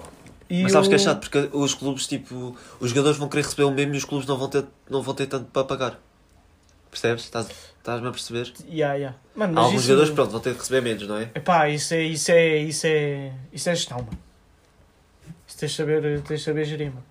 e 0.48 0.62
mas 0.62 0.72
sabes 0.72 0.86
o... 0.86 0.90
que 0.90 0.96
é 0.96 0.98
chato, 0.98 1.20
porque 1.20 1.50
os 1.52 1.74
clubes, 1.74 2.06
tipo, 2.06 2.56
os 2.80 2.90
jogadores 2.90 3.18
vão 3.18 3.28
querer 3.28 3.42
receber 3.42 3.64
o 3.64 3.70
mesmo 3.70 3.94
e 3.94 3.98
os 3.98 4.04
clubes 4.04 4.26
não 4.26 4.38
vão 4.38 4.48
ter, 4.48 4.64
não 4.88 5.02
vão 5.02 5.14
ter 5.14 5.26
tanto 5.26 5.50
para 5.50 5.64
pagar. 5.64 6.00
Percebes? 6.90 7.24
Estás- 7.24 7.74
Estás-me 7.78 8.08
a 8.08 8.10
perceber? 8.10 8.50
Ya, 8.66 8.94
ya. 8.94 9.14
Mano, 9.36 9.58
Há 9.58 9.62
alguns 9.64 9.80
isso... 9.80 9.88
jogadores, 9.88 10.14
pronto, 10.14 10.30
vão 10.30 10.40
ter 10.40 10.54
que 10.54 10.60
receber 10.60 10.80
menos, 10.80 11.06
não 11.06 11.18
é? 11.18 11.30
Epá, 11.34 11.68
isso 11.68 11.92
é, 11.92 12.02
isso 12.02 12.30
é, 12.30 12.56
isso 12.58 12.86
é, 12.86 13.32
isso 13.52 13.68
é 13.68 13.74
gestão, 13.74 13.98
mano. 13.98 14.18
Isso 15.46 15.58
tens 15.58 15.70
de 15.72 15.76
saber, 15.76 16.22
tens 16.22 16.40
de 16.40 16.44
saber 16.46 16.64
gerir, 16.64 16.88
mano. 16.88 17.04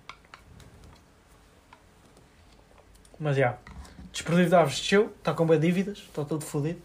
Mas, 3.24 3.38
já. 3.38 3.56
Desportivo 4.12 4.50
de 4.50 4.54
Aves 4.54 4.78
desceu, 4.78 5.10
está 5.18 5.32
com 5.32 5.46
bem 5.46 5.58
dívidas, 5.58 5.96
está 5.96 6.26
todo 6.26 6.44
fodido. 6.44 6.78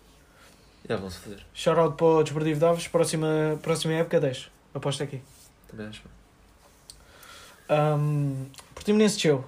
Já 0.88 0.96
vão-se 0.96 1.20
fazer. 1.20 1.46
Shoutout 1.54 1.98
para 1.98 2.06
o 2.08 2.24
Desportivo 2.24 2.60
de 2.60 2.66
Aves, 2.66 2.88
próxima, 2.88 3.60
próxima 3.62 3.94
época 3.96 4.22
10. 4.22 4.50
Aposto 4.74 5.04
aqui. 5.04 5.22
Também 5.70 5.88
acho. 5.88 6.02
Um, 7.70 8.46
Portimonense 8.74 9.16
desceu. 9.16 9.44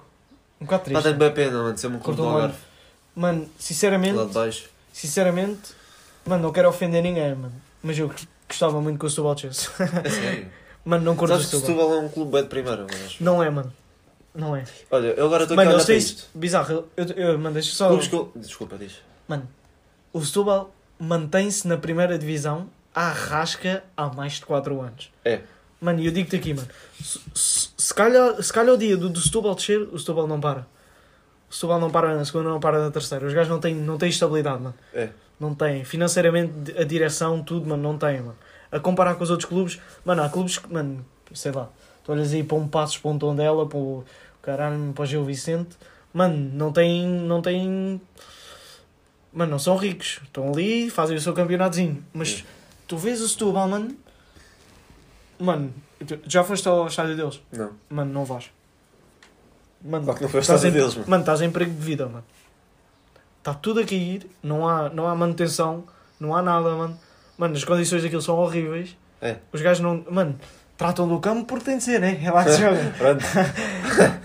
Um 0.60 0.66
bocado 0.66 0.84
triste. 0.84 1.02
tem 1.02 1.14
bem 1.14 1.32
pena, 1.32 1.62
mano, 1.62 1.78
ser 1.78 1.86
um 1.86 1.98
olho. 1.98 2.22
Algarve. 2.22 2.58
Mano, 3.16 3.48
sinceramente, 3.58 4.14
Lá 4.14 4.26
de 4.26 4.32
baixo. 4.34 4.68
sinceramente, 4.92 5.72
mano, 6.26 6.42
não 6.42 6.52
quero 6.52 6.68
ofender 6.68 7.02
ninguém, 7.02 7.34
mano. 7.34 7.54
Mas 7.82 7.98
eu 7.98 8.12
gostava 8.46 8.82
muito 8.82 8.98
que 8.98 9.06
o 9.06 9.08
Setúbal 9.08 9.34
descesse. 9.34 9.70
É 10.04 10.10
sério. 10.10 10.52
Mano, 10.84 11.04
não 11.04 11.16
curto 11.16 11.32
o 11.32 11.36
Sabes 11.36 11.50
que 11.50 11.56
Setúbal. 11.56 11.86
Setúbal 11.86 12.02
é 12.02 12.06
um 12.06 12.08
clube 12.10 12.32
bem 12.32 12.42
de 12.42 12.48
primeira, 12.50 12.84
acho. 13.06 13.24
Não 13.24 13.42
é, 13.42 13.48
mano. 13.48 13.72
Não 14.34 14.56
é. 14.56 14.64
Olha, 14.90 15.08
eu 15.08 15.26
agora 15.26 15.44
estou 15.44 15.54
aqui 15.54 15.56
Mano, 15.56 15.70
a 15.70 15.74
olhar 15.74 15.74
eles 15.74 15.84
para 15.86 15.94
isto. 15.94 16.26
Bizarro, 16.34 16.84
eu, 16.96 17.04
eu, 17.16 17.38
mano, 17.38 17.52
deixa 17.54 17.74
só. 17.74 17.88
Clubes 17.88 18.08
que 18.08 18.14
eu- 18.14 18.32
Desculpa, 18.36 18.78
diz. 18.78 18.94
Mano, 19.28 19.46
o 20.12 20.24
Setúbal 20.24 20.74
mantém-se 20.98 21.66
na 21.68 21.76
primeira 21.76 22.18
divisão 22.18 22.68
à 22.94 23.10
rasca 23.10 23.84
há 23.96 24.06
mais 24.08 24.34
de 24.34 24.46
4 24.46 24.80
anos. 24.80 25.10
É. 25.24 25.40
Mano, 25.80 26.00
e 26.00 26.06
eu 26.06 26.12
digo-te 26.12 26.36
aqui, 26.36 26.54
mano. 26.54 26.68
Se, 27.02 27.18
se, 27.34 27.68
se, 27.76 27.94
calhar, 27.94 28.40
se 28.42 28.52
calhar 28.52 28.74
o 28.74 28.78
dia 28.78 28.96
do, 28.96 29.08
do 29.08 29.20
Setúbal 29.20 29.54
descer, 29.54 29.80
o 29.92 29.98
Setúbal 29.98 30.26
não 30.26 30.40
para. 30.40 30.66
O 31.50 31.54
Setúbal 31.54 31.78
não 31.80 31.90
para 31.90 32.16
na 32.16 32.24
segunda, 32.24 32.48
não 32.48 32.60
para 32.60 32.78
na 32.78 32.90
terceira. 32.90 33.26
Os 33.26 33.34
gajos 33.34 33.50
não 33.50 33.60
têm, 33.60 33.74
não 33.74 33.98
têm 33.98 34.08
estabilidade, 34.08 34.62
mano. 34.62 34.74
É. 34.94 35.10
Não 35.38 35.54
têm. 35.54 35.84
Financeiramente, 35.84 36.72
a 36.78 36.84
direção, 36.84 37.42
tudo, 37.42 37.68
mano, 37.68 37.82
não 37.82 37.98
têm, 37.98 38.20
mano. 38.20 38.36
A 38.70 38.78
comparar 38.80 39.16
com 39.16 39.24
os 39.24 39.30
outros 39.30 39.46
clubes, 39.48 39.78
mano, 40.04 40.22
há 40.22 40.28
clubes 40.30 40.56
que, 40.56 40.72
mano, 40.72 41.04
sei 41.34 41.52
lá, 41.52 41.68
tu 42.04 42.12
olhas 42.12 42.32
aí 42.32 42.42
para 42.42 42.56
um 42.56 42.66
Passos, 42.68 42.98
para 42.98 43.10
um 43.10 43.18
Tondela, 43.18 43.66
para 43.66 43.78
o 43.78 44.04
caralho, 44.42 44.92
para 44.92 45.02
o 45.02 45.06
Gil 45.06 45.24
Vicente, 45.24 45.76
mano, 46.12 46.50
não 46.54 46.72
têm, 46.72 47.06
não 47.06 47.40
têm, 47.42 48.00
mano, 49.32 49.50
não 49.52 49.58
são 49.58 49.76
ricos. 49.76 50.20
Estão 50.24 50.50
ali, 50.52 50.90
fazem 50.90 51.16
o 51.16 51.20
seu 51.20 51.32
campeonatozinho. 51.32 52.04
Mas 52.12 52.44
tu 52.88 52.96
vês 52.96 53.20
o 53.20 53.28
Setúbal, 53.28 53.68
mano, 53.68 53.96
mano, 55.38 55.72
já 56.26 56.42
foste 56.44 56.66
ao 56.68 56.86
estádio 56.86 57.16
deles? 57.16 57.40
Não. 57.52 57.70
Mano, 57.88 58.12
não 58.12 58.24
vais. 58.24 58.50
Mano, 59.84 60.04
Claro 60.04 60.18
que 60.18 60.24
não 60.24 60.30
foi 60.30 60.38
ao 60.38 60.42
estás 60.42 60.60
estádio 60.60 60.76
em- 60.78 60.80
deles, 60.80 60.94
mano. 60.96 61.10
Mano, 61.10 61.22
estás 61.22 61.42
em 61.42 61.50
perigo 61.50 61.72
de 61.72 61.80
vida, 61.84 62.06
mano. 62.06 62.24
Está 63.38 63.52
tudo 63.54 63.80
a 63.80 63.84
cair, 63.84 64.28
não 64.42 64.68
há, 64.68 64.88
não 64.88 65.08
há 65.08 65.14
manutenção, 65.16 65.84
não 66.20 66.34
há 66.36 66.40
nada, 66.42 66.70
mano. 66.76 66.96
Mano, 67.36 67.56
as 67.56 67.64
condições 67.64 68.02
daquilo 68.02 68.22
são 68.22 68.36
horríveis. 68.38 68.96
É. 69.20 69.38
Os 69.52 69.60
gajos 69.60 69.82
não. 69.82 70.04
Mano, 70.10 70.38
tratam 70.82 71.06
do 71.06 71.20
campo 71.20 71.44
porque 71.44 71.64
tem 71.64 71.78
de 71.78 71.84
ser, 71.84 72.00
né? 72.00 72.20
É 72.24 72.30
lá 72.30 72.42
que 72.42 72.50
se 72.50 72.60
joga. 72.60 72.92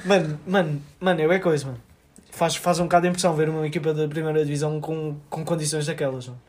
Mano, 0.04 0.40
mano, 0.48 0.82
mano, 1.00 1.32
é 1.32 1.40
coisa, 1.40 1.68
mano. 1.68 1.80
Faz, 2.32 2.56
faz 2.56 2.80
um 2.80 2.84
bocado 2.84 3.04
de 3.04 3.10
impressão 3.10 3.36
ver 3.36 3.48
uma 3.48 3.66
equipa 3.68 3.94
da 3.94 4.08
primeira 4.08 4.44
divisão 4.44 4.82
com, 4.82 5.16
com 5.30 5.46
condições 5.46 5.86
daquelas, 5.86 6.28
mano. 6.28 6.42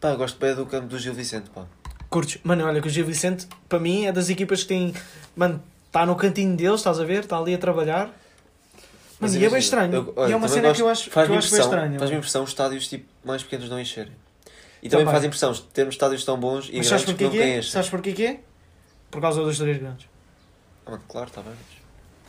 Pá, 0.00 0.14
gosto 0.14 0.38
bem 0.38 0.54
do 0.54 0.64
campo 0.66 0.86
do 0.86 0.98
Gil 0.98 1.12
Vicente, 1.14 1.50
pá. 1.50 1.64
Curtes? 2.08 2.40
Mano, 2.44 2.64
olha 2.64 2.80
que 2.80 2.86
o 2.86 2.90
Gil 2.90 3.04
Vicente, 3.04 3.48
para 3.68 3.80
mim, 3.80 4.06
é 4.06 4.12
das 4.12 4.28
equipas 4.30 4.62
que 4.62 4.68
tem. 4.68 4.94
Mano, 5.34 5.60
está 5.86 6.06
no 6.06 6.14
cantinho 6.14 6.56
deles, 6.56 6.78
estás 6.80 7.00
a 7.00 7.04
ver? 7.04 7.24
Está 7.24 7.38
ali 7.38 7.54
a 7.54 7.58
trabalhar. 7.58 8.08
Mas 9.18 9.34
e 9.34 9.44
é 9.44 9.48
bem 9.50 9.58
estranho. 9.58 9.92
eu- 9.94 10.12
olha, 10.16 10.30
e 10.30 10.32
é 10.32 10.36
uma 10.36 10.48
cena 10.48 10.68
gosto- 10.68 10.76
que 10.76 10.82
eu 10.82 10.88
acho, 10.88 11.10
que 11.10 11.18
eu 11.18 11.22
acho 11.38 11.50
bem 11.50 11.60
estranha. 11.60 11.98
faz-me 11.98 12.16
impressão 12.16 12.42
os 12.44 12.50
estádios 12.50 12.88
tipo, 12.88 13.04
mais 13.24 13.42
pequenos 13.42 13.68
não 13.68 13.78
encherem. 13.80 14.12
E 14.82 14.88
também 14.88 15.04
Também. 15.04 15.12
faz 15.20 15.24
impressão 15.24 15.52
termos 15.74 15.94
estádios 15.96 16.24
tão 16.24 16.38
bons 16.38 16.68
e 16.72 16.78
Mas 16.78 16.88
grandes 16.88 17.12
que 17.12 17.24
não 17.24 17.32
é? 17.34 17.58
este. 17.58 17.72
Sabes 17.72 17.90
porquê 17.90 18.12
que 18.12 18.24
é? 18.26 18.40
Por 19.10 19.20
causa 19.20 19.42
dos 19.42 19.58
três 19.58 19.78
grandes. 19.78 20.06
Ah, 20.86 20.98
claro, 21.08 21.28
está 21.28 21.42
bem. 21.42 21.52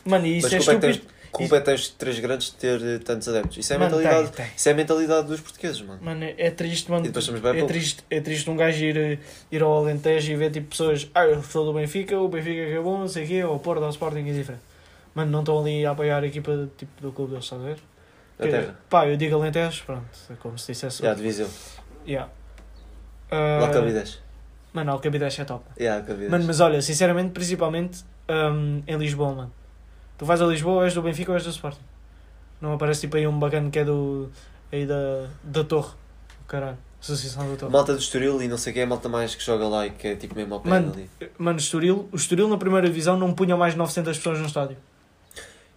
Mas, 0.04 0.12
Mano, 0.12 0.26
e 0.26 0.38
isso 0.38 0.46
mas 0.46 0.52
é 0.52 0.56
é 0.56 0.58
estúpido. 0.58 0.80
tens, 0.80 1.02
culpa 1.30 1.56
é 1.56 1.60
tens 1.60 1.88
três 1.90 2.18
grandes 2.18 2.48
de 2.50 2.56
ter 2.56 2.82
eh, 2.82 2.98
tantos 2.98 3.28
adeptos. 3.28 3.56
Isso 3.58 3.72
é, 3.72 3.76
a 3.76 3.78
Mano, 3.78 3.96
mentalidade, 3.96 4.32
tem, 4.32 4.46
tem. 4.46 4.54
isso 4.56 4.68
é 4.68 4.72
a 4.72 4.74
mentalidade 4.74 5.26
dos 5.28 5.40
portugueses, 5.40 5.80
mano. 5.82 6.00
Mano, 6.02 6.24
é 6.36 6.50
triste, 6.50 6.90
mano. 6.90 7.04
E 7.04 7.08
depois 7.08 7.24
somos 7.24 7.40
bem 7.40 7.50
É 7.52 7.54
poucos. 7.54 7.68
triste, 7.68 8.04
é 8.10 8.20
triste 8.20 8.50
um 8.50 8.56
gajo 8.56 8.84
ir, 8.84 9.20
ir 9.50 9.62
ao 9.62 9.78
Alentejo 9.78 10.32
e 10.32 10.36
ver 10.36 10.50
tipo 10.50 10.68
pessoas. 10.70 11.08
Ah, 11.14 11.24
eu 11.24 11.40
sou 11.42 11.64
do 11.64 11.72
Benfica, 11.72 12.18
o 12.18 12.28
Benfica 12.28 12.66
que 12.66 12.72
é 12.72 12.80
bom, 12.80 12.98
não 12.98 13.08
sei 13.08 13.24
o 13.24 13.28
quê, 13.28 13.44
ou 13.44 13.56
o 13.56 13.60
Porto, 13.60 13.80
ou 13.82 13.86
o 13.86 13.90
Sporting 13.90 14.28
é 14.28 14.32
diferente. 14.32 14.62
Mano, 15.14 15.30
não 15.30 15.40
estão 15.40 15.58
ali 15.60 15.86
a 15.86 15.92
apoiar 15.92 16.22
a 16.22 16.26
equipa 16.26 16.68
tipo, 16.76 17.00
do 17.00 17.12
clube 17.12 17.30
deles, 17.32 17.44
estás 17.44 17.62
a 17.62 17.64
ver? 17.64 17.78
A 18.38 18.42
Que- 18.42 18.48
terra. 18.50 18.80
Pá, 18.90 19.06
eu 19.06 19.16
digo 19.16 19.36
Alentejo, 19.36 19.84
pronto, 19.84 20.04
é 20.30 20.34
como 20.34 20.58
se 20.58 20.72
dissesse. 20.72 21.00
Já, 21.02 21.14
de 21.14 21.22
Viseu. 21.22 21.48
Yeah. 22.06 22.28
Lá 23.30 23.68
Ah, 23.68 24.21
Cabidez. 24.72 24.74
Mano, 24.74 24.92
Alcabides 24.92 25.38
é 25.38 25.44
top. 25.44 25.64
Já, 25.78 26.00
Cabidez. 26.00 26.30
Mano, 26.30 26.44
mas 26.46 26.60
olha, 26.60 26.80
sinceramente, 26.80 27.30
principalmente 27.30 28.04
hum, 28.28 28.82
em 28.86 28.96
Lisboa, 28.96 29.34
mano. 29.34 29.52
Tu 30.18 30.24
vais 30.24 30.40
a 30.40 30.46
Lisboa, 30.46 30.84
és 30.84 30.94
do 30.94 31.02
Benfica 31.02 31.30
ou 31.30 31.36
és 31.36 31.44
do 31.44 31.50
Sporting? 31.50 31.80
Não 32.60 32.72
aparece 32.72 33.02
tipo 33.02 33.16
aí 33.16 33.26
um 33.26 33.38
bacana 33.38 33.70
que 33.70 33.78
é 33.78 33.84
do. 33.84 34.30
aí 34.70 34.86
da, 34.86 35.26
da 35.42 35.64
Torre. 35.64 35.94
Caralho, 36.46 36.78
Associação 37.00 37.50
da 37.50 37.56
Torre. 37.56 37.72
Malta 37.72 37.92
do 37.92 37.98
Estoril 37.98 38.40
e 38.42 38.48
não 38.48 38.56
sei 38.56 38.72
quem 38.72 38.82
é 38.82 38.84
a 38.84 38.88
malta 38.88 39.08
mais 39.08 39.34
que 39.34 39.42
joga 39.42 39.66
lá 39.66 39.86
e 39.86 39.90
que 39.90 40.08
é 40.08 40.16
tipo 40.16 40.34
mesmo 40.34 40.54
ao 40.54 40.60
pé 40.60 40.70
Mano, 40.70 40.92
ali. 40.92 41.10
Mano, 41.38 41.58
o 41.58 41.60
Estoril, 41.60 42.08
o 42.12 42.16
Estoril 42.16 42.48
na 42.48 42.56
primeira 42.56 42.86
divisão 42.86 43.18
não 43.18 43.32
punha 43.34 43.56
mais 43.56 43.72
de 43.72 43.78
900 43.78 44.16
pessoas 44.16 44.38
no 44.38 44.46
estádio. 44.46 44.76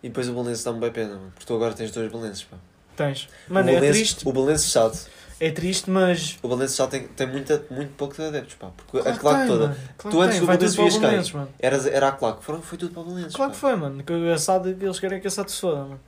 E 0.04 0.10
depois 0.10 0.30
o 0.30 0.34
Belenense 0.34 0.64
dá-me 0.64 0.80
bem 0.80 0.92
pena, 0.92 1.16
mano. 1.16 1.32
Porque 1.34 1.48
tu 1.48 1.56
agora 1.56 1.74
tens 1.74 1.90
dois 1.92 2.12
Belenenses, 2.12 2.44
pá. 2.44 2.58
Tens. 2.96 3.28
Mano, 3.48 3.68
o 3.68 3.72
é 3.72 3.74
Belenense, 3.74 4.00
triste. 4.00 4.28
O 4.28 4.32
Belenense 4.32 4.68
chato. 4.70 5.08
É 5.40 5.52
triste, 5.52 5.90
mas. 5.90 6.38
O 6.42 6.48
Belenense 6.48 6.78
já 6.78 6.88
tem, 6.88 7.08
tem 7.10 7.28
muita, 7.28 7.62
muito 7.70 7.92
pouco 7.96 8.16
de 8.16 8.24
adeptos, 8.24 8.56
pá. 8.56 8.70
Porque 8.76 9.00
Claro 9.00 9.10
a 9.10 9.14
que 9.14 9.20
claque 9.20 9.40
tem, 9.40 9.48
toda. 9.48 9.68
mano. 9.68 9.80
Claro 9.98 10.16
Tu 10.18 10.22
antes 10.22 10.40
do 10.40 10.46
o 10.46 10.90
vias 10.90 11.30
quem? 11.30 11.48
Era, 11.60 11.90
era 11.90 12.08
a 12.08 12.12
claque. 12.14 12.44
Foram, 12.44 12.62
foi 12.62 12.78
tudo 12.78 12.94
para 12.94 13.02
o 13.02 13.06
Belenenses, 13.06 13.36
Claro 13.36 13.52
pá. 13.52 13.56
que 13.56 13.60
foi, 13.62 13.76
mano. 13.76 14.04
Que 14.04 14.14
o 14.14 14.34
assado 14.34 14.70
eles 14.70 15.00
querem 15.00 15.20
que 15.20 15.28
assado 15.28 15.52
se 15.52 15.60
foda, 15.60 15.82
mano. 15.82 16.00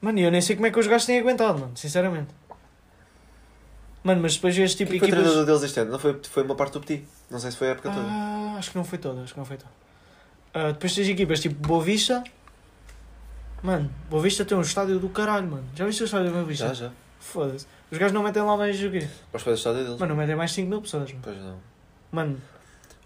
Mano, 0.00 0.18
e 0.18 0.22
eu 0.22 0.30
nem 0.32 0.40
sei 0.40 0.56
como 0.56 0.66
é 0.66 0.70
que 0.72 0.78
os 0.80 0.86
gajos 0.88 1.06
têm 1.06 1.20
aguentado, 1.20 1.60
mano. 1.60 1.72
Sinceramente. 1.76 2.34
Mano, 4.02 4.20
mas 4.20 4.34
depois 4.34 4.58
este 4.58 4.78
tipo 4.78 4.90
de 4.92 4.98
foi 4.98 5.06
equipas. 5.08 5.22
treinador 5.24 5.46
deles 5.46 5.62
este 5.62 5.78
ano? 5.78 5.92
Não 5.92 5.98
foi, 6.00 6.20
foi 6.28 6.42
uma 6.42 6.56
parte 6.56 6.72
do 6.72 6.80
Petit. 6.80 7.04
Não 7.30 7.38
sei 7.38 7.52
se 7.52 7.56
foi 7.56 7.68
a 7.68 7.70
época 7.70 7.90
toda. 7.90 8.04
Ah, 8.04 8.56
acho 8.58 8.72
que 8.72 8.76
não 8.76 8.84
foi 8.84 8.98
toda, 8.98 9.22
acho 9.22 9.32
que 9.32 9.38
não 9.38 9.46
foi 9.46 9.56
toda. 9.56 9.70
Ah, 10.52 10.72
depois 10.72 10.92
tens 10.92 11.08
equipas 11.08 11.38
tipo 11.38 11.54
Boa 11.66 11.82
Vista. 11.84 12.24
Mano, 13.62 13.88
Boa 14.10 14.20
Vista 14.20 14.44
tem 14.44 14.58
um 14.58 14.62
estádio 14.62 14.98
do 14.98 15.08
caralho, 15.08 15.46
mano. 15.46 15.64
Já 15.76 15.86
viste 15.86 16.02
o 16.02 16.04
estádio 16.06 16.26
do 16.26 16.32
Boa 16.32 16.44
Vista? 16.44 16.66
Já, 16.68 16.74
já. 16.86 16.90
Foda-se. 17.22 17.66
Os 17.90 17.98
gajos 17.98 18.12
não 18.12 18.22
metem 18.22 18.42
lá 18.42 18.56
mais 18.56 18.82
o 18.82 18.90
quê? 18.90 19.06
Mas 19.32 19.42
do 19.44 19.52
estádio 19.52 19.84
deles. 19.84 19.98
Mano, 20.00 20.14
não 20.14 20.16
metem 20.16 20.34
mais 20.36 20.50
5 20.52 20.68
mil 20.68 20.82
pessoas, 20.82 21.08
mano. 21.10 21.20
Pois 21.22 21.36
não. 21.38 21.56
Mano, 22.10 22.38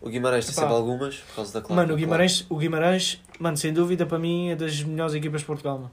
O 0.01 0.09
Guimarães 0.09 0.45
tem 0.47 0.53
Epá. 0.53 0.63
sempre 0.63 0.75
algumas, 0.77 1.17
por 1.17 1.37
causa 1.37 1.53
da 1.53 1.61
claque. 1.61 1.75
mano 1.75 1.95
o, 1.95 1.97
Guimarães, 1.97 2.47
o 2.49 2.57
Guimarães, 2.57 3.23
mano, 3.39 3.57
sem 3.57 3.73
dúvida 3.73 4.05
para 4.07 4.19
mim 4.19 4.51
é 4.51 4.57
das 4.57 4.83
melhores 4.83 5.15
equipas 5.15 5.41
de 5.43 5.47
Portugal, 5.47 5.79
mano. 5.79 5.93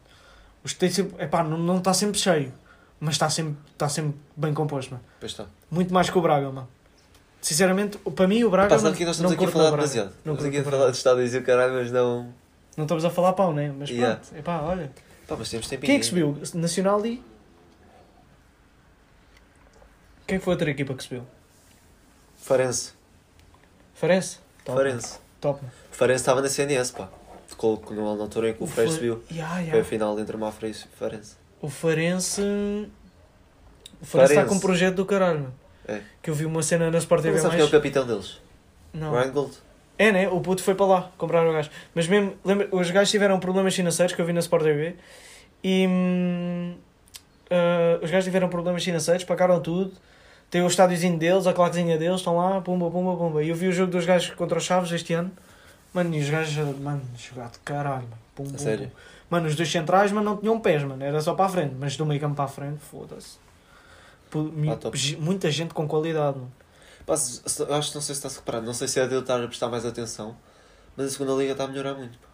Os 0.63 0.73
tem 0.73 0.89
sempre, 0.89 1.21
epá, 1.23 1.43
não, 1.43 1.57
não 1.57 1.77
está 1.77 1.93
sempre 1.93 2.17
cheio, 2.19 2.53
mas 2.99 3.15
está 3.15 3.29
sempre, 3.29 3.55
está 3.71 3.87
sempre 3.89 4.15
bem 4.35 4.53
composto, 4.53 4.91
mano. 4.93 5.03
Pois 5.19 5.31
está. 5.33 5.45
Muito 5.69 5.93
mais 5.93 6.09
que 6.09 6.17
o 6.17 6.21
Braga, 6.21 6.49
mano. 6.51 6.67
Sinceramente, 7.41 7.97
o- 8.05 8.11
para 8.11 8.27
mim 8.27 8.43
o 8.43 8.49
Braga. 8.49 8.69
Pá, 8.69 8.79
sabe 8.79 8.95
que 8.97 9.05
nós 9.05 9.19
não 9.19 9.31
estamos 9.31 9.33
aqui 9.33 9.43
a 9.43 9.47
curto 9.47 9.57
falar 9.57 9.71
Braga. 9.71 9.81
demasiado. 9.87 10.13
Não 10.23 10.33
Estamos 10.33 10.45
aqui 10.45 10.57
a 10.57 10.61
o 10.61 10.71
falar 10.71 10.91
de 10.91 10.97
estádios 10.97 11.33
e 11.33 11.37
o 11.37 11.43
caralho, 11.43 11.73
mas 11.73 11.91
não... 11.91 12.33
Não 12.77 12.83
estamos 12.85 13.05
a 13.05 13.09
falar 13.09 13.33
pau, 13.33 13.53
né? 13.53 13.73
Mas 13.77 13.89
Yeah. 13.89 14.15
pronto, 14.15 14.39
epá, 14.39 14.61
olha. 14.61 14.91
Pá, 15.27 15.35
mas 15.37 15.49
temos 15.49 15.67
tempinho. 15.67 15.85
Quem 15.87 15.95
é 15.95 15.99
que 15.99 16.05
subiu? 16.05 16.37
Nacional 16.55 17.05
e. 17.05 17.21
Quem 20.33 20.39
foi 20.39 20.53
a 20.53 20.55
outra 20.55 20.71
equipa 20.71 20.95
que 20.95 21.03
subiu? 21.03 21.21
Farense. 22.37 22.93
Farense? 23.93 24.39
Top. 24.65 24.75
Farense. 24.79 25.19
Top. 25.39 25.61
Farense 25.91 26.21
estava 26.23 26.41
na 26.41 26.49
CNS, 26.49 26.91
pá. 26.91 27.07
Ficou 27.45 27.79
no- 27.91 28.15
na 28.17 28.23
altura 28.23 28.49
em 28.49 28.53
que 28.55 28.63
o 28.63 28.65
Freire 28.65 28.89
Fa- 28.89 28.95
subiu. 28.97 29.23
Yeah, 29.31 29.53
Foi 29.53 29.61
a 29.61 29.65
yeah. 29.67 29.83
final 29.87 30.19
entre 30.19 30.35
Mafra 30.35 30.67
e 30.69 30.73
Farense. 30.73 31.35
O 31.61 31.69
Farense. 31.69 32.41
O 34.01 34.05
Farense 34.07 34.33
está 34.33 34.45
com 34.45 34.55
um 34.55 34.59
projeto 34.59 34.95
do 34.95 35.05
caralho. 35.05 35.53
É. 35.87 36.01
Que 36.23 36.31
eu 36.31 36.33
vi 36.33 36.45
uma 36.47 36.63
cena 36.63 36.89
na 36.89 36.97
Sport 36.97 37.19
Não 37.23 37.29
TV 37.29 37.39
sabes 37.39 37.51
quem 37.51 37.59
é 37.59 37.63
o 37.63 37.69
mais. 37.69 37.71
capitão 37.71 38.07
deles? 38.07 38.39
Não. 38.91 39.11
Ryan 39.11 39.31
Gold. 39.31 39.53
É, 39.99 40.11
né? 40.11 40.29
O 40.29 40.41
puto 40.41 40.63
foi 40.63 40.73
para 40.73 40.85
lá 40.87 41.11
comprar 41.15 41.47
o 41.47 41.53
gajo. 41.53 41.69
Mas 41.93 42.07
mesmo, 42.07 42.35
lembra, 42.43 42.67
os 42.71 42.89
gajos 42.89 43.11
tiveram 43.11 43.39
problemas 43.39 43.75
financeiros 43.75 44.15
que 44.15 44.19
eu 44.19 44.25
vi 44.25 44.33
na 44.33 44.39
Sport 44.39 44.63
TV 44.63 44.95
e 45.63 45.85
hum, 45.87 46.75
ah, 47.51 47.99
os 48.01 48.09
gajos 48.09 48.25
tiveram 48.25 48.49
problemas 48.49 48.83
financeiros, 48.83 49.23
pagaram 49.23 49.61
tudo. 49.61 49.93
Tem 50.53 50.61
o 50.61 50.67
estádiozinho 50.67 51.17
deles, 51.17 51.47
a 51.47 51.51
claquezinha 51.51 51.97
deles, 51.97 52.17
estão 52.17 52.37
lá, 52.37 52.61
pumba, 52.61 52.91
pumba, 52.91 53.17
pumba. 53.17 53.41
E 53.41 53.49
eu 53.49 53.55
vi 53.55 53.69
o 53.69 53.71
jogo 53.71 53.91
dos 53.91 54.05
gajos 54.05 54.35
contra 54.35 54.59
os 54.59 54.63
Chaves 54.63 54.91
este 54.91 55.11
ano. 55.11 55.31
Mano, 55.91 56.13
e 56.13 56.19
os 56.19 56.29
gajos, 56.29 56.77
mano, 56.77 57.01
jogar 57.17 57.49
de 57.49 57.57
caralho, 57.57 58.03
mano. 58.03 58.21
Pum, 58.35 58.43
pum, 58.43 58.57
sério? 58.59 58.85
pum. 58.89 58.93
Mano, 59.31 59.47
os 59.47 59.55
dois 59.55 59.71
centrais, 59.71 60.11
mano, 60.11 60.29
não 60.29 60.37
tinham 60.37 60.59
pés, 60.59 60.83
mano. 60.83 61.03
Era 61.03 61.19
só 61.21 61.33
para 61.33 61.45
a 61.45 61.49
frente. 61.49 61.73
Mas 61.79 61.97
do 61.97 62.05
meio 62.05 62.21
campo 62.21 62.35
para 62.35 62.45
a 62.45 62.47
frente, 62.47 62.77
foda-se. 62.77 63.39
Ah, 64.31 65.17
Muita 65.17 65.49
gente 65.49 65.73
com 65.73 65.87
qualidade, 65.87 66.37
mano. 66.37 66.51
Pá, 67.03 67.15
acho 67.15 67.41
que 67.41 67.67
não 67.67 67.79
sei 67.83 68.01
se 68.01 68.11
está-se 68.11 68.37
reparado. 68.37 68.63
Não 68.63 68.75
sei 68.75 68.87
se 68.87 68.99
é 68.99 69.07
de 69.07 69.15
eu 69.15 69.21
estar 69.21 69.43
a 69.43 69.47
prestar 69.47 69.69
mais 69.69 69.87
atenção. 69.87 70.35
Mas 70.95 71.07
a 71.07 71.09
segunda 71.09 71.33
liga 71.33 71.53
está 71.53 71.63
a 71.63 71.67
melhorar 71.67 71.95
muito. 71.95 72.15
pá. 72.19 72.27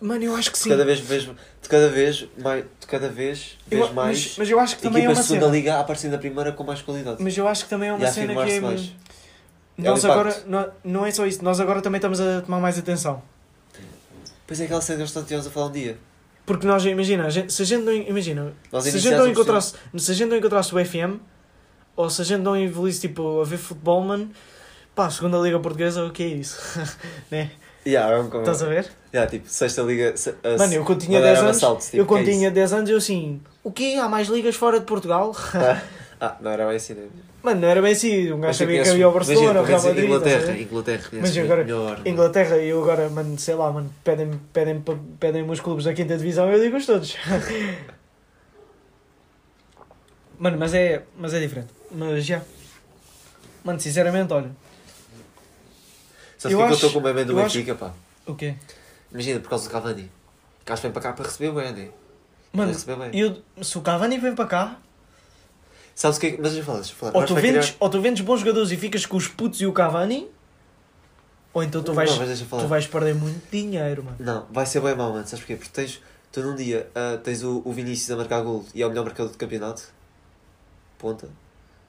Mano, 0.00 0.24
eu 0.24 0.34
acho 0.34 0.50
que 0.50 0.58
sim. 0.58 0.70
cada 0.70 0.84
vez 0.84 0.98
vejo. 1.00 1.36
De 1.62 1.68
cada 1.68 1.88
vez 1.88 2.26
mais. 2.38 2.64
De 2.80 2.86
cada 2.86 3.08
vez 3.08 3.58
Eu- 3.70 3.92
mais. 3.92 3.94
mas, 4.26 4.38
mas 4.38 4.50
eu 4.50 4.58
acho 4.58 4.76
que 4.76 4.82
também 4.82 5.04
é 5.04 5.08
uma 5.08 5.14
segunda 5.22 5.46
cena. 5.46 5.56
liga 5.56 5.74
a 5.76 5.80
aparecer 5.80 6.10
na 6.10 6.16
primeira 6.18 6.52
com 6.52 6.64
mais 6.64 6.80
qualidade. 6.80 7.22
Mas 7.22 7.36
eu 7.36 7.46
acho 7.46 7.64
que 7.64 7.70
também 7.70 7.90
é 7.90 7.92
uma 7.92 8.06
e 8.06 8.10
cena 8.10 8.32
que 8.44 8.50
é. 8.52 8.60
mais. 8.60 8.92
Nós 9.76 10.04
É 10.04 10.10
agora. 10.10 10.42
Não, 10.46 10.68
não 10.84 11.06
é 11.06 11.10
só 11.10 11.26
isso, 11.26 11.42
nós 11.44 11.60
agora 11.60 11.80
também 11.82 11.98
estamos 11.98 12.20
a 12.20 12.40
tomar 12.42 12.60
mais 12.60 12.78
atenção. 12.78 13.22
Pois 14.46 14.60
é 14.60 14.64
aquela 14.64 14.80
cena 14.80 14.96
que 14.96 15.02
nós 15.02 15.14
estivemos 15.16 15.46
a 15.46 15.50
falar 15.50 15.66
um 15.66 15.72
dia. 15.72 15.98
Porque 16.44 16.66
nós, 16.66 16.84
imagina, 16.84 17.26
a 17.26 17.30
gente- 17.30 17.52
se 17.52 17.62
a 17.62 17.64
gente 17.64 17.84
não. 17.84 17.92
Imagina, 17.92 18.52
Nós 18.72 18.84
se 18.84 18.96
a 18.96 18.98
gente 19.00 19.14
não 19.16 19.28
encontrasse, 19.28 19.74
se 19.96 20.10
a 20.10 20.14
gente 20.14 20.28
não 20.30 20.36
encontrasse 20.36 20.74
o 20.74 20.78
FM, 20.84 21.20
ou 21.94 22.10
se 22.10 22.22
a 22.22 22.24
gente 22.24 22.40
não 22.40 22.56
evoluísse 22.56 23.00
tipo 23.02 23.40
a 23.40 23.44
ver 23.44 23.58
futebol, 23.58 24.02
mano, 24.02 24.30
pá, 24.94 25.08
segunda 25.10 25.38
Liga 25.38 25.60
Portuguesa, 25.60 26.04
o 26.04 26.10
que 26.10 26.22
é 26.24 26.26
isso? 26.26 26.58
né? 27.30 27.50
Yeah, 27.86 28.14
é 28.14 28.18
um 28.18 28.28
como... 28.28 28.42
Estás 28.42 28.62
a 28.62 28.66
ver? 28.66 28.86
yeah, 29.12 29.28
tipo, 29.30 29.48
sexta 29.48 29.82
liga. 29.82 30.16
se- 30.16 30.34
a- 30.44 30.56
Mano, 30.58 30.74
eu 30.74 30.84
quando 30.84 31.00
tinha 31.00 31.18
Madeira 31.18 31.42
10 31.42 31.62
anos, 31.64 31.84
tipo, 31.86 31.96
eu 31.96 32.06
quando 32.06 32.28
é 32.28 32.32
tinha 32.32 32.50
10 32.50 32.72
anos, 32.72 32.90
eu 32.90 32.98
assim, 32.98 33.40
o 33.64 33.72
quê? 33.72 33.96
Há 34.00 34.08
mais 34.08 34.28
ligas 34.28 34.54
fora 34.54 34.78
de 34.80 34.86
Portugal? 34.86 35.34
Ah, 36.20 36.36
não 36.40 36.50
era 36.50 36.66
bem 36.66 36.76
assim, 36.76 36.92
né? 36.92 37.06
Mano, 37.42 37.62
não 37.62 37.68
era 37.68 37.80
bem 37.80 37.92
assim, 37.92 38.30
um 38.30 38.40
gajo 38.40 38.58
sabia 38.58 38.82
que 38.82 38.90
havia 38.90 39.08
o 39.08 39.12
Barcelona, 39.12 39.62
o 39.62 39.64
Real 39.64 39.82
Madrid. 39.82 40.04
Inglaterra? 40.04 40.58
Inglaterra, 40.58 41.08
Mas 41.14 41.38
agora, 41.38 41.64
melhor. 41.64 41.90
mano. 41.96 42.02
Inglaterra 42.08 42.58
e 42.58 42.68
eu 42.68 42.82
agora, 42.82 43.08
mano, 43.08 43.38
sei 43.38 43.54
lá, 43.54 43.72
mano, 43.72 43.90
pedem-me 44.04 44.38
pedem, 44.52 44.84
pedem 45.18 45.50
os 45.50 45.60
clubes 45.60 45.86
da 45.86 45.94
quinta 45.94 46.18
divisão 46.18 46.50
eu 46.52 46.60
digo-os 46.62 46.84
todos. 46.84 47.16
mano, 50.38 50.58
mas 50.58 50.74
é, 50.74 51.02
mas 51.16 51.32
é 51.32 51.40
diferente. 51.40 51.68
Mas 51.90 52.26
já. 52.26 52.42
Mano, 53.64 53.80
sinceramente, 53.80 54.30
olha. 54.34 54.50
Sabes 56.40 56.52
eu 56.54 56.58
porque 56.58 56.62
é 56.62 56.76
que 56.78 56.84
eu 56.84 56.88
estou 56.88 56.90
com 56.92 56.98
o 56.98 57.02
meme 57.02 57.24
do 57.26 57.38
acho- 57.38 57.54
Benfica, 57.58 57.74
pá? 57.74 57.92
O 58.26 58.34
quê? 58.34 58.54
Imagina, 59.12 59.40
por 59.40 59.50
causa 59.50 59.68
do 59.68 59.70
Cavani. 59.70 60.10
O 60.62 60.64
gajo 60.64 60.80
vem 60.82 60.90
para 60.90 61.02
cá 61.02 61.12
para 61.12 61.26
receber 61.26 61.52
bem, 61.52 61.72
né? 61.72 61.90
Mano, 62.50 62.72
eu, 63.12 63.42
se 63.62 63.76
o 63.76 63.82
Cavani 63.82 64.16
vem 64.18 64.34
para 64.34 64.46
cá, 64.46 64.78
Sabes 65.94 66.16
o 66.16 66.20
que 66.20 66.26
é 66.28 66.30
que... 66.30 66.40
Mas 66.40 66.52
deixa 66.54 66.70
eu 66.70 66.84
falar, 66.96 67.14
ou 67.14 67.26
tu, 67.26 67.34
vendes, 67.34 67.66
criar- 67.66 67.76
ou 67.78 67.90
tu 67.90 68.00
vendes 68.00 68.24
bons 68.24 68.40
jogadores 68.40 68.70
e 68.70 68.76
ficas 68.78 69.04
com 69.04 69.18
os 69.18 69.28
putos 69.28 69.60
e 69.60 69.66
o 69.66 69.72
Cavani, 69.72 70.30
ou 71.52 71.62
então 71.62 71.82
tu 71.82 71.92
vais, 71.92 72.10
Não, 72.10 72.58
tu 72.58 72.66
vais 72.66 72.86
perder 72.86 73.14
muito 73.14 73.50
dinheiro, 73.50 74.02
mano. 74.04 74.16
Não, 74.18 74.46
vai 74.50 74.64
ser 74.64 74.80
bem 74.80 74.94
mau, 74.96 75.12
mano. 75.12 75.26
Sabes 75.26 75.40
porquê? 75.40 75.56
Porque 75.56 75.70
tens... 75.70 76.00
Tu 76.32 76.40
num 76.40 76.54
dia 76.56 76.88
ah, 76.94 77.18
tens 77.22 77.42
o, 77.42 77.60
o 77.64 77.72
Vinícius 77.72 78.10
a 78.12 78.16
marcar 78.16 78.40
gol 78.40 78.64
e 78.74 78.80
é 78.82 78.86
o 78.86 78.88
melhor 78.88 79.04
marcador 79.04 79.30
do 79.30 79.36
campeonato. 79.36 79.82
Ponta. 80.96 81.28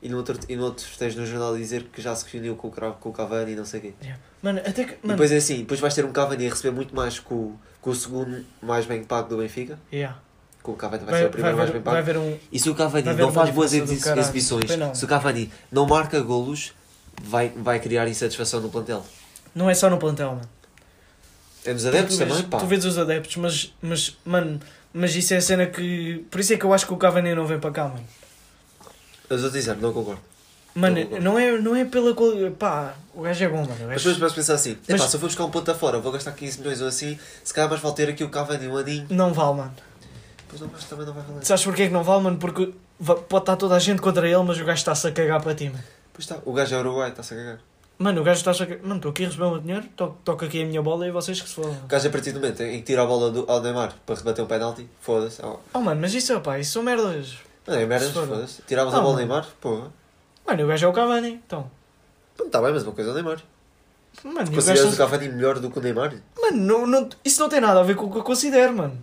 E 0.02 0.10
no 0.10 0.18
outro, 0.18 0.38
e 0.50 0.56
no 0.56 0.64
outro 0.64 0.86
tens 0.98 1.16
no 1.16 1.26
jornal 1.26 1.54
a 1.54 1.58
dizer 1.58 1.84
que 1.84 2.02
já 2.02 2.16
se 2.16 2.26
reuniu 2.32 2.56
com 2.56 2.70
o, 2.70 2.72
com 2.72 3.10
o 3.10 3.14
Cavani 3.14 3.52
e 3.52 3.56
não 3.56 3.66
sei 3.66 3.80
o 3.80 3.84
quê. 3.84 3.94
Mano, 4.42 4.60
até 4.60 4.84
que. 4.84 4.94
Mano, 5.04 5.14
depois 5.14 5.32
é 5.32 5.38
assim, 5.38 5.60
depois 5.60 5.80
vais 5.80 5.94
ter 5.94 6.04
um 6.06 6.12
Cavani 6.12 6.48
a 6.48 6.50
receber 6.50 6.72
muito 6.76 6.96
mais 6.96 7.20
o, 7.20 7.54
que 7.82 7.90
o 7.90 7.96
segundo 7.96 8.44
mais 8.62 8.86
bem 8.86 9.04
pago 9.04 9.30
do 9.30 9.38
Benfica. 9.38 9.78
yeah. 9.94 10.18
Que 10.64 10.70
o 10.70 10.74
Cavani 10.74 11.04
vai, 11.06 11.12
vai, 11.12 11.22
ser 11.22 11.26
o 11.26 11.28
vai, 11.28 11.32
primeiro 11.32 11.58
mais 11.58 11.70
haver, 11.70 11.82
bem 11.82 11.94
vai 11.94 12.04
pago. 12.04 12.20
haver 12.20 12.34
um. 12.34 12.38
E 12.52 12.60
se 12.60 12.70
o 12.70 12.76
Cavani 12.76 13.04
vai 13.04 13.16
não 13.16 13.32
faz 13.32 13.50
boas 13.52 13.74
exibições, 13.74 14.72
se 14.94 15.06
o 15.06 15.08
Cavani 15.08 15.52
não 15.72 15.86
marca 15.88 16.20
golos, 16.20 16.74
vai, 17.24 17.50
vai 17.50 17.80
criar 17.80 18.08
insatisfação 18.08 18.60
no 18.60 18.70
plantel. 18.70 19.06
Não 19.54 19.70
é 19.70 19.74
só 19.74 19.90
no 19.90 19.98
plantel, 19.98 20.30
mano. 20.30 20.50
É 21.64 21.74
nos 21.74 21.86
adeptos 21.86 22.16
tu, 22.16 22.20
vês, 22.20 22.30
também, 22.30 22.50
pá. 22.50 22.58
tu 22.58 22.66
vês 22.66 22.86
os 22.86 22.98
adeptos, 22.98 23.36
mas, 23.38 23.74
mas, 23.82 24.18
mano, 24.26 24.60
mas 24.94 25.16
isso 25.16 25.34
é 25.34 25.38
a 25.38 25.42
cena 25.42 25.68
que. 25.68 26.26
Por 26.32 26.40
isso 26.40 26.54
é 26.54 26.58
que 26.58 26.66
eu 26.66 26.74
acho 26.74 26.88
que 26.88 26.94
o 26.94 26.98
Cavani 26.98 27.36
não 27.36 27.46
vem 27.46 27.60
para 27.60 27.72
cá, 27.72 27.88
mano. 27.88 28.04
Eu 29.34 29.38
vou 29.40 29.50
dizer, 29.50 29.76
não 29.78 29.94
concordo. 29.94 30.22
Mano, 30.74 30.96
Não, 31.04 31.10
não. 31.10 31.20
não 31.22 31.40
é, 31.40 31.52
não 31.60 31.76
é 31.76 31.84
pela 31.86 32.14
qualidade. 32.14 32.56
Pá, 32.56 32.94
o 33.14 33.22
gajo 33.24 33.44
é 33.44 33.48
bom, 33.50 33.58
mano. 33.58 33.76
Mas 33.88 33.98
depois 34.04 34.18
podes 34.18 34.36
pensar 34.36 34.54
assim, 34.54 34.78
Mas- 34.90 35.02
se 35.04 35.16
eu 35.16 35.20
for 35.20 35.28
buscar 35.28 35.44
um 35.46 35.50
ponto 35.52 35.74
fora, 35.76 36.00
vou 36.00 36.12
gastar 36.14 36.32
15 36.32 36.60
milhões 36.60 36.80
ou 36.82 36.88
assim, 36.88 37.20
se 37.44 37.54
calhar 37.54 37.70
mais 37.70 37.82
vale 37.82 37.96
ter 37.96 38.10
aqui 38.10 38.24
o 38.24 38.30
Cavani 38.30 38.68
um 38.68 38.78
aninho. 38.78 39.06
não 39.10 39.34
vale, 39.34 39.58
mano. 39.58 39.74
Depois 40.44 40.62
não, 40.62 40.70
mas 40.72 40.84
também 40.86 41.06
não 41.06 41.14
vai 41.14 41.24
valer. 41.24 41.46
Sabes 41.46 41.64
porquê 41.64 41.88
que 41.88 41.94
não 41.94 42.04
vale, 42.04 42.24
mano? 42.24 42.38
Porque 42.38 42.74
pode 43.04 43.44
estar 43.44 43.56
toda 43.58 43.76
a 43.76 43.80
gente 43.80 44.02
contra 44.02 44.26
ele, 44.28 44.44
mas 44.44 44.58
o 44.60 44.66
gajo 44.66 44.80
está-se 44.80 45.08
a 45.08 45.12
cagar 45.12 45.42
para 45.42 45.56
ti, 45.56 45.66
mano. 45.70 45.84
Pois 46.14 46.24
está, 46.26 46.38
o 46.46 46.54
gajo 46.54 46.74
é 46.76 46.80
Uruguai, 46.80 47.10
está-se 47.10 47.34
a 47.34 47.38
cagar. 47.38 47.60
Mano, 47.98 48.22
o 48.22 48.24
gajo 48.24 48.40
está-se 48.40 48.64
a 48.64 48.66
cagar. 48.66 48.82
Mano, 48.84 48.96
estou 48.96 49.12
aqui 49.12 49.24
a 49.24 49.28
receber 49.28 49.44
o 49.46 49.52
meu 49.52 49.60
dinheiro, 49.60 49.86
to- 49.96 50.18
toco 50.24 50.46
aqui 50.46 50.62
a 50.62 50.66
minha 50.66 50.82
bola 50.82 51.06
e 51.08 51.12
vocês 51.12 51.40
que 51.42 51.48
se 51.50 51.56
fodam. 51.56 51.72
O 51.84 51.88
gajo 51.88 52.08
a 52.08 52.12
partir 52.12 52.32
do 52.32 52.40
momento 52.40 52.64
em 52.64 52.78
que 52.80 52.84
tira 52.84 53.04
a 53.04 53.06
bola 53.06 53.30
do, 53.30 53.46
ao 53.50 53.62
Neymar 53.62 53.94
para 54.06 54.16
rebater 54.16 54.44
um 54.44 54.48
penalti, 54.48 54.88
foda-se. 55.02 55.42
Oh, 55.44 55.58
Oh, 55.74 55.80
mano, 55.80 56.00
mas 56.02 56.14
isso, 56.14 56.40
pá, 56.40 56.58
isso 56.60 56.72
são 56.74 56.84
merdas. 56.84 57.36
Não 57.68 57.76
é 57.76 57.86
merda, 57.86 58.06
Se 58.08 58.14
for. 58.14 58.28
foda-se. 58.28 58.62
Tiravas 58.64 58.94
Ah, 58.94 58.98
a 58.98 59.02
bola 59.02 59.14
ao 59.14 59.18
mano. 59.20 59.28
Neymar, 59.28 59.48
porra. 59.60 59.92
Mano, 60.48 60.64
o 60.64 60.68
gajo 60.68 60.86
é 60.86 60.90
o 60.90 60.94
Cavani, 60.94 61.42
então. 61.46 61.70
Está 62.44 62.62
bem, 62.62 62.72
mas 62.74 62.84
uma 62.84 62.92
coisa 62.94 63.10
é 63.10 63.14
o 63.14 63.16
Neymar. 63.16 63.42
Mano, 64.24 64.38
e 64.40 64.42
o 64.42 64.46
gajo 64.46 64.52
Consideras 64.56 64.94
o 64.94 64.98
Cavani 64.98 65.30
melhor 65.30 65.60
do 65.60 65.70
que 65.72 65.80
o 65.80 65.82
Neymar? 65.82 66.14
Mano, 66.40 66.58
não, 66.58 66.88
não, 66.88 67.10
isso 67.24 67.40
não 67.40 67.48
tem 67.50 67.62
nada 67.62 67.80
a 67.80 67.84
ver 67.84 67.96
com 67.96 68.06
o 68.08 68.12
que 68.12 68.18
eu 68.18 68.24
considero, 68.24 68.74
mano. 68.76 68.98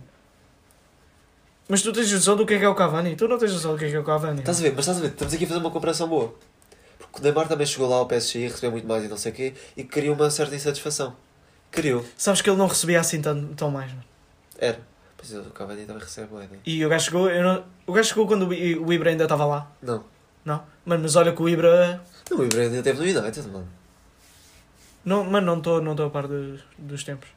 Mas 1.67 1.81
tu 1.83 1.93
tens 1.93 2.11
noção 2.11 2.35
do 2.35 2.45
que 2.45 2.55
é 2.55 2.59
que 2.59 2.65
é 2.65 2.69
o 2.69 2.73
Cavani? 2.75 3.15
Tu 3.15 3.27
não 3.27 3.37
tens 3.37 3.53
noção 3.53 3.73
do 3.73 3.77
que 3.77 3.85
é 3.85 3.89
que 3.89 3.95
é 3.95 3.99
o 3.99 4.03
Cavani. 4.03 4.39
Estás 4.39 4.59
a 4.59 4.63
ver, 4.63 4.71
mas 4.71 4.79
estás 4.79 4.97
a 4.97 5.01
ver, 5.01 5.07
estamos 5.09 5.33
aqui 5.33 5.43
a 5.45 5.47
fazer 5.47 5.59
uma 5.59 5.71
comparação 5.71 6.07
boa. 6.07 6.33
Porque 6.97 7.19
o 7.19 7.21
Neymar 7.23 7.47
também 7.47 7.65
chegou 7.67 7.87
lá 7.87 7.97
ao 7.97 8.07
PSG 8.07 8.39
e 8.39 8.47
recebeu 8.47 8.71
muito 8.71 8.87
mais 8.87 9.03
e 9.03 9.07
não 9.07 9.17
sei 9.17 9.31
o 9.31 9.35
quê 9.35 9.53
e 9.77 9.83
criou 9.83 10.15
uma 10.15 10.29
certa 10.31 10.55
insatisfação. 10.55 11.15
Criou. 11.71 12.03
Sabes 12.17 12.41
que 12.41 12.49
ele 12.49 12.57
não 12.57 12.65
recebia 12.67 12.99
assim 12.99 13.21
tão, 13.21 13.53
tão 13.53 13.69
mais, 13.71 13.91
mano. 13.91 14.03
Era. 14.57 14.79
Pois 15.19 15.33
é, 15.33 15.37
o 15.39 15.51
Cavani 15.51 15.85
também 15.85 16.01
recebe 16.01 16.29
bem, 16.33 16.47
né? 16.47 16.57
E 16.65 16.85
o 16.85 16.87
gajo 16.87 17.05
chegou, 17.05 17.29
eu 17.29 17.43
não, 17.43 17.63
o 17.85 17.91
gajo 17.91 18.07
chegou 18.07 18.25
quando 18.25 18.47
o, 18.47 18.93
Ibra 18.93 19.09
ainda 19.09 19.23
estava 19.25 19.45
lá. 19.45 19.69
Não. 19.81 20.01
Não? 20.45 20.63
Mano, 20.85 21.03
mas 21.03 21.15
olha 21.17 21.33
que 21.33 21.41
o 21.41 21.49
Ibra. 21.49 22.01
Não, 22.31 22.37
o 22.39 22.45
Ibrahim 22.45 22.67
ainda 22.67 22.83
teve 22.83 22.99
no 22.99 23.19
United, 23.19 23.47
mano. 23.49 23.67
Não, 25.03 25.23
mano, 25.25 25.45
não 25.45 25.57
estou 25.57 25.81
não 25.81 25.93
tô 25.93 26.03
a 26.05 26.09
par 26.09 26.25
dos, 26.25 26.61
dos 26.77 27.03
tempos. 27.03 27.27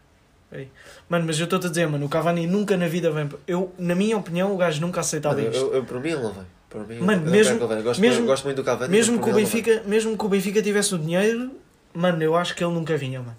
Aí. 0.52 0.68
Mano, 1.08 1.24
mas 1.26 1.40
eu 1.40 1.44
estou-te 1.44 1.66
a 1.66 1.68
dizer, 1.70 1.88
mano, 1.88 2.06
o 2.06 2.08
Cavani 2.08 2.46
nunca 2.46 2.76
na 2.76 2.86
vida 2.86 3.10
vem. 3.10 3.28
Eu, 3.48 3.74
na 3.78 3.96
minha 3.96 4.16
opinião, 4.16 4.54
o 4.54 4.56
gajo 4.56 4.80
nunca 4.80 5.00
aceitava 5.00 5.34
Mano, 5.36 5.48
isto. 5.48 5.58
eu, 5.58 5.74
eu, 5.74 5.84
para 5.84 5.98
mim 5.98 6.10
ele 6.10 6.22
não 6.22 6.32
vem. 6.32 6.46
Para 6.68 6.80
mim, 6.84 6.98
Mano, 7.00 7.26
eu 7.26 7.30
mesmo-. 7.32 7.60
Eu 7.60 7.82
gosto, 7.82 8.00
mesmo- 8.00 8.22
eu 8.22 8.26
gosto 8.26 8.44
muito 8.44 8.56
do 8.58 8.64
Cavani. 8.64 8.92
Mesmo 8.92 9.20
que, 9.20 9.28
o 9.28 9.34
Benfica, 9.34 9.82
mesmo 9.86 10.16
que 10.16 10.24
o 10.24 10.28
Benfica 10.28 10.62
tivesse 10.62 10.94
o 10.94 10.98
dinheiro, 10.98 11.50
mano, 11.92 12.22
eu 12.22 12.36
acho 12.36 12.54
que 12.54 12.62
ele 12.62 12.72
nunca 12.72 12.96
vinha, 12.96 13.20
mano. 13.20 13.36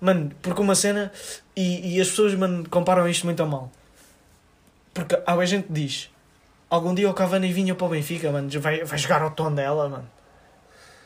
Mano, 0.00 0.30
porque 0.42 0.60
uma 0.60 0.74
cena. 0.74 1.10
E, 1.54 1.96
e 1.96 2.00
as 2.00 2.08
pessoas, 2.08 2.34
mano, 2.34 2.68
comparam 2.68 3.08
isto 3.08 3.24
muito 3.24 3.42
a 3.42 3.46
mal. 3.46 3.70
Porque 4.92 5.18
há 5.26 5.44
gente 5.44 5.66
que 5.66 5.72
diz: 5.72 6.10
algum 6.70 6.94
dia 6.94 7.08
o 7.10 7.14
Cavani 7.14 7.52
vinha 7.52 7.74
para 7.74 7.86
o 7.86 7.90
Benfica, 7.90 8.30
mano, 8.30 8.48
vai, 8.60 8.84
vai 8.84 8.98
jogar 8.98 9.22
ao 9.22 9.30
tom 9.30 9.52
dela, 9.52 9.88
mano. 9.88 10.08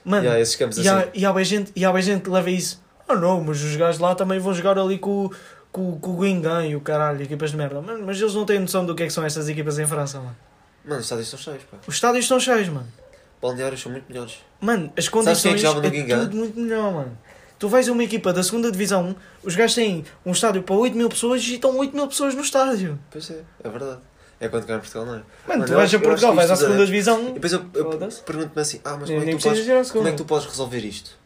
Mano, 0.05 0.23
Yeah, 0.25 0.41
esses 0.41 0.57
campos 0.57 0.79
e, 0.79 0.89
há, 0.89 0.99
assim. 1.01 1.11
e, 1.15 1.27
há 1.27 1.33
bem 1.33 1.45
gente, 1.45 1.73
e 1.77 1.85
há 1.85 1.93
bem 1.93 2.03
gente 2.03 2.23
que 2.23 2.31
leva 2.31 2.51
isso. 2.51 2.83
Ah, 3.07 3.15
não, 3.17 3.43
mas 3.45 3.63
os 3.63 3.77
gajos 3.77 4.01
lá 4.01 4.15
também 4.15 4.39
vão 4.39 4.55
jogar 4.55 4.79
ali 4.79 4.99
com, 4.99 5.27
o- 5.27 5.31
com, 5.71 5.99
com 6.01 6.11
o 6.13 6.17
Guingamp 6.21 6.65
e 6.71 6.75
o 6.77 6.81
caralho, 6.81 7.23
equipas 7.23 7.51
de 7.51 7.57
merda. 7.57 7.81
Mano, 7.83 8.05
mas 8.07 8.19
eles 8.21 8.35
não 8.35 8.47
têm 8.47 8.59
noção 8.59 8.87
do 8.87 8.95
que 8.95 9.03
é 9.03 9.07
que 9.07 9.13
são 9.13 9.25
essas 9.25 9.49
equipas 9.49 9.79
em 9.79 9.87
França, 9.87 10.19
mano. 10.19 10.37
Mano, 10.85 11.01
os 11.01 11.05
estádios 11.05 11.27
estão 11.27 11.39
cheios, 11.41 11.63
pá. 11.71 11.77
Os 11.87 11.95
estádios 11.95 12.25
estão 12.25 12.41
cheios, 12.41 12.69
mano. 12.69 12.89
Balneários 13.43 13.81
são 13.83 13.93
muito 13.93 14.07
melhores. 14.09 14.39
Mano, 14.61 14.91
as 14.97 15.05
Sabes 15.05 15.11
quem 15.11 15.21
é 15.21 15.25
condições 15.25 15.55
que 15.55 15.61
joga 15.61 15.81
no 15.81 15.87
é 15.87 15.91
Guingamp? 15.91 16.23
tudo 16.23 16.37
muito 16.37 16.59
melhor, 16.61 16.93
mano. 16.93 17.19
Tu 17.61 17.69
vais 17.69 17.87
a 17.89 17.93
uma 17.93 18.03
equipa 18.03 18.33
da 18.33 18.43
segunda 18.43 18.73
divisão 18.73 19.11
1, 19.11 19.15
os 19.45 19.55
gajos 19.55 19.75
têm 19.75 20.05
um 20.25 20.33
estádio 20.33 20.63
para 20.63 20.75
8 20.75 20.97
mil 20.97 21.11
pessoas 21.11 21.43
e 21.47 21.55
estão 21.55 21.77
8 21.77 21.95
mil 21.95 22.09
pessoas 22.09 22.35
no 22.35 22.41
estádio. 22.41 22.99
Pois 23.11 23.31
é, 23.31 23.43
é 23.63 23.69
verdade. 23.69 24.01
É 24.41 24.49
quando 24.49 24.65
cá 24.67 24.77
em 24.77 24.79
Portugal, 24.79 25.05
não 25.05 25.15
é? 25.17 25.23
Mano, 25.47 25.67
tu 25.67 25.75
vais 25.75 25.95
a 25.95 25.99
Portugal, 25.99 26.35
vais 26.35 26.51
à 26.51 26.57
segunda 26.57 26.83
é- 26.83 26.87
divisão 26.87 27.21
E 27.21 27.29
1. 27.29 27.33
depois 27.35 27.53
eu, 27.53 27.65
eu 27.75 27.91
pergunto-me 28.25 28.63
assim, 28.63 28.81
ah, 28.83 28.97
mas 28.99 29.11
como 29.11 29.23
é, 29.23 29.27
que 29.27 29.37
tu 29.37 29.43
podes, 29.43 29.91
como 29.91 30.09
é 30.09 30.11
que 30.13 30.17
tu 30.17 30.25
podes 30.25 30.47
resolver 30.49 30.79
isto? 30.79 31.19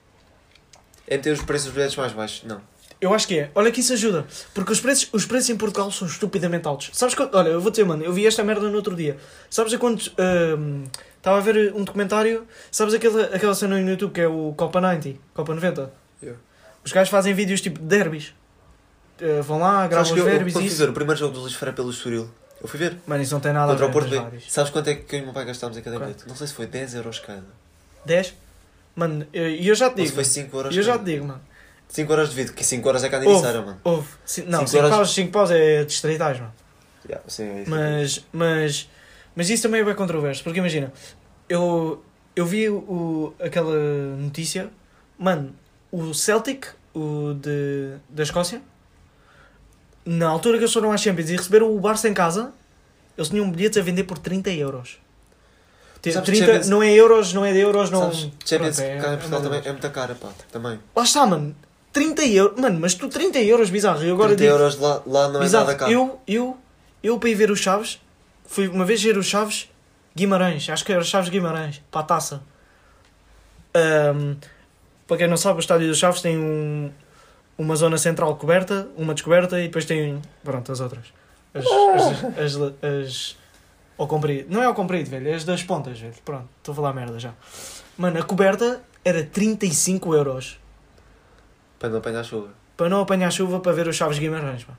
É 1.07 1.17
ter 1.17 1.31
os 1.31 1.41
preços 1.43 1.67
dos 1.67 1.75
bilhetes 1.75 1.97
mais 1.97 2.13
baixos? 2.13 2.43
Não. 2.43 2.61
Eu 3.01 3.15
acho 3.15 3.29
que 3.29 3.39
é. 3.39 3.51
Olha 3.55 3.71
que 3.71 3.79
isso 3.81 3.93
ajuda. 3.93 4.27
Porque 4.53 4.73
os 4.73 4.81
preços, 4.81 5.09
os 5.13 5.25
preços 5.27 5.51
em 5.51 5.57
Portugal 5.57 5.91
são 5.93 6.09
estupidamente 6.09 6.67
altos. 6.67 6.91
Sabes 6.95 7.15
quanto? 7.15 7.37
Olha, 7.37 7.51
eu 7.51 7.61
vou 7.61 7.71
dizer, 7.71 7.85
mano, 7.85 8.03
eu 8.03 8.13
vi 8.13 8.27
esta 8.27 8.43
merda 8.43 8.69
no 8.69 8.75
outro 8.75 8.97
dia. 8.97 9.17
Sabes 9.49 9.73
a 9.75 9.79
quantos. 9.79 10.13
ahm, 10.19 10.85
Estava 11.19 11.39
a 11.39 11.41
ver 11.41 11.73
um 11.75 11.85
documentário. 11.85 12.47
Sabes 12.73 12.93
aquela, 12.95 13.23
aquela 13.27 13.55
cena 13.55 13.79
no 13.81 13.89
YouTube 13.89 14.13
que 14.13 14.21
é 14.21 14.27
o 14.27 14.53
Copa 14.57 14.81
90? 14.81 15.19
Copa 15.33 15.55
90? 15.55 16.04
Yeah. 16.25 16.41
Os 16.85 16.93
gajos 16.93 17.11
fazem 17.11 17.33
vídeos 17.35 17.61
tipo 17.61 17.79
de 17.81 17.87
derbys. 17.87 18.35
Eh, 19.21 19.41
vão 19.43 19.59
lá, 19.61 19.87
gravam 19.87 20.03
os 20.07 20.13
que 20.13 20.19
eu, 20.19 20.27
eu, 20.29 20.33
derbys 20.33 20.57
e 20.57 20.69
ver 20.69 20.89
o 20.89 20.93
primeiro 20.93 21.19
jogo 21.19 21.33
do 21.35 21.41
Luís 21.41 21.55
Ferreira 21.55 21.77
pelo 21.77 21.91
Estoril, 21.91 22.29
eu 22.61 22.67
fui 22.69 22.79
ver. 22.79 22.97
Mano, 23.07 23.23
isso 23.23 23.33
não 23.33 23.41
tem 23.41 23.53
nada 23.53 23.71
Contra 23.73 23.87
a 23.87 23.89
o 23.89 23.93
ver. 23.93 23.99
Porto 24.11 24.31
mas 24.33 24.43
B. 24.45 24.51
Sabes 24.51 24.71
quanto 24.71 24.89
é 24.91 24.95
que 24.97 25.15
eu 25.15 25.19
e 25.21 25.23
o 25.23 25.25
meu 25.27 25.35
pai 25.35 25.45
gastámos 25.45 25.77
em 25.77 25.83
cada 25.83 25.99
bilhete? 25.99 26.27
Não 26.27 26.35
sei 26.35 26.47
se 26.47 26.53
foi 26.55 26.67
10 26.67 26.95
euros 26.97 27.19
cada. 27.21 27.45
10? 28.05 28.35
Mano, 28.97 29.27
e 29.33 29.67
eu 29.69 29.75
já 29.75 29.89
te 29.91 29.93
Ou 29.93 29.97
se 29.99 30.03
digo. 30.05 30.15
foi 30.15 30.25
5 30.25 30.57
euros 30.57 30.77
eu 30.77 30.83
já 30.83 30.93
cada. 30.93 31.05
te 31.05 31.13
digo, 31.13 31.27
mano. 31.27 31.41
5 31.89 32.13
euros 32.13 32.31
de 32.31 32.35
vídeo, 32.35 32.53
que 32.55 32.65
5 32.65 32.89
euros 32.89 33.05
é 33.05 33.09
cada 33.09 33.25
emissária, 33.25 33.61
mano. 33.63 33.81
Houve. 33.85 34.09
Não, 34.47 34.61
Cinco 34.61 34.69
5 34.69 34.79
horas- 34.85 34.91
paus, 35.15 35.21
paus 35.31 35.51
é 35.53 35.85
distritais, 35.85 36.41
mano. 36.41 36.53
Yeah, 37.07 37.25
sim, 37.29 37.45
é. 37.45 37.65
Mas, 37.69 38.25
mas, 38.33 38.89
mas 39.37 39.51
isso 39.51 39.63
também 39.63 39.81
é 39.81 39.85
bem 39.85 39.95
controverso, 39.95 40.43
porque 40.43 40.59
imagina, 40.59 40.93
eu, 41.49 42.03
eu 42.35 42.47
vi 42.47 42.69
o, 42.71 43.35
aquela 43.39 43.77
notícia, 44.17 44.71
mano, 45.19 45.55
o 45.97 46.15
Celtic, 46.15 46.67
o 46.95 47.35
de, 47.35 47.95
da 48.09 48.23
Escócia, 48.23 48.61
na 50.05 50.29
altura 50.29 50.59
que 50.59 50.65
eles 50.65 50.73
foram 50.73 50.93
às 50.93 51.01
Champions 51.01 51.31
e 51.31 51.37
receberam 51.37 51.75
o 51.75 51.81
Barça 51.81 52.09
em 52.09 52.15
casa, 52.15 52.53
eles 53.17 53.29
tinham 53.31 53.51
bilhetes 53.51 53.79
a 53.79 53.83
vender 53.83 54.05
por 54.05 54.19
30 54.19 54.51
euros. 54.51 54.99
Te- 56.03 56.13
Sabes 56.13 56.29
que 56.31 56.37
30, 56.37 56.47
Champions- 56.53 56.69
não 56.69 56.83
é 56.83 56.93
euros, 56.93 57.33
não 57.33 57.45
é 57.45 57.53
de 57.53 57.61
euros, 57.61 57.91
não. 57.91 58.13
Sabes, 58.13 58.31
Champions 58.45 58.77
Pronto, 58.77 58.89
é- 58.91 58.99
cá 59.01 59.09
em 59.09 59.13
é 59.13 59.17
Portugal 59.17 59.41
uma 59.41 59.49
também 59.51 59.63
é 59.69 59.73
muita 59.73 59.91
cara, 59.91 60.15
pá. 60.15 60.29
Também. 60.53 60.79
Lá 60.95 61.03
está, 61.03 61.27
mano. 61.27 61.57
30 61.93 62.27
euros. 62.27 62.61
Mano, 62.61 62.79
mas 62.81 62.93
tu 62.95 63.09
30 63.09 63.39
euros, 63.41 63.71
bizarro. 63.71 64.03
Eu 64.03 64.15
agora 64.15 64.35
30 64.37 64.43
digo, 64.43 64.53
euros 64.63 64.79
lá, 64.79 65.01
lá 65.07 65.29
não 65.29 65.43
é 65.43 65.49
nada 65.49 65.75
caro. 65.75 65.91
Eu, 65.91 66.21
eu, 66.27 66.59
eu 67.03 67.19
para 67.19 67.29
ir 67.31 67.35
ver 67.37 67.51
os 67.51 67.61
Chaves, 67.61 68.01
fui 68.47 68.69
uma 68.69 68.85
vez 68.85 69.03
ver 69.03 69.17
os 69.17 69.27
Chaves 69.27 69.71
Guimarães, 70.15 70.69
acho 70.69 70.85
que 70.85 70.93
era 70.93 71.01
os 71.01 71.07
Chaves 71.09 71.31
Guimarães, 71.31 71.81
para 71.91 72.01
a 72.03 72.05
taça. 72.05 72.43
Ahm, 73.75 74.37
para 75.07 75.17
quem 75.19 75.29
não 75.29 75.37
sabe, 75.37 75.59
o 75.59 75.61
estádio 75.61 75.89
dos 75.89 75.99
Chaves 75.99 76.21
tem 76.23 76.37
um, 76.39 76.91
uma 77.59 77.77
zona 77.77 77.99
central 77.99 78.35
coberta, 78.37 78.89
uma 78.97 79.15
descoberta 79.15 79.59
e 79.61 79.65
depois 79.65 79.85
tem, 79.85 80.21
pronto, 80.43 80.71
as 80.73 80.81
outras. 80.81 81.05
As, 81.53 81.65
as, 82.39 82.57
as, 82.57 82.73
as- 82.83 83.37
ao 83.97 84.09
comprido. 84.09 84.53
Não 84.53 84.61
é 84.61 84.65
ao 84.67 84.75
comprido, 84.75 85.09
velho, 85.09 85.29
é 85.29 85.35
as 85.35 85.45
das 85.45 85.63
pontas, 85.63 85.99
velho. 86.01 86.15
Pronto, 86.25 86.49
estou 86.59 86.73
a 86.73 86.77
falar 86.77 86.93
merda 86.93 87.19
já. 87.19 87.33
Mano, 87.97 88.19
a 88.19 88.23
coberta 88.25 88.81
era 89.05 89.23
35 89.25 90.15
euros 90.17 90.59
Para 91.79 91.91
não 91.91 91.99
apanhar 91.99 92.25
chuva. 92.25 92.49
para 92.77 92.89
não 92.89 93.01
apanhar 93.03 93.31
chuva 93.31 93.61
para 93.61 93.71
ver 93.73 93.87
os 93.87 93.95
Chaves 93.95 94.19
Guimarães, 94.19 94.65
mano. 94.65 94.79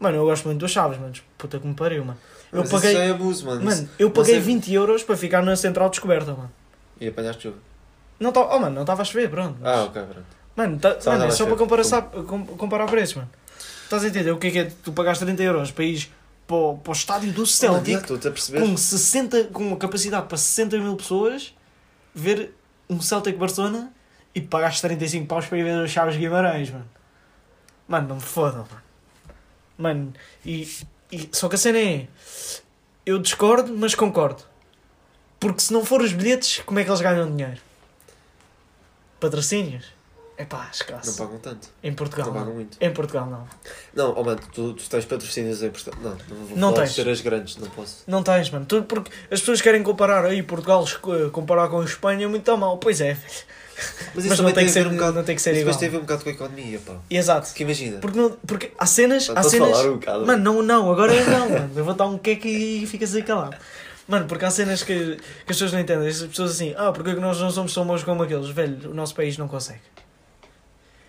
Mano, 0.00 0.16
eu 0.16 0.24
gosto 0.24 0.46
muito 0.46 0.58
dos 0.60 0.72
Chaves, 0.72 0.98
mano. 0.98 1.12
Puta 1.38 1.58
que 1.60 1.66
me 1.66 1.74
pariu, 1.74 2.04
mano. 2.04 2.18
Eu 2.52 2.60
Mas 2.60 2.70
paguei- 2.70 2.90
isso 2.92 3.00
é 3.00 3.10
abuso, 3.10 3.46
mano. 3.46 3.64
Mano, 3.64 3.88
eu 3.98 4.10
paguei 4.10 4.34
Você- 4.34 4.40
20 4.40 4.72
euros 4.74 5.02
para 5.04 5.16
ficar 5.16 5.42
na 5.42 5.54
central 5.54 5.88
descoberta, 5.88 6.32
mano. 6.32 6.50
E 7.00 7.06
apanhaste 7.06 7.44
chuva. 7.44 7.58
Não 8.18 8.32
tá, 8.32 8.40
oh, 8.54 8.58
mano, 8.58 8.74
não 8.74 8.82
estava 8.82 9.02
a 9.02 9.04
chover, 9.04 9.28
pronto. 9.30 9.58
Ah, 9.62 9.84
ok, 9.84 10.02
pronto. 10.02 10.26
Mano, 10.56 10.78
tá, 10.78 11.00
Só 11.00 11.10
mano 11.12 11.24
é 11.24 11.30
só 11.30 11.44
para 11.46 11.56
comparar, 11.56 11.84
sabe, 11.84 12.22
com- 12.24 12.46
comparar 12.46 12.86
preços, 12.86 13.16
mano. 13.16 13.30
Estás 13.84 14.04
a 14.04 14.08
entender? 14.08 14.30
O 14.32 14.38
que 14.38 14.46
é 14.46 14.50
que 14.50 14.58
é? 14.58 14.64
Tu 14.82 14.92
pagaste 14.92 15.24
30 15.24 15.42
euros 15.42 15.70
para 15.70 15.84
ir 15.84 16.08
para 16.46 16.56
o, 16.56 16.78
para 16.78 16.90
o 16.90 16.92
estádio 16.94 17.30
do 17.32 17.38
Mano, 17.38 17.46
Celtic 17.46 18.06
perceber. 18.30 18.60
com, 18.60 18.76
60, 18.76 19.44
com 19.44 19.62
uma 19.68 19.76
capacidade 19.76 20.26
para 20.26 20.36
60 20.38 20.78
mil 20.78 20.96
pessoas 20.96 21.54
ver 22.14 22.54
um 22.88 23.00
Celtic 23.00 23.36
Barcelona 23.36 23.92
e 24.34 24.40
pagaste 24.40 24.80
35 24.82 25.26
paus 25.26 25.46
para 25.46 25.58
ir 25.58 25.62
ver 25.64 25.76
os 25.82 25.90
Chaves 25.90 26.16
Guimarães, 26.16 26.70
mano. 26.70 26.88
Mano, 27.86 28.08
não 28.08 28.16
me 28.16 28.22
fodam, 28.22 28.66
mano. 28.70 28.82
Mano, 29.78 30.12
e, 30.44 30.68
e- 31.12 31.28
só 31.32 31.48
que 31.48 31.54
a 31.56 31.58
cena 31.58 31.78
é. 31.78 32.06
Eu 33.04 33.18
discordo, 33.18 33.72
mas 33.76 33.94
concordo. 33.94 34.42
Porque 35.38 35.60
se 35.60 35.72
não 35.72 35.84
for 35.84 36.00
os 36.00 36.12
bilhetes, 36.12 36.60
como 36.64 36.78
é 36.80 36.84
que 36.84 36.90
eles 36.90 37.00
ganham 37.00 37.30
dinheiro? 37.30 37.60
Patrocínios? 39.20 39.84
É 40.38 40.44
pá, 40.44 40.64
Não 40.64 40.70
escasso. 40.70 41.16
pagam 41.16 41.38
tanto. 41.38 41.68
Em 41.82 41.94
Portugal 41.94 42.26
Não 42.26 42.32
pagam 42.34 42.48
não. 42.48 42.54
muito. 42.56 42.76
Em 42.78 42.92
Portugal 42.92 43.26
não. 43.26 43.48
Não, 43.94 44.14
oh 44.18 44.22
mano, 44.22 44.38
tu, 44.52 44.74
tu 44.74 44.86
tens 44.90 45.06
patrocínios 45.06 45.62
em 45.62 45.70
Portugal. 45.70 45.98
Não, 46.02 46.10
não 46.10 46.46
vou 46.46 46.58
Não 46.58 46.72
tens. 46.74 46.92
ser 46.94 47.08
as 47.08 47.22
grandes, 47.22 47.56
não 47.56 47.68
posso. 47.70 48.02
Não 48.06 48.22
tens, 48.22 48.50
mano. 48.50 48.66
Tu- 48.66 48.82
porque 48.82 49.10
as 49.30 49.40
pessoas 49.40 49.62
querem 49.62 49.82
comparar 49.82 50.26
aí 50.26 50.42
Portugal 50.42 50.84
esco- 50.84 51.30
comparar 51.30 51.68
com 51.68 51.80
a 51.80 51.84
Espanha 51.86 52.26
é 52.26 52.28
muito 52.28 52.50
a 52.50 52.56
mal. 52.56 52.76
Pois 52.76 53.00
é, 53.00 53.16
Mas, 54.14 54.24
mas, 54.26 54.40
não 54.40 54.52
tem, 54.52 54.64
que 54.66 54.72
ser, 54.72 54.86
um 54.86 54.92
bocado, 54.94 55.12
não 55.14 55.22
tem 55.24 55.36
que 55.36 55.42
ser 55.42 55.50
Isso 55.52 55.60
igual. 55.60 55.74
depois 55.74 55.76
tem 55.80 55.88
a 55.88 55.90
ver 55.90 55.96
um 55.98 56.00
bocado 56.00 56.22
com 56.24 56.28
a 56.30 56.32
economia, 56.32 56.80
pá. 56.84 56.96
Exato. 57.10 57.52
Que 57.54 57.62
imagina. 57.62 57.98
Porque, 58.00 58.18
não, 58.18 58.30
porque 58.46 58.72
há 58.78 58.86
cenas. 58.86 59.28
Há 59.34 59.42
cenas 59.42 59.70
falar 59.70 59.90
um 59.90 59.94
bocado? 59.94 60.26
Mano, 60.26 60.42
não, 60.42 60.62
não, 60.62 60.92
agora 60.92 61.14
eu 61.14 61.30
não, 61.30 61.48
mano. 61.50 61.70
Eu 61.76 61.84
vou 61.84 61.92
dar 61.94 62.06
um 62.06 62.16
queque 62.18 62.48
e 62.48 62.86
ficas 62.86 63.14
aí 63.14 63.22
calado. 63.22 63.56
Mano, 64.08 64.26
porque 64.26 64.44
há 64.44 64.50
cenas 64.50 64.82
que, 64.84 65.16
que 65.16 65.22
as 65.40 65.44
pessoas 65.46 65.72
não 65.72 65.80
entendem. 65.80 66.06
As 66.08 66.22
pessoas 66.22 66.52
assim, 66.52 66.74
ah, 66.76 66.92
porque 66.92 67.10
é 67.10 67.14
que 67.14 67.20
nós 67.20 67.40
não 67.40 67.50
somos 67.50 67.74
tão 67.74 67.84
bons 67.86 68.04
como 68.04 68.22
aqueles? 68.22 68.48
Velho, 68.50 68.90
o 68.90 68.94
nosso 68.94 69.14
país 69.14 69.36
não 69.36 69.48
consegue. 69.48 69.80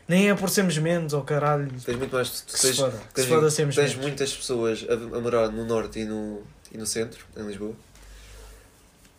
Nem 0.08 0.30
é 0.30 0.34
por 0.36 0.50
sermos 0.50 0.78
menos, 0.78 1.14
ou 1.14 1.22
caralho. 1.22 1.70
Tens 1.86 1.98
muito 1.98 2.16
mais. 2.16 2.30
Que 2.42 2.58
se 2.58 2.68
tens, 2.68 2.78
foda. 2.78 3.02
Tens, 3.14 3.24
se 3.26 3.30
foda 3.30 3.50
sermos 3.52 3.76
tens 3.76 3.90
menos. 3.92 4.06
muitas 4.06 4.34
pessoas 4.34 4.86
a, 4.90 4.94
a 4.94 5.20
morar 5.22 5.50
no 5.50 5.66
norte 5.66 6.00
e 6.00 6.06
no, 6.06 6.42
e 6.72 6.78
no 6.78 6.86
centro, 6.86 7.24
em 7.36 7.46
Lisboa. 7.46 7.74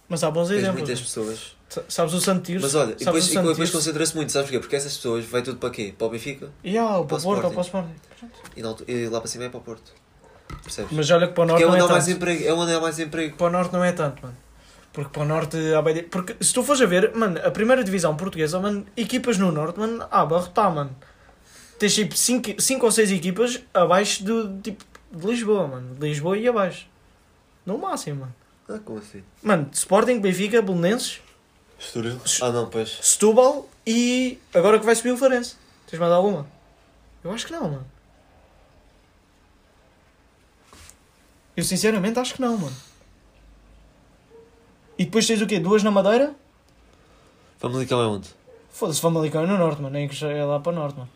Mas 0.09 0.25
há 0.25 0.31
bons 0.31 0.49
Tens 0.49 0.59
exemplos. 0.61 0.79
muitas 0.81 0.99
mano. 1.01 1.07
pessoas. 1.07 1.57
Sa- 1.69 1.85
Sabes 1.89 2.15
o 2.15 2.21
Santo 2.21 2.43
Tirso? 2.47 2.65
Mas 2.65 2.75
olha, 2.75 2.93
e 2.99 3.05
depois, 3.05 3.31
e 3.31 3.35
depois 3.39 3.71
concentra-se 3.71 4.17
muito, 4.17 4.33
sabes 4.33 4.49
porquê? 4.49 4.59
Porque 4.59 4.75
essas 4.77 4.97
pessoas 4.97 5.25
vai 5.27 5.43
tudo 5.43 5.59
para 5.59 5.69
quê? 5.69 5.95
Para 5.97 6.07
o 6.07 6.11
Benfica 6.11 6.49
E 6.65 6.79
há, 6.79 6.97
o 6.99 7.05
para 7.05 7.19
o 7.19 7.23
Porto, 7.23 7.45
ou 7.45 7.51
para 7.51 7.59
o 7.59 7.63
Sporting. 7.63 7.95
e 8.89 9.07
lá 9.09 9.21
para 9.21 9.29
cima 9.29 9.45
é 9.45 9.49
para 9.51 9.59
o 9.59 9.63
Porto. 9.63 9.93
Percebes? 10.63 10.93
Mas 10.93 11.11
olha 11.11 11.27
que 11.29 11.35
para 11.35 11.45
o 11.45 11.47
Porque 11.47 11.63
Norte 11.63 11.63
é 11.63 11.67
não 11.67 11.73
onde 11.75 11.83
é 11.83 11.85
há 11.85 11.89
mais 11.93 12.05
tanto. 12.07 12.17
emprego. 12.17 12.45
É 12.45 12.53
onde 12.53 12.73
há 12.75 12.81
mais 12.81 12.99
emprego. 12.99 13.37
Para 13.37 13.47
o 13.47 13.51
Norte 13.51 13.73
não 13.73 13.85
é 13.85 13.93
tanto, 13.93 14.23
mano. 14.23 14.37
Porque 14.93 15.11
para 15.11 15.23
o 15.23 15.25
Norte 15.27 15.57
há 15.75 15.83
bem... 15.83 16.03
Porque 16.05 16.37
se 16.41 16.53
tu 16.53 16.63
fores 16.63 16.81
a 16.83 16.87
ver, 16.87 17.15
mano, 17.15 17.39
a 17.45 17.51
primeira 17.51 17.85
divisão 17.85 18.17
portuguesa, 18.17 18.59
mano, 18.59 18.87
equipas 18.97 19.39
no 19.39 19.53
Norte, 19.53 19.79
mano, 19.79 20.07
há 20.11 20.25
barrotar, 20.27 20.75
mano. 20.75 20.95
Tens 21.79 21.95
tipo 21.95 22.15
5 22.17 22.57
ou 22.85 22.91
6 22.91 23.13
equipas 23.13 23.61
abaixo 23.73 24.25
do, 24.25 24.59
tipo, 24.61 24.85
de 25.13 25.27
Lisboa, 25.27 25.69
mano. 25.69 25.95
De 25.95 26.09
Lisboa 26.09 26.37
e 26.37 26.49
abaixo. 26.49 26.87
No 27.65 27.79
máximo, 27.79 28.21
mano. 28.21 28.35
Ah, 28.69 28.79
como 28.85 28.99
assim? 28.99 29.23
Mano, 29.43 29.69
Sporting, 29.73 30.19
Benfica, 30.21 30.61
Belenenses, 30.61 31.21
Estoril? 31.79 32.19
Ah, 32.43 32.51
não, 32.51 32.69
pois. 32.69 32.99
Setúbal 33.01 33.69
e 33.87 34.39
agora 34.53 34.81
que 34.81 34.85
vai 34.85 34.95
subir 34.97 35.13
o 35.13 35.17
Farense. 35.17 35.55
Tens 35.89 35.99
mais 36.01 36.11
alguma? 36.13 36.45
Eu 37.23 37.31
acho 37.31 37.47
que 37.47 37.53
não, 37.53 37.63
mano. 37.63 37.87
Eu 41.59 41.65
sinceramente 41.65 42.17
acho 42.21 42.35
que 42.35 42.41
não, 42.41 42.57
mano. 42.57 42.77
E 44.97 45.05
depois 45.05 45.27
tens 45.27 45.43
o 45.43 45.47
quê? 45.47 45.59
Duas 45.59 45.83
na 45.83 45.91
Madeira? 45.91 46.33
Famalicão 47.59 48.01
é 48.01 48.07
onde? 48.07 48.29
Foda-se, 48.71 49.01
Famalicão 49.01 49.43
é 49.43 49.47
no 49.49 49.59
Norte, 49.59 49.83
mano. 49.83 49.97
É 49.99 50.07
que 50.07 50.25
é 50.25 50.45
lá 50.45 50.61
para 50.61 50.71
o 50.71 50.75
Norte, 50.77 50.97
mano. 50.99 51.11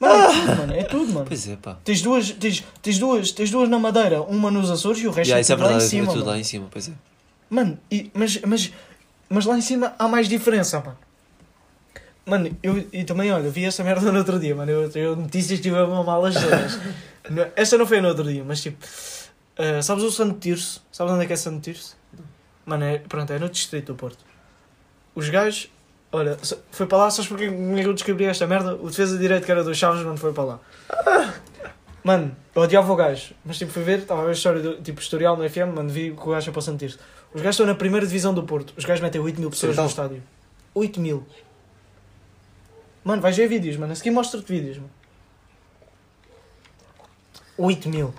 Mano, 0.00 0.14
é 0.24 0.32
tudo, 0.32 0.56
mano. 0.56 0.72
É 0.74 0.82
tudo, 0.82 1.12
mano. 1.12 1.26
Pois 1.28 1.48
é, 1.48 1.54
pá. 1.54 1.78
Tens 1.84 2.02
duas, 2.02 2.30
tens, 2.32 2.64
tens, 2.82 2.98
duas, 2.98 3.30
tens 3.30 3.52
duas 3.52 3.68
na 3.68 3.78
Madeira, 3.78 4.20
uma 4.20 4.50
nos 4.50 4.68
Açores 4.68 5.00
e 5.00 5.06
o 5.06 5.12
resto 5.12 5.30
Yeah, 5.30 5.38
é 5.38 5.52
é 5.52 5.56
tudo 5.56 5.60
lá 5.62 5.66
em 5.66 5.78
verdade, 5.78 5.84
é 5.84 5.88
cima, 5.88 6.06
tudo 6.08 6.18
mano. 6.18 6.30
lá 6.32 6.38
em 6.38 6.44
cima, 6.44 6.66
pois 6.68 6.88
é. 6.88 6.92
Mano, 7.48 7.78
e- 7.88 8.10
mas, 8.12 8.40
mas, 8.40 8.72
mas 9.28 9.44
lá 9.46 9.56
em 9.56 9.60
cima 9.60 9.94
há 9.96 10.08
mais 10.08 10.28
diferença, 10.28 10.80
mano. 10.80 10.98
Mano, 12.26 12.56
eu 12.64 12.84
e 12.92 13.04
também, 13.04 13.30
olha, 13.30 13.48
vi 13.48 13.64
essa 13.64 13.84
merda 13.84 14.10
no 14.10 14.18
outro 14.18 14.40
dia, 14.40 14.56
mano. 14.56 14.72
Eu, 14.72 14.90
eu 14.90 15.14
notícias 15.14 15.60
tive 15.60 15.78
a 15.78 15.86
mamar 15.86 16.24
as 16.24 16.34
todas. 16.34 16.80
Esta 17.54 17.78
não 17.78 17.86
foi 17.86 18.00
no 18.00 18.08
outro 18.08 18.24
dia, 18.24 18.42
mas 18.42 18.60
tipo, 18.60 18.84
ah, 19.60 19.82
sabes 19.82 20.02
o 20.04 20.10
Santo 20.10 20.38
Tirso? 20.38 20.82
Sabes 20.90 21.12
onde 21.12 21.24
é 21.24 21.26
que 21.26 21.32
é 21.32 21.36
Santo 21.36 21.60
Tirso? 21.60 21.96
Mano, 22.66 22.84
é, 22.84 22.98
pronto, 22.98 23.32
é 23.32 23.38
no 23.38 23.48
distrito 23.48 23.86
do 23.92 23.94
Porto. 23.94 24.24
Os 25.14 25.28
gajos, 25.28 25.70
olha, 26.12 26.38
foi 26.70 26.86
para 26.86 26.98
lá, 26.98 27.10
sabes 27.10 27.28
porque 27.28 27.44
eu 27.44 27.92
descobri 27.94 28.24
esta 28.26 28.46
merda? 28.46 28.74
O 28.76 28.88
defesa 28.88 29.14
de 29.16 29.20
direito 29.22 29.44
que 29.44 29.50
era 29.50 29.64
dos 29.64 29.76
Chaves, 29.76 30.02
mano, 30.04 30.16
foi 30.16 30.32
para 30.32 30.44
lá. 30.44 30.60
Mano, 32.02 32.34
eu 32.54 32.62
odiava 32.62 32.90
o 32.92 32.96
gajo, 32.96 33.34
mas 33.44 33.58
tipo, 33.58 33.70
fui 33.72 33.82
ver, 33.82 33.98
estava 34.00 34.22
a 34.22 34.24
ver 34.24 34.30
a 34.30 34.34
história 34.34 34.62
do 34.62 34.80
tipo, 34.80 35.00
historial 35.00 35.36
no 35.36 35.48
FM, 35.48 35.74
mano, 35.74 35.88
vi 35.90 36.12
que 36.12 36.22
o 36.22 36.30
gajo 36.30 36.44
foi 36.44 36.52
para 36.52 36.60
o 36.60 36.62
Santo 36.62 36.78
Tirso. 36.78 36.98
Os 37.34 37.42
gajos 37.42 37.56
estão 37.56 37.66
na 37.66 37.74
primeira 37.74 38.06
divisão 38.06 38.32
do 38.32 38.42
Porto. 38.44 38.72
Os 38.76 38.84
gajos 38.84 39.02
metem 39.02 39.20
8 39.20 39.38
mil 39.40 39.50
pessoas 39.50 39.70
no 39.76 39.82
Então. 39.82 39.86
estádio. 39.86 40.22
8 40.74 41.00
mil. 41.00 41.26
Mano, 43.04 43.20
vais 43.22 43.36
ver 43.36 43.48
vídeos, 43.48 43.76
mano. 43.76 43.92
Esse 43.92 44.02
aqui 44.02 44.10
mostra-te 44.10 44.50
vídeos, 44.50 44.78
mano. 44.78 44.90
8 47.58 47.88
mil. 47.88 48.14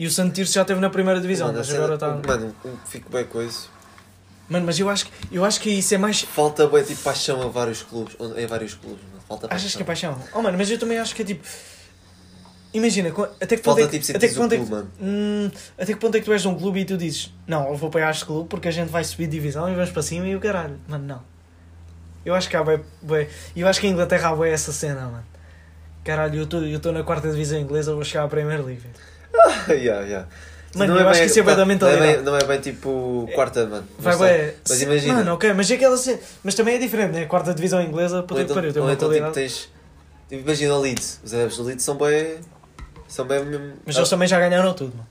E 0.00 0.06
o 0.06 0.10
Santo 0.10 0.32
Tirso 0.32 0.54
já 0.54 0.62
esteve 0.62 0.80
na 0.80 0.88
primeira 0.88 1.20
divisão, 1.20 1.48
Mano, 1.48 1.58
a 1.58 1.60
mas 1.62 1.74
agora 1.74 1.94
está. 1.94 2.08
Mano, 2.26 2.54
fico 2.86 3.10
bem 3.12 3.24
com 3.26 3.42
isso. 3.42 3.68
Mano, 4.48 4.64
mas 4.64 4.78
eu 4.80 4.88
acho, 4.88 5.04
que- 5.04 5.12
eu 5.30 5.44
acho 5.44 5.60
que 5.60 5.68
isso 5.68 5.94
é 5.94 5.98
mais. 5.98 6.22
Falta 6.22 6.66
bem 6.66 6.82
tipo 6.82 7.02
paixão 7.02 7.42
a 7.42 7.48
vários 7.48 7.82
clubes. 7.82 8.16
Em 8.36 8.46
vários 8.46 8.72
clubes, 8.72 9.02
mano. 9.02 9.20
Falta 9.28 9.46
paixão. 9.46 9.56
Achas 9.66 9.76
que 9.76 9.82
é 9.82 9.84
paixão? 9.84 10.18
Oh, 10.32 10.40
mano, 10.40 10.56
mas 10.56 10.70
eu 10.70 10.78
também 10.78 10.98
acho 10.98 11.14
que 11.14 11.20
é 11.20 11.24
tipo. 11.26 11.46
Imagina, 12.72 13.10
até 13.40 13.56
que 13.56 13.62
ponto 13.62 13.78
Falta 13.80 13.82
é 13.82 13.86
que, 13.88 13.98
tipo 13.98 14.16
até 14.16 14.28
que 14.28 14.34
ponto 14.34 14.54
é 14.54 14.56
que, 14.58 14.64
clube, 14.64 14.70
mano. 14.70 14.90
hum, 15.00 15.50
até 15.76 15.92
que 15.92 15.98
ponto 16.00 16.14
é 16.16 16.20
que 16.20 16.24
tu 16.24 16.32
és 16.32 16.40
de 16.40 16.48
um 16.48 16.54
clube 16.56 16.78
e 16.80 16.84
tu 16.84 16.96
dizes 16.96 17.34
Não, 17.46 17.68
eu 17.68 17.76
vou 17.76 17.88
apoiar 17.88 18.10
este 18.12 18.24
clube 18.24 18.48
porque 18.48 18.68
a 18.68 18.70
gente 18.70 18.88
vai 18.88 19.02
subir 19.04 19.26
divisão 19.26 19.68
e 19.70 19.74
vamos 19.74 19.90
para 19.90 20.02
cima 20.02 20.26
e 20.26 20.34
o 20.36 20.40
caralho. 20.40 20.78
Mano, 20.88 21.04
não. 21.04 21.22
Eu 22.24 22.34
acho 22.34 22.48
que 22.48 22.56
há 22.56 22.62
bué, 22.62 22.80
bué- 23.02 23.28
Eu 23.56 23.66
acho 23.68 23.80
que 23.80 23.86
a 23.86 23.90
Inglaterra 23.90 24.28
há 24.30 24.34
bué 24.34 24.50
essa 24.50 24.72
cena, 24.72 25.02
mano. 25.02 25.24
Caralho, 26.04 26.36
eu 26.38 26.44
estou 26.44 26.62
eu 26.64 26.76
estou 26.76 26.92
na 26.92 27.02
quarta 27.02 27.28
divisão 27.30 27.58
inglesa, 27.58 27.92
vou 27.92 28.04
chegar 28.04 28.24
à 28.24 28.28
Premier 28.28 28.64
League. 28.64 28.82
Yeah, 29.68 30.02
yeah. 30.06 30.28
Mano, 30.74 30.94
Não 30.94 31.00
eu 31.00 31.08
acho 31.08 31.18
bem- 31.18 31.26
que 31.26 31.30
isso 31.32 31.40
é 31.40 31.42
bem 31.42 31.50
da 31.50 31.56
não 31.56 31.62
é 31.62 31.66
mentalidade. 31.66 32.12
bem- 32.14 32.22
Não 32.22 32.36
é 32.36 32.44
bem 32.44 32.60
tipo 32.60 33.28
quarta, 33.34 33.66
mano. 33.66 33.86
Vai, 33.98 34.16
Mas 34.16 34.28
tá. 34.52 34.58
Mas 34.68 34.82
imagina. 34.82 35.14
Mano, 35.14 35.34
ok, 35.34 35.52
mas 35.52 35.68
é 35.70 35.74
aquela. 35.74 35.96
Mas 36.44 36.54
também 36.54 36.76
é 36.76 36.78
diferente, 36.78 37.12
né? 37.12 37.26
Quarta 37.26 37.52
divisão 37.52 37.82
inglesa, 37.82 38.18
Ou 38.18 38.22
puta 38.22 38.36
que 38.36 38.44
então, 38.44 38.54
pariu, 38.54 38.72
tem 38.72 38.80
uma 38.82 38.92
então 38.92 39.12
tipo, 39.12 39.30
tens. 39.32 39.68
Tipo, 40.28 40.42
imagina 40.42 40.74
o 40.74 40.80
Leeds. 40.80 41.20
Os 41.24 41.34
adeptos 41.34 41.56
do 41.58 41.64
Leeds 41.64 41.84
são 41.84 41.96
bem. 41.96 42.36
São 43.08 43.24
bem 43.26 43.44
mesmo. 43.44 43.72
Mas 43.84 43.96
eles 43.96 44.08
também 44.08 44.28
já 44.28 44.38
ganharam 44.38 44.72
tudo, 44.72 44.92
mano. 44.96 45.08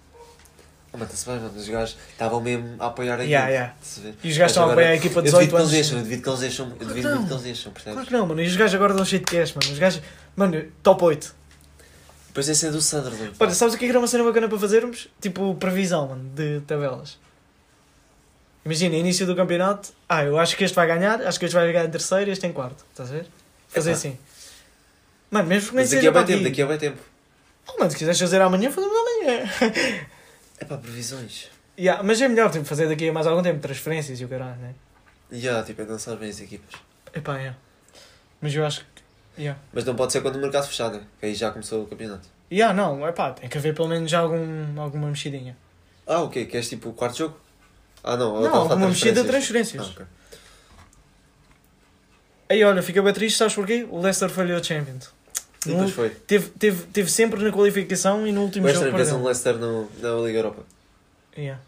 Ah, 0.93 0.97
mas 0.97 1.09
está-se 1.09 1.25
bem, 1.29 1.35
mano. 1.39 1.59
Os 1.59 1.67
gajos 1.67 1.97
estavam 2.13 2.39
mesmo 2.41 2.75
a 2.79 2.87
apoiar 2.87 3.15
aquilo. 3.15 3.29
Yeah, 3.29 3.49
yeah. 3.49 3.73
a? 3.73 4.07
E 4.25 4.31
os 4.31 4.37
gajos 4.37 4.51
estão 4.51 4.69
a 4.69 4.71
apoiar 4.71 4.89
a 4.91 4.95
equipa 4.95 5.21
de 5.21 5.27
Eu 5.27 5.33
duvido 5.33 5.47
18 5.47 5.49
que 5.49 5.55
anos. 5.57 5.73
eles 5.73 5.87
deixam, 5.87 5.97
eu 5.97 6.03
duvido 6.03 6.23
que 6.23 6.29
eles 6.29 6.39
deixam. 6.39 6.65
Eu 6.65 6.69
muito 6.69 7.27
que 7.27 7.33
eles 7.33 7.43
deixam, 7.43 7.71
percebes? 7.73 7.93
Claro 7.95 8.07
que 8.07 8.13
não, 8.13 8.25
mano. 8.25 8.41
E 8.41 8.47
os 8.47 8.55
gajos 8.55 8.75
agora 8.75 8.93
dão 8.93 9.03
cheio 9.03 9.19
de 9.19 9.25
cash, 9.25 9.53
mano. 9.53 9.71
Os 9.73 9.77
gajos. 9.77 10.01
Mano, 10.37 10.63
top 10.81 11.03
8. 11.03 11.35
Depois 12.39 12.47
esse 12.47 12.67
é 12.67 12.71
do 12.71 12.81
Sunderland. 12.81 13.33
Olha, 13.37 13.53
sabes 13.53 13.75
o 13.75 13.77
que 13.77 13.83
é 13.83 13.87
que 13.87 13.91
era 13.91 13.99
uma 13.99 14.07
cena 14.07 14.23
bacana 14.23 14.47
para 14.47 14.57
fazermos? 14.57 15.09
Tipo, 15.19 15.53
previsão, 15.55 16.07
mano, 16.07 16.29
de 16.33 16.61
tabelas. 16.61 17.17
Imagina, 18.63 18.95
início 18.95 19.25
do 19.25 19.35
campeonato. 19.35 19.89
Ah, 20.07 20.23
eu 20.23 20.39
acho 20.39 20.55
que 20.55 20.63
este 20.63 20.73
vai 20.73 20.87
ganhar, 20.87 21.21
acho 21.21 21.37
que 21.37 21.43
este 21.43 21.53
vai 21.53 21.69
ganhar 21.69 21.85
em 21.85 21.91
terceiro 21.91 22.29
e 22.29 22.31
este 22.31 22.47
em 22.47 22.53
quarto. 22.53 22.85
Estás 22.91 23.09
a 23.09 23.13
ver? 23.15 23.27
Fazer 23.67 23.89
Epá. 23.89 23.97
assim. 23.97 24.17
Mano, 25.29 25.49
mesmo 25.49 25.69
que 25.71 25.75
nem 25.75 25.83
Mas 25.83 25.89
daqui 25.89 25.99
seja 25.99 26.09
a 26.09 26.13
para 26.13 26.21
bem 26.23 26.27
tempo, 26.37 26.39
aqui. 26.39 26.49
daqui 26.49 26.61
a 26.61 26.65
bem 26.65 26.77
tempo. 26.77 27.01
Oh, 27.67 27.77
mano, 27.77 27.91
se 27.91 27.97
quiseres 27.97 28.17
fazer 28.21 28.41
amanhã, 28.41 28.71
fazemos 28.71 28.95
amanhã. 28.95 29.43
É 30.61 30.65
pá, 30.65 30.77
previsões. 30.77 31.49
Yeah, 31.77 32.01
mas 32.03 32.21
é 32.21 32.27
melhor 32.29 32.51
tipo, 32.51 32.63
fazer 32.63 32.87
daqui 32.87 33.09
a 33.09 33.11
mais 33.13 33.27
algum 33.27 33.43
tempo 33.43 33.59
transferências 33.59 34.19
e 34.19 34.23
o 34.23 34.29
caralho, 34.29 34.59
né? 34.61 34.73
E 35.29 35.39
yeah, 35.39 35.61
tipo, 35.65 35.81
é 35.81 35.85
dançar 35.85 36.15
bem 36.15 36.29
as 36.29 36.39
equipas. 36.39 36.73
Epá, 37.13 37.37
é. 37.37 37.53
Mas 38.41 38.55
eu 38.55 38.65
acho 38.65 38.79
que. 38.81 38.85
Yeah. 39.39 39.57
Mas 39.73 39.85
não 39.85 39.95
pode 39.95 40.11
ser 40.11 40.19
quando 40.21 40.35
o 40.35 40.39
mercado 40.41 40.67
fechar, 40.67 40.91
né? 40.91 41.01
Que 41.19 41.27
aí 41.27 41.33
já 41.33 41.49
começou 41.49 41.83
o 41.83 41.87
campeonato. 41.87 42.27
Yeah, 42.51 42.73
não, 42.73 43.07
epá, 43.07 43.31
tem 43.31 43.47
que 43.47 43.57
haver 43.57 43.73
pelo 43.73 43.87
menos 43.87 44.11
já 44.11 44.19
algum, 44.19 44.79
alguma 44.81 45.07
mexidinha. 45.07 45.55
Ah, 46.05 46.21
o 46.23 46.29
quê? 46.29 46.45
Queres 46.45 46.67
tipo 46.67 46.89
o 46.89 46.93
quarto 46.93 47.17
jogo? 47.17 47.37
Ah, 48.03 48.17
não. 48.17 48.41
Não, 48.41 48.53
alguma 48.53 48.87
mexida 48.89 49.21
de 49.23 49.27
transferências. 49.29 49.81
Ah, 49.87 49.89
ok. 49.91 50.05
Aí 52.49 52.63
olha, 52.63 52.81
fica 52.81 53.01
bem 53.01 53.13
triste, 53.13 53.37
sabes 53.37 53.53
porquê? 53.53 53.87
O 53.89 53.99
Leicester 54.01 54.29
falhou 54.29 54.57
a 54.59 54.63
Champions. 54.63 55.09
E 55.65 55.69
No- 55.69 55.87
foi. 55.87 56.09
Teve, 56.09 56.49
teve, 56.49 56.83
teve 56.87 57.11
sempre 57.11 57.41
na 57.43 57.51
qualificação 57.51 58.25
e 58.25 58.31
no 58.31 58.41
último 58.41 58.67
O 58.67 58.73
jogo 58.73 58.91
perdeu. 58.91 59.23
Leicester 59.23 59.55
no, 59.57 59.89
na 60.01 60.13
Liga 60.25 60.39
Europa. 60.39 60.63
Yeah. 61.37 61.61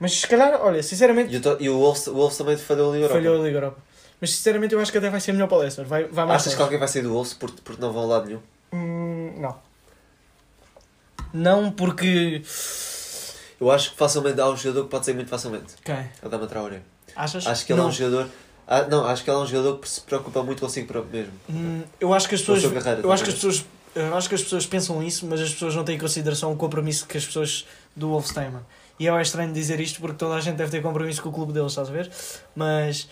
Mas 0.00 0.12
se 0.20 0.26
calhar, 0.26 0.58
olha, 0.62 0.82
sinceramente, 0.82 1.32
E 1.34 1.38
o, 1.38 1.56
e 1.60 1.68
o 1.68 1.78
Wolves, 1.78 2.06
o 2.06 2.14
Wolves 2.14 2.38
também 2.38 2.56
falhou 2.56 2.90
a 2.90 2.94
Liga 2.94 3.04
Europa. 3.06 3.20
falhou 3.20 3.40
a 3.40 3.44
Liga 3.46 3.56
Europa. 3.58 3.78
Mas 4.22 4.30
sinceramente 4.30 4.72
eu 4.72 4.80
acho 4.80 4.92
que 4.92 4.98
até 4.98 5.10
vai 5.10 5.18
ser 5.18 5.32
melhor 5.32 5.48
para 5.48 5.56
o 5.56 5.60
Leicester. 5.60 5.84
Vai, 5.84 6.04
vai 6.04 6.24
mais 6.24 6.42
Achas 6.42 6.54
que 6.54 6.62
alguém 6.62 6.78
vai 6.78 6.86
sair 6.86 7.02
do 7.02 7.12
Wolves 7.12 7.34
porque, 7.34 7.60
porque 7.64 7.82
não 7.82 7.92
vão 7.92 8.04
a 8.04 8.06
lado 8.06 8.26
nenhum? 8.26 8.40
Hum, 8.72 9.34
não. 9.36 9.56
Não 11.34 11.72
porque. 11.72 12.40
Eu 13.60 13.68
acho 13.72 13.90
que 13.90 13.96
facilmente 13.96 14.40
há 14.40 14.48
um 14.48 14.56
jogador 14.56 14.84
que 14.84 14.90
pode 14.90 15.06
sair 15.06 15.14
muito 15.14 15.28
facilmente. 15.28 15.74
Quem? 15.84 15.96
É 15.96 16.10
o 16.22 16.28
Dama 16.28 16.46
Traoré. 16.46 16.82
Achas? 17.16 17.44
Acho 17.48 17.66
que 17.66 17.72
ele 17.72 17.80
não. 17.80 17.88
é 17.88 17.90
um 17.90 17.92
jogador... 17.92 18.28
Ah, 18.68 18.82
não, 18.82 19.04
acho 19.06 19.24
que 19.24 19.30
ele 19.30 19.38
é 19.38 19.40
um 19.40 19.46
jogador 19.46 19.78
que 19.78 19.88
se 19.88 20.00
preocupa 20.02 20.40
muito 20.44 20.60
consigo 20.60 20.86
próprio 20.86 21.12
mesmo. 21.12 21.32
Hum, 21.50 21.82
eu 21.98 22.14
acho 22.14 22.28
que 22.28 22.36
as 22.36 22.42
pessoas. 22.42 22.62
carreira, 22.62 23.00
eu 23.02 23.10
acho 23.10 23.24
que 23.24 23.30
as 23.30 23.34
pessoas. 23.34 23.64
Eu 23.94 24.16
acho 24.16 24.28
que 24.28 24.36
as 24.36 24.42
pessoas 24.42 24.66
pensam 24.66 25.02
isso, 25.02 25.26
mas 25.26 25.40
as 25.40 25.52
pessoas 25.52 25.74
não 25.74 25.82
têm 25.82 25.96
em 25.96 25.98
consideração 25.98 26.52
o 26.52 26.56
compromisso 26.56 27.06
que 27.08 27.18
as 27.18 27.26
pessoas 27.26 27.66
do 27.96 28.08
Wolves 28.08 28.32
têm, 28.32 28.50
mano. 28.50 28.64
E 28.98 29.08
é 29.08 29.22
estranho 29.22 29.52
dizer 29.52 29.80
isto 29.80 30.00
porque 30.00 30.16
toda 30.16 30.36
a 30.36 30.40
gente 30.40 30.54
deve 30.54 30.70
ter 30.70 30.80
compromisso 30.80 31.20
com 31.22 31.28
o 31.28 31.32
clube 31.32 31.52
deles, 31.52 31.72
estás 31.72 31.88
a 31.88 31.92
ver? 31.92 32.10
Mas, 32.54 33.08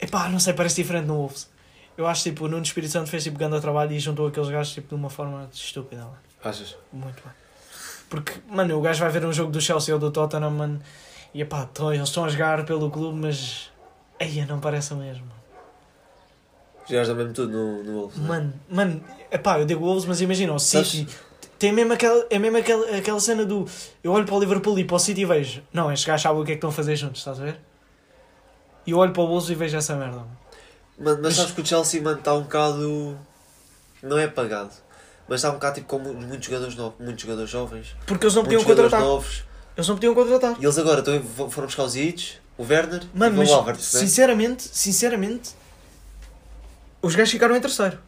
epá, 0.00 0.28
não 0.28 0.38
sei, 0.40 0.52
parece 0.52 0.76
diferente 0.76 1.06
no 1.06 1.14
Wolves. 1.16 1.48
Eu 1.96 2.06
acho 2.06 2.22
tipo, 2.22 2.44
o 2.44 2.48
Nuno 2.48 2.62
Espírito 2.62 2.92
Santo 2.92 3.10
fez 3.10 3.24
tipo 3.24 3.36
grande 3.38 3.60
trabalho 3.60 3.92
e 3.92 3.98
juntou 3.98 4.26
aqueles 4.28 4.48
gajos 4.48 4.72
tipo, 4.72 4.88
de 4.88 4.94
uma 4.94 5.10
forma 5.10 5.48
estúpida, 5.52 6.02
mano. 6.02 6.16
Achas? 6.44 6.76
Muito 6.92 7.22
bem. 7.24 7.32
Porque, 8.08 8.32
mano, 8.48 8.78
o 8.78 8.80
gajo 8.80 9.00
vai 9.00 9.10
ver 9.10 9.24
um 9.26 9.32
jogo 9.32 9.50
do 9.50 9.60
Chelsea 9.60 9.92
ou 9.92 10.00
do 10.00 10.10
Tottenham, 10.10 10.50
mano, 10.50 10.80
e 11.34 11.42
epá, 11.42 11.66
tão- 11.66 11.92
eles 11.92 12.08
estão 12.08 12.24
a 12.24 12.28
jogar 12.28 12.64
pelo 12.64 12.90
clube, 12.90 13.18
mas. 13.18 13.70
Eia, 14.20 14.46
não 14.46 14.60
parece 14.60 14.94
o 14.94 14.96
mesmo. 14.96 15.26
Dão 16.88 17.14
mesmo 17.16 17.32
tudo 17.34 17.52
no, 17.52 17.84
no 17.84 17.92
Wolves. 18.00 18.16
não 18.18 18.24
é? 18.24 18.28
Mano, 18.28 18.52
mano, 18.70 19.04
epá, 19.30 19.58
eu 19.58 19.66
digo 19.66 19.84
Wolves, 19.84 20.06
mas 20.06 20.20
imagina, 20.22 20.54
o 20.54 20.58
City 20.58 21.06
tem 21.58 21.70
mesmo 21.72 21.92
aquela, 21.92 22.26
é 22.30 22.38
mesmo 22.38 22.56
aquela, 22.56 22.96
aquela 22.96 23.20
cena 23.20 23.44
do 23.44 23.66
eu 24.02 24.10
olho 24.12 24.24
para 24.24 24.34
o 24.34 24.40
Liverpool 24.40 24.78
e 24.78 24.84
para 24.84 24.96
o 24.96 24.98
City 24.98 25.20
e 25.20 25.24
vejo, 25.26 25.62
não, 25.72 25.92
estes 25.92 26.06
gajos 26.06 26.22
sabem 26.22 26.40
o 26.40 26.44
que 26.46 26.52
é 26.52 26.54
que 26.54 26.58
estão 26.58 26.70
a 26.70 26.72
fazer 26.72 26.96
juntos, 26.96 27.18
estás 27.18 27.38
a 27.40 27.44
ver? 27.44 27.60
E 28.88 28.90
eu 28.92 28.96
olho 28.96 29.12
para 29.12 29.22
o 29.22 29.26
Wolves 29.26 29.50
e 29.50 29.54
vejo 29.54 29.76
essa 29.76 29.94
merda. 29.94 30.24
mano. 30.98 31.20
Mas 31.22 31.34
sabes 31.36 31.52
que 31.52 31.60
o 31.60 31.66
Chelsea, 31.66 32.00
mano, 32.00 32.16
está 32.18 32.32
um 32.32 32.40
bocado... 32.42 33.18
Não 34.02 34.16
é 34.16 34.24
apagado. 34.24 34.70
Mas 35.28 35.40
está 35.40 35.50
um 35.50 35.54
bocado 35.54 35.74
tipo 35.74 35.86
com 35.88 35.98
mu- 35.98 36.14
muitos 36.14 36.46
jogadores 36.46 36.74
novos, 36.74 36.94
muitos 36.98 37.20
jogadores 37.22 37.50
jovens. 37.50 37.94
Porque 38.06 38.24
eles 38.24 38.34
não 38.34 38.44
podiam 38.44 38.64
contratar. 38.64 39.00
novos. 39.00 39.44
Eles 39.76 39.86
não 39.86 39.94
podiam 39.96 40.14
contratar. 40.14 40.56
E 40.58 40.64
eles 40.64 40.78
agora 40.78 41.04
foram 41.50 41.66
buscar 41.66 41.82
os 41.84 41.96
Itch, 41.96 42.36
o 42.56 42.62
Werner 42.64 43.02
Mano, 43.12 43.44
e 43.44 43.46
o 43.46 43.54
Havertz, 43.54 43.92
né? 43.92 44.00
sinceramente, 44.00 44.62
sinceramente, 44.72 45.50
os 47.02 47.14
gajos 47.14 47.30
ficaram 47.30 47.54
em 47.56 47.60
terceiro. 47.60 47.98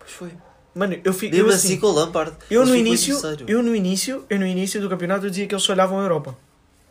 Pois 0.00 0.10
foi. 0.10 0.32
Mano, 0.74 0.98
eu 1.04 1.12
fico. 1.14 1.34
Mesmo 1.36 1.50
Eu, 1.50 1.54
assim 1.54 1.68
assim, 1.68 1.78
com 1.80 1.86
o 1.86 1.92
Lampard. 1.92 2.36
eu 2.50 2.66
no 2.66 2.74
início, 2.74 3.16
eu 3.46 3.62
no 3.62 3.74
início, 3.76 4.24
eu 4.28 4.38
no 4.40 4.46
início 4.46 4.80
do 4.80 4.88
campeonato 4.88 5.24
eu 5.26 5.30
dizia 5.30 5.46
que 5.46 5.54
eles 5.54 5.62
só 5.64 5.72
olhavam 5.72 6.00
a 6.00 6.02
Europa. 6.02 6.36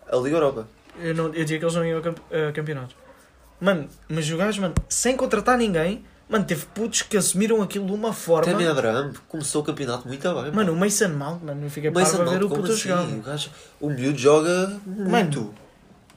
A 0.10 0.16
Liga 0.16 0.38
Europa. 0.38 0.68
Eu, 1.00 1.14
não, 1.14 1.26
eu 1.26 1.44
dizia 1.44 1.60
que 1.60 1.66
eles 1.66 1.76
não 1.76 1.86
iam 1.86 2.00
a, 2.00 2.02
camp 2.02 2.18
a 2.32 2.52
campeonato. 2.54 2.96
Mano, 3.60 3.88
mas 4.10 4.30
o 4.30 4.38
gajo, 4.38 4.62
mano, 4.62 4.76
sem 4.89 5.16
contratar 5.16 5.58
ninguém, 5.58 6.03
mano, 6.30 6.43
teve 6.45 6.66
putos 6.68 7.01
que 7.03 7.16
assumiram 7.18 7.62
aquilo 7.62 7.86
de 7.86 7.93
uma 7.93 8.12
forma. 8.14 8.51
Tammy 8.51 8.68
Abraham 8.68 9.14
começou 9.28 9.62
o 9.62 9.66
campeonato 9.66 10.08
muito 10.08 10.22
bem. 10.41 10.51
Mano, 10.51 10.74
o 10.74 10.76
Mason 10.76 11.10
Mount, 11.10 11.41
mano, 11.43 11.66
eu 11.66 11.70
fiquei 11.70 11.89
Mas 11.89 12.12
parvo 12.12 12.30
a 12.30 12.34
ver 12.34 12.43
o 12.43 12.49
puto 12.49 12.72
assim? 12.72 12.82
jogar. 12.89 13.03
O, 13.03 13.08
mano. 13.08 13.22
gajo, 13.22 13.49
o 13.80 13.89
miúdo 13.89 14.18
joga 14.18 14.80
muito. 14.86 15.53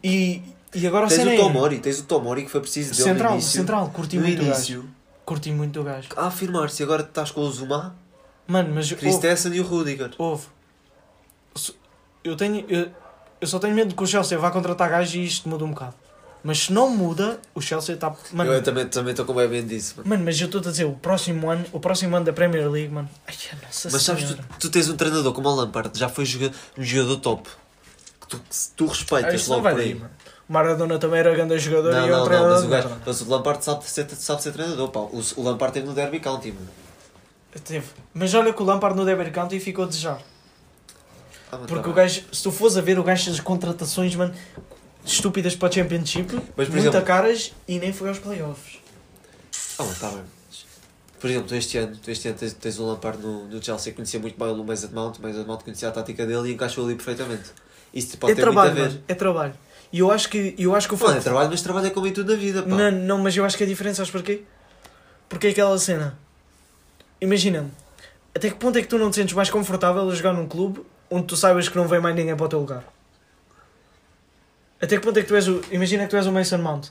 E, 0.03 0.43
e 0.75 0.87
agora 0.87 1.07
Tens 1.07 1.25
o 1.25 1.29
é. 1.29 1.37
Tomori, 1.37 1.79
tens 1.79 2.01
o 2.01 2.05
Tomori 2.05 2.45
que 2.45 2.51
foi 2.51 2.61
preciso 2.61 2.93
dele 2.93 3.03
Central, 3.03 3.31
no 3.31 3.37
início. 3.39 3.61
central, 3.61 3.91
curti 3.91 4.17
no 4.17 4.23
muito 4.23 4.43
o 4.43 4.45
gajo. 4.45 4.55
início. 4.57 4.85
Curti 5.25 5.51
muito 5.53 5.73
do 5.73 5.85
gajo. 5.85 6.09
A 6.17 6.27
afirmar-se, 6.27 6.83
agora 6.83 7.03
estás 7.03 7.31
com 7.31 7.41
o 7.43 7.51
Zuma, 7.51 7.95
Mano, 8.47 8.75
mas. 8.75 8.91
Christensen 8.91 9.53
e 9.55 9.61
o 9.61 9.65
Rudiger. 9.65 10.11
Houve. 10.19 10.47
Eu 12.25 12.35
tenho. 12.37 12.65
Eu, 12.69 12.89
eu 13.41 13.47
só 13.47 13.59
tenho 13.59 13.75
medo 13.75 13.95
que 13.95 14.03
o 14.03 14.07
Chelsea 14.07 14.39
vá 14.39 14.51
contratar 14.51 14.89
gajos 14.91 15.15
e 15.15 15.25
isto 15.25 15.49
muda 15.49 15.65
um 15.65 15.71
bocado. 15.71 15.95
Mas 16.43 16.59
se 16.65 16.73
não 16.73 16.89
muda, 16.91 17.41
o 17.55 17.61
Chelsea 17.61 17.95
está. 17.95 18.15
Mano, 18.33 18.53
Eu 18.53 18.63
também 18.63 18.85
estou 18.85 19.03
também 19.05 19.15
com 19.27 19.35
bem 19.35 19.49
bem 19.49 19.67
disso. 19.67 19.95
Mano. 19.97 20.09
mano, 20.09 20.25
mas 20.25 20.41
eu 20.41 20.47
estou 20.47 20.61
a 20.61 20.65
dizer, 20.65 20.85
o 20.85 20.93
próximo 20.93 21.51
ano, 21.51 21.65
o 21.73 21.81
próximo 21.81 22.15
ano 22.17 22.25
da 22.25 22.33
Premier 22.33 22.71
League, 22.71 22.93
mano. 22.93 23.09
Ai, 23.27 23.35
a 23.53 23.67
nossa 23.67 23.89
Mas 23.91 24.03
sabes, 24.03 24.25
tu, 24.31 24.39
tu 24.61 24.71
tens 24.71 24.89
um 24.89 24.97
treinador 24.97 25.33
como 25.33 25.49
o 25.49 25.55
Lampard, 25.55 25.91
já 25.99 26.09
foi 26.09 26.25
joga- 26.25 26.53
um 26.77 26.83
jogador 26.83 27.17
top. 27.19 27.49
Que 28.21 28.27
tu, 28.29 28.39
que 28.39 28.57
tu 28.77 28.85
Ah, 28.85 28.89
respeitas 28.89 29.49
não 29.49 29.57
logo 29.57 29.69
por 29.71 29.81
aí. 29.81 29.95
O 30.49 30.53
Maradona 30.53 30.99
também 30.99 31.19
era 31.21 31.35
grande 31.35 31.59
jogador 31.59 31.93
Não, 31.93 32.07
e 32.07 32.09
é 32.09 32.11
não, 32.11 32.27
não, 32.27 32.49
mas 32.49 32.65
o, 32.65 32.69
gajo, 32.69 32.91
mas 33.05 33.21
o 33.21 33.29
Lampard 33.29 33.63
sabe 33.65 33.85
ser, 33.85 34.09
sabe 34.11 34.43
ser 34.43 34.53
treinador, 34.53 34.89
pá. 34.89 35.01
O, 35.01 35.21
o 35.37 35.43
Lampard 35.43 35.75
teve 35.75 35.87
no 35.87 35.93
Derby 35.93 36.21
County, 36.21 36.53
mano. 36.53 36.69
Teve. 37.65 37.87
Mas 38.15 38.33
olha 38.35 38.53
que 38.53 38.63
o 38.63 38.65
Lampard 38.65 38.97
no 38.97 39.05
Derby 39.05 39.31
County 39.31 39.59
ficou 39.59 39.85
a 39.85 39.89
desejar. 39.89 40.21
Ah, 41.51 41.57
mano, 41.57 41.67
Porque 41.67 41.83
tá 41.85 41.91
o 41.91 41.93
gajo, 41.93 42.23
se 42.33 42.43
tu 42.43 42.53
fores 42.53 42.77
a 42.77 42.81
ver 42.81 42.99
o 42.99 43.03
gajo 43.03 43.31
das 43.31 43.41
contratações, 43.41 44.15
mano, 44.15 44.33
estúpidas 45.05 45.55
para 45.57 45.69
a 45.69 45.73
Championship, 45.73 46.33
Mas, 46.35 46.67
por 46.69 46.75
muito 46.75 46.79
exemplo- 46.89 47.03
caras 47.03 47.53
e 47.67 47.79
nem 47.79 47.93
foi 47.93 48.09
aos 48.09 48.19
playoffs. 48.19 48.79
Ah, 49.79 49.85
mano, 49.85 49.97
tá 49.99 50.09
bem. 50.11 50.23
Por 51.21 51.29
exemplo, 51.31 51.49
tu 51.49 51.55
este 51.57 51.79
ano, 51.79 51.97
tu 51.97 52.11
este 52.11 52.29
ano 52.29 52.39
tens, 52.39 52.53
tens 52.53 52.79
o 52.79 52.87
Lampard 52.87 53.21
no, 53.21 53.49
no 53.49 53.63
Chelsea, 53.63 53.93
conhecia 53.93 54.21
muito 54.21 54.39
bem 54.39 54.49
o 54.49 54.63
Mason 54.65 54.89
Mount, 54.93 55.19
o 55.19 55.23
Mason 55.23 55.45
Mount 55.45 55.63
conhecia 55.65 55.89
a 55.89 55.91
tática 55.91 56.25
dele 56.27 56.51
e 56.51 56.55
encaixou 56.55 56.85
ali 56.85 56.95
perfeitamente. 56.95 57.51
Isso 57.93 58.17
pode 58.19 58.33
é 58.33 58.37
ter 58.37 58.43
trabalho, 58.43 58.71
muito 58.71 58.83
a 58.85 58.89
ver. 58.89 58.93
mano, 58.95 59.05
é 59.09 59.15
trabalho. 59.15 59.55
E 59.93 59.99
eu 60.01 60.11
acho 60.13 60.29
que, 60.29 60.55
eu 60.59 60.75
acho 60.77 60.87
que 60.87 60.95
o 60.95 60.99
Não, 60.99 61.07
é 61.07 61.11
facto... 61.15 61.25
trabalho, 61.25 61.49
mas 61.51 61.63
trabalho 61.63 61.87
é 61.87 61.91
como 61.91 62.07
em 62.07 62.13
tudo 62.13 62.33
na 62.33 62.39
vida, 62.39 62.63
pá. 62.63 62.69
Não, 62.69 62.91
não, 62.93 63.19
mas 63.19 63.37
eu 63.37 63.45
acho 63.45 63.57
que 63.57 63.65
a 63.65 63.67
diferença, 63.67 63.97
sabes 63.97 64.11
porquê? 64.13 64.43
Porque 65.29 65.47
é 65.49 65.51
aquela 65.51 65.77
cena. 65.79 66.17
Imagina, 67.21 67.69
até 68.35 68.51
que 68.51 68.57
ponto 68.57 68.79
é 68.79 68.83
que 68.83 68.87
tu 68.89 68.99
não 68.99 69.11
te 69.11 69.17
sentes 69.17 69.35
mais 69.35 69.51
confortável 69.51 70.09
a 70.09 70.15
jogar 70.15 70.33
num 70.35 70.47
clube 70.47 70.83
onde 71.11 71.27
tu 71.27 71.37
saibas 71.37 71.69
que 71.69 71.77
não 71.77 71.89
vem 71.89 72.01
mais 72.01 72.15
ninguém 72.15 72.37
para 72.37 72.47
o 72.47 72.49
teu 72.49 72.61
lugar? 72.61 72.85
Até 74.81 74.97
que 74.97 75.03
ponto 75.03 75.19
é 75.19 75.23
que 75.23 75.29
tu 75.29 75.35
és 75.35 75.49
o. 75.49 75.61
Imagina 75.71 76.05
que 76.05 76.11
tu 76.11 76.17
és 76.17 76.27
o 76.27 76.33
Mason 76.33 76.59
Mount. 76.59 76.89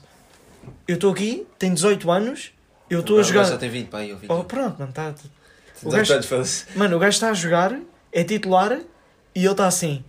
Eu 0.86 0.94
estou 0.96 1.12
aqui, 1.12 1.46
tenho 1.58 1.74
18 1.74 2.10
anos, 2.10 2.52
eu 2.90 3.00
estou 3.00 3.18
a 3.18 3.22
jogar. 3.22 3.44
já 3.44 3.56
tem 3.58 3.70
20, 3.70 3.88
pá, 3.88 3.98
aí, 3.98 4.12
ou 4.12 4.18
20. 4.18 4.30
Oh, 4.30 4.44
pronto, 4.44 4.78
mano, 4.78 4.92
tá. 4.92 5.14
o 5.82 5.88
18 5.88 6.28
gajo-. 6.28 6.66
Mano, 6.76 6.96
o 6.96 6.98
gajo 6.98 7.14
está 7.14 7.30
a 7.30 7.34
jogar, 7.34 7.78
é 8.12 8.24
titular 8.24 8.78
e 9.34 9.40
ele 9.40 9.50
está 9.50 9.66
assim. 9.66 10.04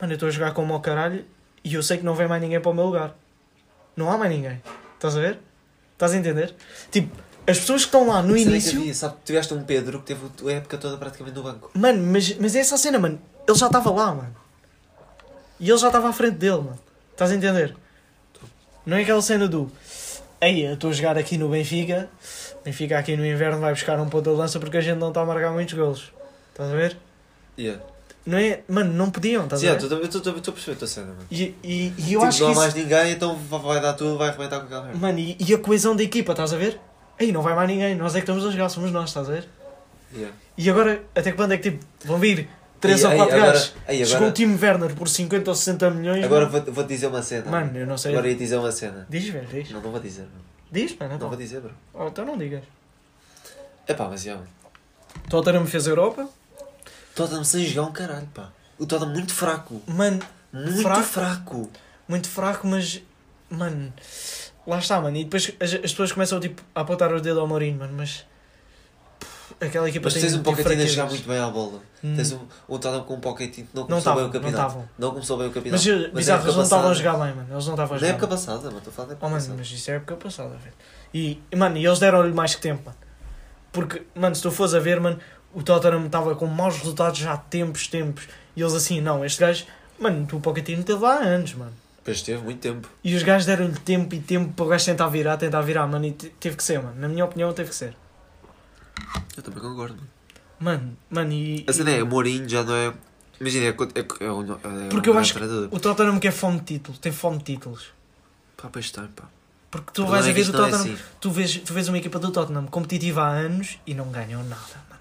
Mano, 0.00 0.12
eu 0.12 0.16
estou 0.16 0.28
a 0.28 0.32
jogar 0.32 0.52
como 0.52 0.72
ao 0.74 0.80
caralho 0.80 1.24
e 1.64 1.74
eu 1.74 1.82
sei 1.82 1.98
que 1.98 2.04
não 2.04 2.14
vem 2.14 2.28
mais 2.28 2.40
ninguém 2.40 2.60
para 2.60 2.70
o 2.70 2.74
meu 2.74 2.84
lugar. 2.84 3.16
Não 3.96 4.10
há 4.10 4.18
mais 4.18 4.30
ninguém. 4.30 4.62
Estás 4.94 5.16
a 5.16 5.20
ver? 5.20 5.38
Estás 5.94 6.12
a 6.12 6.16
entender? 6.16 6.54
Tipo, 6.90 7.16
as 7.46 7.58
pessoas 7.58 7.82
que 7.82 7.88
estão 7.88 8.06
lá 8.08 8.22
no 8.22 8.34
que 8.34 8.42
início. 8.42 8.78
havia? 8.78 8.94
Sabe, 8.94 9.16
tiveste 9.24 9.54
um 9.54 9.62
Pedro 9.62 10.00
que 10.00 10.06
teve 10.06 10.50
a 10.50 10.56
época 10.56 10.76
toda 10.76 10.96
praticamente 10.96 11.36
no 11.36 11.42
banco. 11.42 11.70
Mano, 11.74 12.06
mas, 12.12 12.36
mas 12.38 12.54
é 12.54 12.60
essa 12.60 12.74
a 12.74 12.78
cena, 12.78 12.98
mano. 12.98 13.20
Ele 13.48 13.58
já 13.58 13.66
estava 13.66 13.90
lá, 13.90 14.14
mano. 14.14 14.36
E 15.58 15.70
ele 15.70 15.78
já 15.78 15.86
estava 15.86 16.08
à 16.08 16.12
frente 16.12 16.36
dele, 16.36 16.58
mano. 16.58 16.85
Estás 17.16 17.30
a 17.30 17.34
entender? 17.34 17.74
Não 18.84 18.94
é 18.98 19.00
aquela 19.00 19.22
cena 19.22 19.48
do. 19.48 19.72
Ei, 20.38 20.68
eu 20.68 20.74
estou 20.74 20.90
a 20.90 20.92
jogar 20.92 21.16
aqui 21.16 21.38
no 21.38 21.48
Benfica. 21.48 22.10
Benfica 22.62 22.98
aqui 22.98 23.16
no 23.16 23.24
inverno 23.24 23.58
vai 23.58 23.72
buscar 23.72 23.98
um 23.98 24.06
ponto 24.06 24.30
de 24.30 24.36
lança 24.36 24.60
porque 24.60 24.76
a 24.76 24.80
gente 24.82 24.98
não 24.98 25.08
está 25.08 25.22
a 25.22 25.24
marcar 25.24 25.50
muitos 25.50 25.72
golos. 25.72 26.12
Estás 26.50 26.70
a 26.70 26.74
ver? 26.76 26.98
Yeah. 27.58 27.82
Não 28.26 28.36
é? 28.36 28.60
Mano, 28.68 28.92
não 28.92 29.10
podiam, 29.10 29.44
estás 29.44 29.62
Sim, 29.62 29.68
a 29.68 29.70
eu 29.72 29.78
ver? 29.88 30.04
estou 30.04 30.20
a 30.30 30.34
perceber 30.52 30.72
a 30.72 30.76
tua 30.76 30.86
cena, 30.88 31.06
mano. 31.06 31.26
E, 31.30 31.54
e, 31.64 31.92
e 31.96 32.12
eu 32.12 32.20
Tipo, 32.20 32.24
acho 32.24 32.40
não 32.42 32.48
há 32.48 32.52
isso... 32.52 32.60
mais 32.60 32.74
ninguém, 32.74 33.12
então 33.12 33.34
vai 33.34 33.60
vai 33.60 33.80
dar 33.80 33.94
tudo, 33.94 34.18
vai 34.18 34.28
arrebentar 34.28 34.58
com 34.60 34.66
aquela 34.66 34.82
merda. 34.82 34.98
Mano, 34.98 35.18
e, 35.18 35.38
e 35.40 35.54
a 35.54 35.58
coesão 35.58 35.96
da 35.96 36.02
equipa, 36.02 36.32
estás 36.32 36.52
a 36.52 36.58
ver? 36.58 36.78
Aí 37.18 37.32
não 37.32 37.40
vai 37.40 37.54
mais 37.54 37.66
ninguém, 37.66 37.94
nós 37.94 38.14
é 38.14 38.18
que 38.18 38.24
estamos 38.24 38.44
a 38.44 38.50
jogar, 38.50 38.68
somos 38.68 38.92
nós, 38.92 39.08
estás 39.08 39.26
a 39.26 39.32
ver? 39.32 39.48
Yeah. 40.12 40.36
E 40.58 40.68
agora, 40.68 41.02
até 41.14 41.32
quando 41.32 41.52
é 41.52 41.56
que 41.56 41.70
tipo, 41.70 41.84
vão 42.04 42.18
vir 42.18 42.48
3 42.86 43.00
Ei, 43.00 43.06
ou 43.06 43.12
ei, 43.12 43.18
4 43.18 43.34
agora- 43.36 43.52
gajos? 43.52 44.08
Chegou 44.10 44.28
o 44.28 44.32
Timo 44.32 44.58
Werner 44.60 44.94
por 44.94 45.08
50 45.08 45.50
ou 45.50 45.54
60 45.54 45.90
milhões. 45.90 46.24
Agora 46.24 46.46
mano. 46.48 46.64
vou- 46.64 46.72
vou-te 46.74 46.88
dizer 46.88 47.06
uma 47.08 47.22
cena. 47.22 47.50
Mano, 47.50 47.76
eu 47.78 47.86
não 47.86 47.98
sei. 47.98 48.12
Agora 48.12 48.28
ia 48.28 48.34
dizer 48.36 48.56
uma 48.56 48.72
cena. 48.72 49.06
Diz, 49.08 49.28
velho, 49.28 49.46
diz. 49.48 49.70
Não, 49.70 49.80
não 49.80 49.90
vou 49.90 50.00
dizer, 50.00 50.22
mano. 50.22 50.44
Diz, 50.70 50.92
mano, 50.96 51.10
Não 51.10 51.16
então. 51.16 51.28
vou 51.28 51.36
dizer, 51.38 51.60
bro. 51.60 51.72
Oh, 51.94 52.06
então 52.08 52.24
não 52.24 52.36
digas. 52.38 52.62
Epá, 53.88 54.08
mas 54.08 54.22
já, 54.22 54.34
mano. 54.34 54.48
Tottenham 55.28 55.66
fez 55.66 55.86
a 55.86 55.90
Europa. 55.90 56.28
Tottenham 57.14 57.44
sem 57.44 57.64
jogar 57.64 57.88
um 57.88 57.92
caralho, 57.92 58.26
pá. 58.34 58.50
O 58.78 58.84
Tottenham 58.86 59.12
muito 59.12 59.32
fraco. 59.32 59.80
Mano, 59.86 60.20
Muito 60.52 60.82
Fraco? 60.82 61.02
fraco. 61.02 61.70
muito 62.08 62.28
fraco, 62.28 62.66
mas. 62.66 63.02
Mano, 63.48 63.92
lá 64.66 64.78
está, 64.78 65.00
mano. 65.00 65.16
E 65.16 65.24
depois 65.24 65.52
as, 65.60 65.74
as 65.74 65.80
pessoas 65.92 66.12
começam 66.12 66.40
tipo, 66.40 66.62
a 66.74 66.80
apontar 66.80 67.12
o 67.12 67.20
dedo 67.20 67.40
ao 67.40 67.46
Mourinho, 67.46 67.78
mano, 67.78 67.94
mas. 67.96 68.26
Aquela 69.58 69.88
equipa 69.88 70.04
Mas 70.04 70.12
tem 70.14 70.22
tens 70.22 70.34
um 70.34 70.42
Pochettino 70.42 70.82
a 70.82 70.86
jogar 70.86 71.08
muito 71.08 71.26
bem 71.26 71.38
à 71.38 71.48
bola. 71.48 71.80
Hum. 72.04 72.14
Tens 72.14 72.32
um, 72.32 72.38
um 72.68 72.78
Tottenham 72.78 73.04
com 73.04 73.14
um 73.14 73.20
Pochettino 73.20 73.66
que 73.68 73.74
não 73.74 73.82
Não 73.82 73.88
começou 73.88 74.12
bem 74.14 74.22
o 74.22 74.26
não 74.26 74.32
campeonato. 74.32 74.62
estavam. 74.66 74.88
Não 74.98 75.10
começou 75.12 75.38
bem 75.38 75.46
o 75.46 75.50
campeonato. 75.50 75.84
Mas, 75.88 75.96
Mas 76.02 76.12
bizarro, 76.12 76.38
na 76.42 76.44
eles 76.44 76.56
não 76.56 76.62
época 76.62 76.62
estavam 76.62 76.90
a 76.90 76.94
jogar 76.94 77.12
bem, 77.12 77.34
mano. 77.34 77.48
Eles 77.54 77.66
não 77.66 77.72
estavam 77.74 77.84
a 77.84 77.94
Na 77.94 77.98
jogar 78.06 78.10
época 78.10 78.26
bem. 78.26 78.36
passada, 78.36 78.62
mano. 78.64 78.78
Estou 78.78 78.90
a 78.90 78.94
falar 78.94 79.06
da 79.08 79.12
época 79.14 79.26
Oh, 79.26 79.30
mano, 79.30 79.40
passada. 79.42 79.58
mas 79.58 79.66
isso 79.70 79.90
é 79.90 79.94
época 79.94 80.16
passada, 80.16 80.48
velho. 80.50 80.74
E, 81.14 81.40
mano, 81.56 81.76
e 81.78 81.86
eles 81.86 81.98
deram-lhe 81.98 82.34
mais 82.34 82.54
que 82.54 82.60
tempo, 82.60 82.82
mano. 82.84 82.98
Porque, 83.72 84.02
mano, 84.14 84.34
se 84.34 84.42
tu 84.42 84.50
fores 84.50 84.74
a 84.74 84.78
ver, 84.78 85.00
mano, 85.00 85.18
o 85.54 85.62
Tottenham 85.62 86.04
estava 86.04 86.34
com 86.36 86.46
maus 86.46 86.76
resultados 86.76 87.18
já 87.18 87.32
há 87.32 87.36
tempos, 87.38 87.86
tempos. 87.88 88.28
E 88.54 88.60
eles 88.60 88.74
assim, 88.74 89.00
não, 89.00 89.24
este 89.24 89.40
gajo, 89.40 89.64
mano, 89.98 90.26
o 90.32 90.40
Pochettino 90.40 90.82
teve 90.84 91.00
lá 91.02 91.14
há 91.14 91.22
anos, 91.24 91.54
mano. 91.54 91.72
Depois 91.98 92.20
teve 92.22 92.42
muito 92.42 92.60
tempo. 92.60 92.88
E 93.02 93.14
os 93.14 93.22
gajos 93.22 93.46
deram-lhe 93.46 93.72
tempo 93.80 94.14
e 94.14 94.20
tempo 94.20 94.52
para 94.52 94.64
o 94.64 94.68
gajo 94.68 94.84
tentar 94.84 95.08
virar, 95.08 95.36
tentar 95.38 95.60
virar, 95.62 95.86
mano, 95.86 96.04
e 96.04 96.12
te- 96.12 96.28
teve 96.38 96.56
que 96.56 96.62
ser, 96.62 96.80
mano. 96.82 96.94
Na 96.98 97.08
minha 97.08 97.24
opinião, 97.24 97.52
teve 97.52 97.70
que 97.70 97.74
ser. 97.74 97.96
Eu 99.36 99.42
também 99.42 99.60
concordo, 99.60 99.94
mano. 99.96 100.08
Mano, 100.58 100.96
mano, 101.10 101.32
e. 101.32 101.64
A 101.68 101.72
cena 101.72 101.90
e- 101.90 101.98
é, 101.98 102.02
o 102.02 102.06
Mourinho 102.06 102.48
já 102.48 102.62
não 102.64 102.74
é... 102.74 102.94
Imagina, 103.38 103.66
é, 103.66 103.68
é, 103.68 103.72
é, 104.00 104.84
é 104.86 104.88
Porque 104.88 105.10
eu 105.10 105.18
acho 105.18 105.34
que 105.34 105.38
treinador. 105.40 105.68
o 105.70 105.78
Tottenham 105.78 106.18
quer 106.18 106.32
fome 106.32 106.58
de 106.60 106.64
títulos, 106.64 106.98
tem 106.98 107.12
fome 107.12 107.36
de 107.38 107.44
títulos. 107.44 107.88
Pá, 108.56 108.68
pois 108.72 108.90
tem, 108.90 109.06
pá. 109.08 109.24
Porque 109.70 109.90
tu 109.92 110.06
vais 110.06 110.24
a 110.24 110.30
é 110.30 110.32
que 110.32 110.42
ver 110.42 110.50
o 110.50 110.54
é 110.54 110.56
Tottenham, 110.70 110.94
assim. 110.94 111.04
tu, 111.20 111.30
vês, 111.30 111.56
tu 111.58 111.74
vês 111.74 111.88
uma 111.88 111.98
equipa 111.98 112.18
do 112.18 112.30
Tottenham 112.30 112.66
competitiva 112.66 113.22
há 113.24 113.28
anos 113.30 113.78
e 113.86 113.92
não 113.92 114.10
ganham 114.10 114.42
nada, 114.44 114.62
mano. 114.88 115.00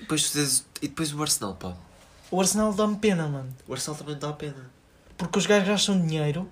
Depois, 0.00 0.28
tu 0.28 0.32
tens- 0.32 0.66
e 0.82 0.88
depois 0.88 1.12
o 1.14 1.22
Arsenal, 1.22 1.54
pá. 1.54 1.74
O 2.28 2.40
Arsenal 2.40 2.72
dá-me 2.74 2.96
pena, 2.96 3.28
mano. 3.28 3.54
O 3.68 3.72
Arsenal 3.72 3.96
também 3.96 4.18
dá 4.18 4.32
pena. 4.32 4.68
Porque 5.16 5.38
os 5.38 5.46
gajos 5.46 5.68
gastam 5.68 6.00
dinheiro 6.04 6.50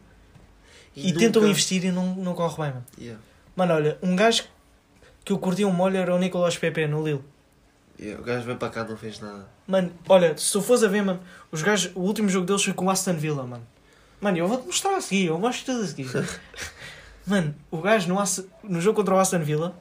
e, 0.94 1.08
nunca- 1.08 1.18
tentam 1.18 1.44
investir 1.48 1.84
e 1.84 1.90
não, 1.90 2.14
não 2.14 2.34
corre 2.34 2.54
bem, 2.62 2.70
mano. 2.74 2.86
Yeah. 2.96 3.20
Mano, 3.56 3.74
olha, 3.74 3.98
um 4.00 4.14
gajo 4.14 4.44
que 5.24 5.32
eu 5.32 5.38
curti 5.38 5.64
um 5.64 5.72
molho 5.72 5.96
era 5.96 6.14
o 6.14 6.18
Nicolas 6.18 6.56
Pepe 6.56 6.86
no 6.86 7.04
Lille. 7.04 7.22
Yeah, 8.00 8.20
O 8.20 8.24
gajo 8.24 8.44
vem 8.46 8.56
para 8.56 8.70
cá 8.70 8.84
não 8.84 8.96
fez 8.96 9.20
nada. 9.20 9.46
Mano, 9.66 9.92
olha, 10.08 10.36
se 10.36 10.50
tu 10.52 10.60
fores 10.60 10.82
a 10.82 10.88
ver, 10.88 11.02
mano, 11.02 11.20
os 11.52 11.62
gajos, 11.62 11.92
o 11.94 12.00
último 12.00 12.28
jogo 12.28 12.46
deles 12.46 12.64
foi 12.64 12.72
com 12.72 12.86
o 12.86 12.90
Aston 12.90 13.14
Villa, 13.14 13.44
mano. 13.44 13.64
Mano, 14.20 14.38
eu 14.38 14.46
vou-te 14.48 14.66
mostrar 14.66 14.96
a 14.96 15.00
seguir, 15.00 15.26
eu 15.26 15.38
mostro 15.38 15.66
tudo 15.72 15.84
a 15.84 15.86
seguir. 15.86 16.10
mano, 17.26 17.54
o 17.70 17.78
gajo 17.80 18.08
no, 18.08 18.18
Aston- 18.18 18.44
no 18.64 18.80
jogo 18.80 18.96
contra 18.96 19.14
o 19.14 19.18
Aston 19.18 19.40
Villa, 19.40 19.74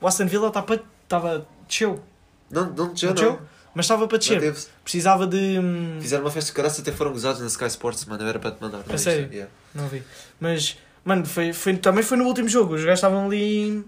o 0.00 0.06
Aston 0.06 0.26
Villa 0.26 0.48
estava 0.48 0.80
estava 1.02 1.46
desceu, 1.66 2.02
Não, 2.50 2.70
não 2.70 2.92
desceu, 2.92 3.08
Não 3.08 3.14
desceu? 3.14 3.32
não. 3.32 3.40
mas 3.74 3.84
estava 3.86 4.06
para 4.08 4.16
Não 4.16 4.20
descer. 4.40 4.68
Precisava 4.84 5.26
de. 5.26 5.58
hum, 5.58 5.98
Fizeram 6.00 6.24
uma 6.24 6.30
festa 6.30 6.50
de 6.50 6.56
caraça 6.56 6.80
até 6.80 6.92
foram 6.92 7.12
gozados 7.12 7.40
na 7.40 7.46
Sky 7.48 7.66
Sports, 7.66 8.04
mano. 8.06 8.22
Eu 8.22 8.28
era 8.28 8.38
para 8.38 8.52
te 8.52 8.60
mandar. 8.62 8.78
não 8.78 8.84
viste? 8.84 9.00
sério? 9.04 9.28
Yeah. 9.32 9.50
Não 9.74 9.88
vi. 9.88 10.02
Mas, 10.40 10.78
mano, 11.04 11.26
foi, 11.26 11.52
foi, 11.52 11.76
também 11.76 12.02
foi 12.02 12.16
no 12.16 12.24
último 12.24 12.48
jogo. 12.48 12.74
Os 12.74 12.80
gajos 12.82 12.98
estavam 12.98 13.26
ali. 13.26 13.84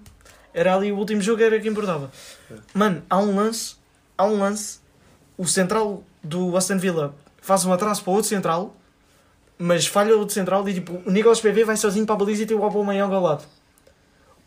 Era 0.53 0.75
ali 0.75 0.91
o 0.93 0.97
último 0.97 1.21
jogo, 1.21 1.43
era 1.43 1.59
que 1.61 1.69
importava. 1.69 2.11
Mano, 2.75 3.03
há 3.09 3.19
um 3.19 3.35
lance. 3.37 3.77
Há 4.19 4.25
um 4.25 4.39
lance. 4.39 4.81
O 5.39 5.47
central 5.47 6.03
do 6.23 6.57
Aston 6.57 6.79
Villa 6.79 7.15
faz 7.41 7.65
um 7.65 7.73
atraso 7.73 8.03
para 8.03 8.11
o 8.11 8.15
outro 8.15 8.29
central. 8.29 8.77
Mas 9.59 9.87
falha 9.87 10.15
o 10.17 10.19
outro 10.21 10.35
central 10.35 10.67
e 10.69 10.75
tipo, 10.75 11.03
o 11.07 11.11
Nicolas 11.11 11.41
PV 11.41 11.65
vai 11.65 11.77
sozinho 11.77 12.07
para 12.07 12.15
a 12.15 12.19
baliza 12.19 12.43
e 12.43 12.47
tem 12.47 12.57
o 12.57 12.65
Aubameyang 12.65 13.15
ao 13.15 13.21
lado. 13.23 13.45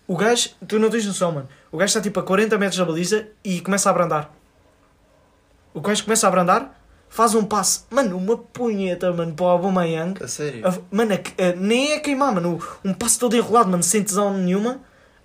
O 0.07 0.17
gajo, 0.17 0.49
tu 0.67 0.79
não 0.79 0.89
tens 0.89 1.05
noção, 1.05 1.31
mano. 1.31 1.47
O 1.71 1.77
gajo 1.77 1.89
está 1.91 2.01
tipo 2.01 2.19
a 2.19 2.23
40 2.23 2.57
metros 2.57 2.77
da 2.79 2.83
baliza 2.85 3.27
e 3.43 3.61
começa 3.61 3.89
a 3.89 3.91
abrandar. 3.91 4.31
O 5.73 5.81
gajo 5.81 6.03
começa 6.03 6.27
a 6.27 6.29
abrandar, 6.29 6.79
faz 7.09 7.33
um 7.35 7.45
passe, 7.45 7.83
mano, 7.89 8.17
uma 8.17 8.37
punheta, 8.37 9.11
mano, 9.13 9.33
para 9.33 9.45
o 9.45 9.49
Aubameyang. 9.49 10.21
A 10.23 10.27
sério? 10.27 10.67
A- 10.67 10.77
Mano, 10.91 11.13
a- 11.13 11.43
a- 11.49 11.55
nem 11.55 11.93
é 11.93 11.99
queimar, 11.99 12.33
mano. 12.33 12.59
Um 12.83 12.93
passo 12.93 13.19
todo 13.19 13.35
enrolado, 13.35 13.69
mano, 13.69 13.83
sem 13.83 14.03
tesão 14.03 14.33
nenhuma. 14.35 14.81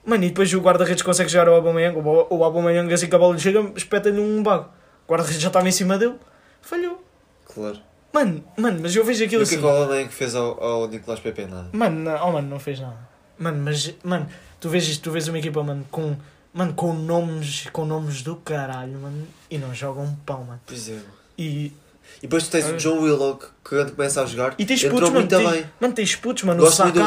Mano, 0.09 0.25
e 0.25 0.29
depois 0.29 0.51
o 0.55 0.61
guarda-redes 0.61 1.03
consegue 1.03 1.29
chegar 1.29 1.47
ao 1.49 1.57
Aubameyang. 1.57 1.99
O, 1.99 2.43
Aubameyang, 2.43 2.91
assim 2.95 3.09
que 3.09 3.15
a 3.15 3.19
bola 3.19 3.35
lhe 3.35 3.41
chega, 3.41 3.61
espeta-lhe 3.77 4.19
um 4.19 4.43
bago. 4.43 4.71
O 5.07 5.13
guarda-redes 5.13 5.43
já 5.43 5.49
estava 5.49 5.69
em 5.69 5.71
cima 5.71 5.99
dele. 5.99 6.15
Falhou. 6.63 7.05
Claro. 7.45 7.79
Mano, 8.11 8.43
mano, 8.57 8.79
mas 8.81 8.97
eu 8.97 9.05
vejo 9.05 9.23
E 9.23 9.27
aquilo 9.27 9.43
o 9.43 9.47
que 9.47 9.55
é 9.55 9.59
assim. 9.59 9.67
que 9.67 10.05
o 10.05 10.09
que 10.09 10.15
fez 10.15 10.35
ao, 10.35 10.65
ao 10.65 10.89
Nicolás 10.89 11.21
Pepe? 11.21 11.45
Nada. 11.45 11.69
Mano, 11.73 12.01
não, 12.01 12.27
oh, 12.27 12.33
mano, 12.33 12.49
não 12.49 12.59
fez 12.59 12.81
nada. 12.81 12.97
Mano, 13.39 13.63
mas, 13.63 13.95
mano, 14.03 14.27
tu 14.59 14.71
vês 14.71 14.89
isto, 14.89 15.03
tu 15.03 15.11
vês 15.11 15.29
uma 15.29 15.39
equipa, 15.39 15.63
mano, 15.63 15.85
com, 15.91 16.17
mano, 16.55 16.73
com 16.73 16.95
nomes, 16.95 17.69
com 17.71 17.85
nomes 17.85 18.23
do 18.23 18.37
caralho, 18.37 18.99
mano, 18.99 19.29
e 19.51 19.59
não 19.59 19.75
jogam 19.75 20.05
um 20.05 20.15
pão, 20.17 20.43
mano. 20.43 20.61
Pois 20.67 20.89
é. 20.89 20.99
E, 21.37 21.71
E 22.19 22.23
depois 22.23 22.45
tu 22.45 22.51
tens 22.51 22.67
o 22.69 22.77
John 22.77 23.01
Willock 23.01 23.47
que 23.47 23.77
quando 23.77 23.93
começa 23.95 24.23
a 24.23 24.27
jogar 24.27 24.55
e 24.59 24.67
tens 24.67 24.83
entrou 24.83 24.95
putos, 25.01 25.11
mano, 25.11 25.21
muito 25.21 25.37
tens, 25.37 25.51
bem. 25.63 25.71
mano, 25.81 25.95
tens 25.95 26.17
putos, 26.17 26.43
mano, 26.45 26.61
Gosto 26.63 26.81
o 26.81 26.83
muito 26.85 26.95
do 26.95 27.01
o 27.01 27.05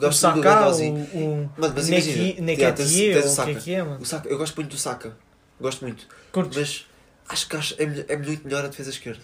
Gosto 0.00 0.26
muito 0.30 0.40
do 0.40 0.42
Gandozi. 0.42 0.82
o, 0.88 0.94
o 0.94 1.50
Mano, 1.58 1.74
mas 1.76 1.88
imagina. 1.88 2.50
yeah, 2.52 2.76
tens- 2.76 2.90
tens 2.94 3.38
o 3.38 3.42
o 3.42 3.44
que 3.44 3.50
é 3.50 3.54
que 3.54 3.74
é, 3.74 3.82
mano. 3.82 4.00
O 4.00 4.04
Saka, 4.06 4.28
eu 4.28 4.38
gosto 4.38 4.56
muito 4.56 4.70
do 4.70 4.78
Saka. 4.78 5.16
Gosto 5.60 5.82
muito. 5.84 6.06
Curtes? 6.32 6.56
Mas 6.56 6.86
acho 7.28 7.48
que 7.48 7.56
acho, 7.56 7.74
é, 7.78 8.12
é 8.12 8.16
muito 8.16 8.44
melhor 8.44 8.64
a 8.64 8.68
defesa 8.68 8.90
esquerda. 8.90 9.22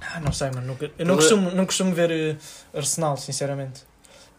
Ah, 0.00 0.20
não 0.20 0.32
sei, 0.32 0.50
mano. 0.50 0.66
Nunca, 0.66 0.90
eu 0.98 1.06
não 1.06 1.16
costumo, 1.16 1.50
não 1.52 1.64
costumo 1.66 1.94
ver 1.94 2.10
eh, 2.10 2.36
Arsenal, 2.76 3.16
sinceramente. 3.16 3.82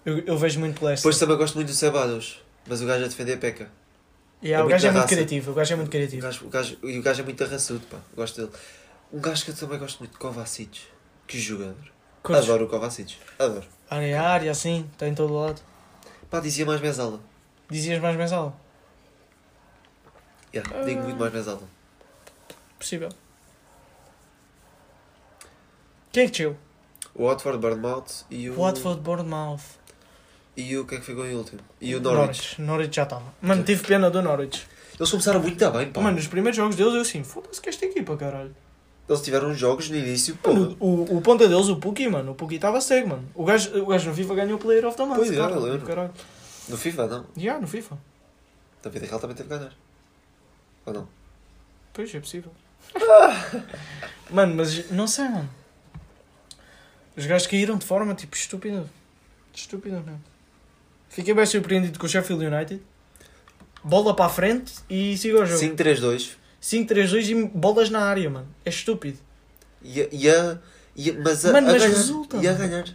Eu, 0.06 0.20
eu 0.26 0.38
vejo 0.38 0.60
muito 0.60 0.84
Leicester. 0.84 0.98
Depois 1.04 1.18
também 1.20 1.38
gosto 1.38 1.56
muito 1.56 1.68
do 1.70 1.74
Ceballos. 1.74 2.42
Mas 2.68 2.82
o 2.82 2.86
gajo 2.86 3.04
a 3.06 3.08
defender 3.08 3.38
peca. 3.38 3.70
Yeah, 4.44 4.60
é 4.60 4.66
o 4.66 4.70
muito 4.70 4.72
gajo 4.74 4.88
é 4.88 4.90
da 4.90 4.94
muito 4.94 5.04
raça. 5.04 5.16
criativo. 5.16 5.52
O 5.52 5.54
gajo 5.54 5.74
é 5.74 5.76
muito 5.78 5.88
O 5.88 5.92
criativo. 5.92 6.22
gajo, 6.22 6.46
o 6.46 6.50
gajo, 6.50 6.78
e 6.84 7.00
o 7.00 7.02
gajo 7.02 7.22
é 7.22 7.24
muito 7.24 7.44
arraçudo, 7.44 7.82
pá. 7.90 7.98
Gosto 8.16 8.42
dele. 8.42 8.52
Um 9.14 9.20
gajo 9.20 9.46
que 9.46 9.52
eu 9.52 9.56
também 9.56 9.78
gosto 9.78 10.00
muito, 10.00 10.18
Kovacic. 10.18 10.88
Que 11.28 11.40
jogador. 11.40 11.94
Curtes? 12.24 12.46
Adoro 12.46 12.66
o 12.66 12.68
Kovacic. 12.68 13.16
Adoro. 13.38 13.68
Área 13.88 14.20
a 14.20 14.28
área, 14.28 14.52
assim, 14.52 14.90
está 14.92 15.08
em 15.08 15.14
todo 15.14 15.36
lado. 15.36 15.62
Pá, 16.32 16.40
dizia 16.40 16.66
mais 16.66 16.82
mesala. 16.82 17.20
Dizias 17.70 18.02
mais 18.02 18.18
mensal? 18.18 18.60
Yeah, 20.52 20.84
digo 20.84 21.04
muito 21.04 21.20
mais 21.20 21.32
mesala. 21.32 21.62
Possível. 22.80 23.10
Quem 26.12 26.24
é 26.24 26.26
que 26.26 26.32
desceu? 26.32 26.58
O 27.14 27.28
Watford, 27.28 27.60
Bournemouth 27.60 28.26
e 28.32 28.50
o... 28.50 28.56
Watford, 28.56 29.02
Bournemouth. 29.02 29.62
E 30.58 30.76
o 30.76 30.86
quem 30.86 30.98
é 30.98 31.02
que 31.02 31.06
ficou 31.06 31.26
em 31.26 31.36
último? 31.36 31.62
E 31.80 31.96
o 31.96 32.02
Norwich. 32.02 32.60
Norwich 32.60 32.96
já 32.96 33.04
estava. 33.04 33.32
Mano, 33.42 33.64
tive 33.64 33.86
pena 33.86 34.10
do 34.10 34.24
Norwich. 34.24 34.68
Eles 35.00 35.12
começaram 35.12 35.40
muito 35.40 35.72
bem, 35.72 35.92
pá. 35.92 36.02
Mano, 36.02 36.18
nos 36.18 36.28
primeiros 36.28 36.58
jogos 36.58 36.76
deles 36.76 36.94
eu 36.96 37.02
assim, 37.02 37.24
foda-se 37.24 37.62
que 37.62 37.70
esta 37.70 37.86
equipa, 37.86 38.18
caralho. 38.18 38.56
Eles 39.08 39.22
tiveram 39.22 39.54
jogos 39.54 39.90
no 39.90 39.98
início, 39.98 40.36
pô. 40.38 40.54
Mano, 40.54 40.78
o, 40.80 41.18
o 41.18 41.22
ponta 41.22 41.48
deles, 41.48 41.68
o 41.68 41.76
Puki, 41.76 42.08
mano, 42.08 42.32
o 42.32 42.36
Puki 42.36 42.56
estava 42.56 42.80
cego, 42.80 43.10
mano. 43.10 43.30
O 43.36 43.44
gajo, 43.44 43.84
o 43.84 43.88
gajo 43.88 44.10
no 44.10 44.16
FIFA 44.16 44.36
ganhou 44.36 44.56
o 44.56 44.60
Player 44.60 44.86
of 44.86 44.96
the 44.96 45.06
Month. 45.06 45.18
Pois 45.18 45.32
é, 45.32 45.36
cara, 45.36 45.56
eu 45.56 45.82
caralho. 45.82 46.14
No 46.70 46.78
FIFA, 46.78 47.08
não. 47.08 47.26
Já, 47.36 47.60
no 47.60 47.68
FIFA. 47.68 47.98
Na 48.84 48.92
vida 48.92 49.06
real 49.06 49.20
também 49.20 49.36
teve 49.36 49.50
que 49.50 49.56
ganhar. 49.58 49.74
Ou 50.86 50.94
não? 50.94 51.08
Pois, 51.92 52.14
é 52.16 52.20
possível. 52.20 52.52
mano, 54.32 54.56
mas 54.56 54.90
não 54.92 55.08
sei, 55.08 55.26
mano. 55.26 55.50
Os 57.16 57.26
gajos 57.26 57.48
caíram 57.48 57.78
de 57.78 57.86
forma, 57.86 58.16
tipo, 58.16 58.36
estúpida. 58.36 58.90
Estúpida, 59.54 60.00
mesmo. 60.00 60.22
Fiquei 61.10 61.34
bem 61.34 61.46
surpreendido 61.46 62.00
com 62.00 62.06
o 62.06 62.10
Sheffield 62.10 62.46
United. 62.46 62.82
Bola 63.84 64.16
para 64.16 64.26
a 64.26 64.30
frente 64.30 64.74
e 64.90 65.16
siga 65.18 65.42
o 65.42 65.46
jogo. 65.46 65.60
5-3-2. 65.60 66.38
5-3-2 66.64 67.30
e 67.30 67.46
bolas 67.56 67.90
na 67.90 68.00
área, 68.00 68.30
mano. 68.30 68.48
É 68.66 68.70
estúpido. 68.70 69.18
E. 69.84 70.08
E 70.12 70.30
a, 70.30 70.58
e 70.96 71.12
mas 71.12 71.46
a, 71.46 71.52
Mano, 71.52 71.68
a 71.70 71.72
mas 71.74 71.82
ganhar. 71.84 71.96
resulta, 71.96 72.38
E 72.38 72.48
a 72.48 72.54
ganhar. 72.54 72.86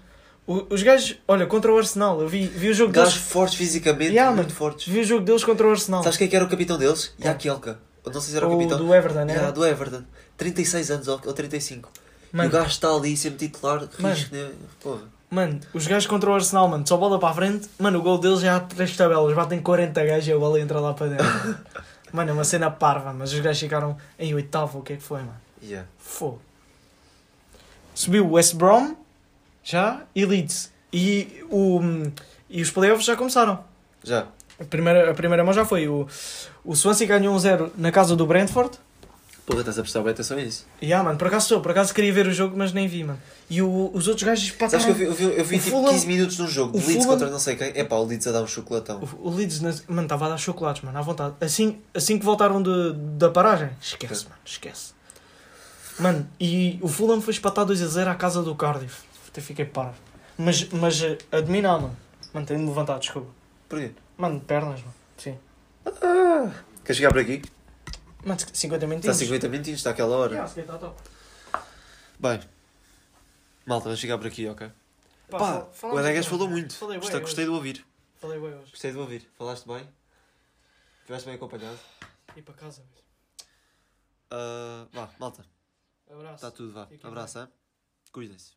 O- 0.46 0.66
os 0.70 0.82
gajos, 0.82 1.16
olha, 1.28 1.46
contra 1.46 1.70
o 1.70 1.76
Arsenal, 1.76 2.22
eu 2.22 2.28
vi, 2.28 2.46
vi 2.46 2.70
o 2.70 2.74
jogo 2.74 2.90
Gajos 2.90 3.12
deles. 3.14 3.28
fortes 3.28 3.54
fisicamente, 3.58 4.12
Yeah, 4.12 4.34
muito 4.34 4.46
mano. 4.48 4.56
fortes. 4.56 4.88
Vi 4.90 5.00
o 5.00 5.04
jogo 5.04 5.22
deles 5.22 5.44
contra 5.44 5.66
o 5.66 5.70
Arsenal. 5.70 6.02
Sabes 6.02 6.16
quem 6.16 6.26
é 6.26 6.30
que 6.30 6.36
era 6.36 6.44
o 6.46 6.48
capitão 6.48 6.78
deles? 6.78 7.12
Jaquielka. 7.18 7.78
Eu 8.06 8.10
não 8.10 8.20
sei 8.22 8.30
se 8.30 8.36
era 8.38 8.48
o, 8.48 8.54
o 8.54 8.58
capitão. 8.58 8.78
do 8.78 8.94
Everton, 8.94 9.24
né? 9.26 9.32
Yeah, 9.34 9.50
do 9.50 9.66
Everton. 9.66 10.02
36 10.38 10.90
anos 10.90 11.08
ou, 11.08 11.20
ou 11.26 11.32
35. 11.34 11.90
E 12.32 12.36
Mano, 12.36 12.48
o 12.48 12.52
gajo 12.52 12.68
está 12.68 12.88
ali 12.88 13.14
sempre 13.16 13.46
titular, 13.48 13.86
Mano. 13.98 14.14
risco, 14.14 14.34
né? 14.34 14.48
Porra. 14.80 15.02
Mano, 15.30 15.60
os 15.74 15.86
gajos 15.86 16.06
contra 16.06 16.30
o 16.30 16.34
Arsenal, 16.34 16.66
mano, 16.68 16.86
só 16.88 16.96
bola 16.96 17.18
para 17.18 17.28
a 17.28 17.34
frente. 17.34 17.68
Mano, 17.78 17.98
o 17.98 18.02
gol 18.02 18.16
deles 18.16 18.40
já 18.40 18.56
há 18.56 18.60
três 18.60 18.96
tabelas. 18.96 19.34
Batem 19.34 19.60
40 19.60 20.02
gajos 20.02 20.26
e 20.28 20.32
a 20.32 20.38
bola 20.38 20.58
entra 20.58 20.80
lá 20.80 20.94
para 20.94 21.08
dentro. 21.08 21.26
mano, 22.12 22.30
é 22.30 22.32
uma 22.32 22.44
cena 22.44 22.70
parva, 22.70 23.12
mas 23.12 23.32
os 23.32 23.40
gajos 23.40 23.61
ficaram 23.61 23.96
em 24.18 24.34
oitavo. 24.34 24.78
O 24.78 24.82
que 24.82 24.94
é 24.94 24.96
que 24.96 25.02
foi, 25.02 25.20
mano? 25.20 25.40
Yeah. 25.62 25.88
Fogo. 25.98 26.40
Subiu 27.94 28.26
o 28.26 28.32
West 28.32 28.54
Brom, 28.54 28.94
já, 29.62 30.02
e 30.14 30.24
Leeds. 30.24 30.72
E, 30.92 31.44
o, 31.50 31.80
e 32.48 32.62
os 32.62 32.70
playoffs 32.70 33.04
já 33.04 33.16
começaram. 33.16 33.62
Já. 34.02 34.26
A 34.61 34.64
primeira, 34.64 35.11
a 35.11 35.14
primeira 35.14 35.44
mão 35.44 35.52
já 35.52 35.64
foi. 35.64 35.88
O, 35.88 36.06
o 36.64 36.74
Swansea 36.74 37.06
ganhou 37.06 37.36
1-0 37.36 37.72
na 37.76 37.92
casa 37.92 38.16
do 38.16 38.26
Brentford. 38.26 38.78
Porra, 39.44 39.61
estás 39.61 39.78
a 39.78 39.82
prestar 39.82 40.02
bem 40.02 40.12
atenção 40.12 40.36
a 40.36 40.42
isso. 40.42 40.66
E 40.80 40.92
ah, 40.92 41.02
mano, 41.02 41.18
por 41.18 41.28
acaso 41.28 41.44
estou, 41.44 41.61
por 41.61 41.70
acaso 41.70 41.94
queria 41.94 42.12
ver 42.12 42.26
o 42.26 42.32
jogo, 42.32 42.54
mas 42.56 42.72
nem 42.72 42.86
vi, 42.86 43.04
mano. 43.04 43.20
E 43.51 43.62
o- 43.62 43.90
os 43.94 44.07
outros 44.09 44.24
gajos 44.26 44.46
Sabes 44.49 44.59
pataram. 44.59 44.84
que 44.84 44.90
eu 44.90 44.94
vi, 44.94 45.05
eu 45.05 45.14
vi, 45.30 45.38
eu 45.38 45.44
vi 45.44 45.59
tipo 45.59 45.70
Fulham- 45.70 45.88
15 45.92 46.07
minutos 46.07 46.36
de 46.36 46.42
um 46.42 46.49
jogo 46.49 46.72
de 46.72 46.78
Leeds 46.86 46.94
Fulham- 47.05 47.09
contra 47.09 47.30
não 47.30 47.38
sei 47.38 47.57
quem. 47.57 47.72
É 47.74 47.82
pá, 47.82 47.96
o 47.96 48.05
Leeds 48.05 48.26
a 48.26 48.32
dar 48.32 48.42
um 48.42 48.46
chocolatão. 48.46 49.01
O, 49.22 49.28
o 49.28 49.34
Leeds, 49.34 49.61
mano, 49.88 50.03
estava 50.03 50.26
a 50.26 50.28
dar 50.30 50.36
chocolates, 50.38 50.82
mano, 50.82 50.99
à 50.99 51.01
vontade. 51.03 51.34
Assim, 51.40 51.80
assim 51.94 52.18
que 52.18 52.24
voltaram 52.26 52.62
de, 52.62 52.92
da 53.16 53.30
paragem, 53.30 53.70
esquece, 53.80 54.24
mano, 54.24 54.36
esquece. 54.44 54.92
Mano, 55.99 56.28
e 56.38 56.78
o 56.82 56.88
Fulham 56.88 57.20
foi 57.22 57.32
espatado 57.32 57.68
2 57.68 57.82
a 57.82 57.86
0 57.86 58.11
à 58.11 58.14
casa 58.14 58.42
do 58.42 58.55
Cardiff. 58.55 59.03
Até 59.28 59.40
fiquei 59.40 59.64
parvo. 59.64 59.94
Mas, 60.36 60.68
mas 60.68 61.03
eh, 61.03 61.18
a 61.32 61.40
dominar, 61.40 61.80
mano. 61.80 61.96
Mano, 62.32 62.46
tenho 62.46 62.61
de 62.61 62.66
levantar, 62.66 62.99
desculpa. 62.99 63.28
Porquê? 63.68 63.92
Mano, 64.16 64.38
pernas, 64.40 64.80
mano. 64.80 64.94
Sim. 65.16 65.36
Queres 66.84 66.96
chegar 66.99 67.11
por 67.11 67.20
aqui? 67.20 67.42
Mano, 68.24 68.38
50 68.53 68.76
Está 68.76 68.86
minutinhos. 68.86 69.16
50 69.16 69.49
minutinhos, 69.49 69.80
está 69.80 69.90
aquela 69.90 70.14
hora. 70.16 70.32
Yeah, 70.32 70.49
se 70.49 70.61
calhar 70.62 70.78
tá 70.78 70.86
top. 70.86 71.01
Bem. 72.20 72.40
Malta, 73.68 73.84
vamos 73.84 74.00
chegar 74.00 74.16
por 74.16 74.26
aqui, 74.26 74.48
ok? 74.48 74.66
Pá, 75.28 75.38
Pá, 75.38 75.66
fal- 75.72 75.92
o 75.92 75.98
aqui, 75.98 76.26
falou 76.26 76.48
muito. 76.48 76.74
Falei 76.74 76.96
Gostei, 76.96 77.16
bem 77.18 77.26
gostei 77.26 77.44
de 77.44 77.50
ouvir. 77.50 77.86
Falei 78.16 78.40
bem 78.40 78.54
hoje. 78.54 78.70
Gostei 78.70 78.92
de 78.92 78.96
ouvir. 78.98 79.30
Falaste 79.36 79.66
bem? 79.68 79.86
Estiveste 81.00 81.26
bem 81.26 81.34
acompanhado? 81.34 81.78
E 82.34 82.40
para 82.40 82.54
casa, 82.54 82.80
velho. 82.82 83.04
Ah, 84.30 84.86
vá, 84.90 85.10
malta. 85.18 85.44
Abraço. 86.10 86.34
Está 86.36 86.50
tudo, 86.50 86.72
vá. 86.72 86.88
Abraço, 87.02 87.40
hein? 87.40 87.48
Cuidem-se. 88.10 88.52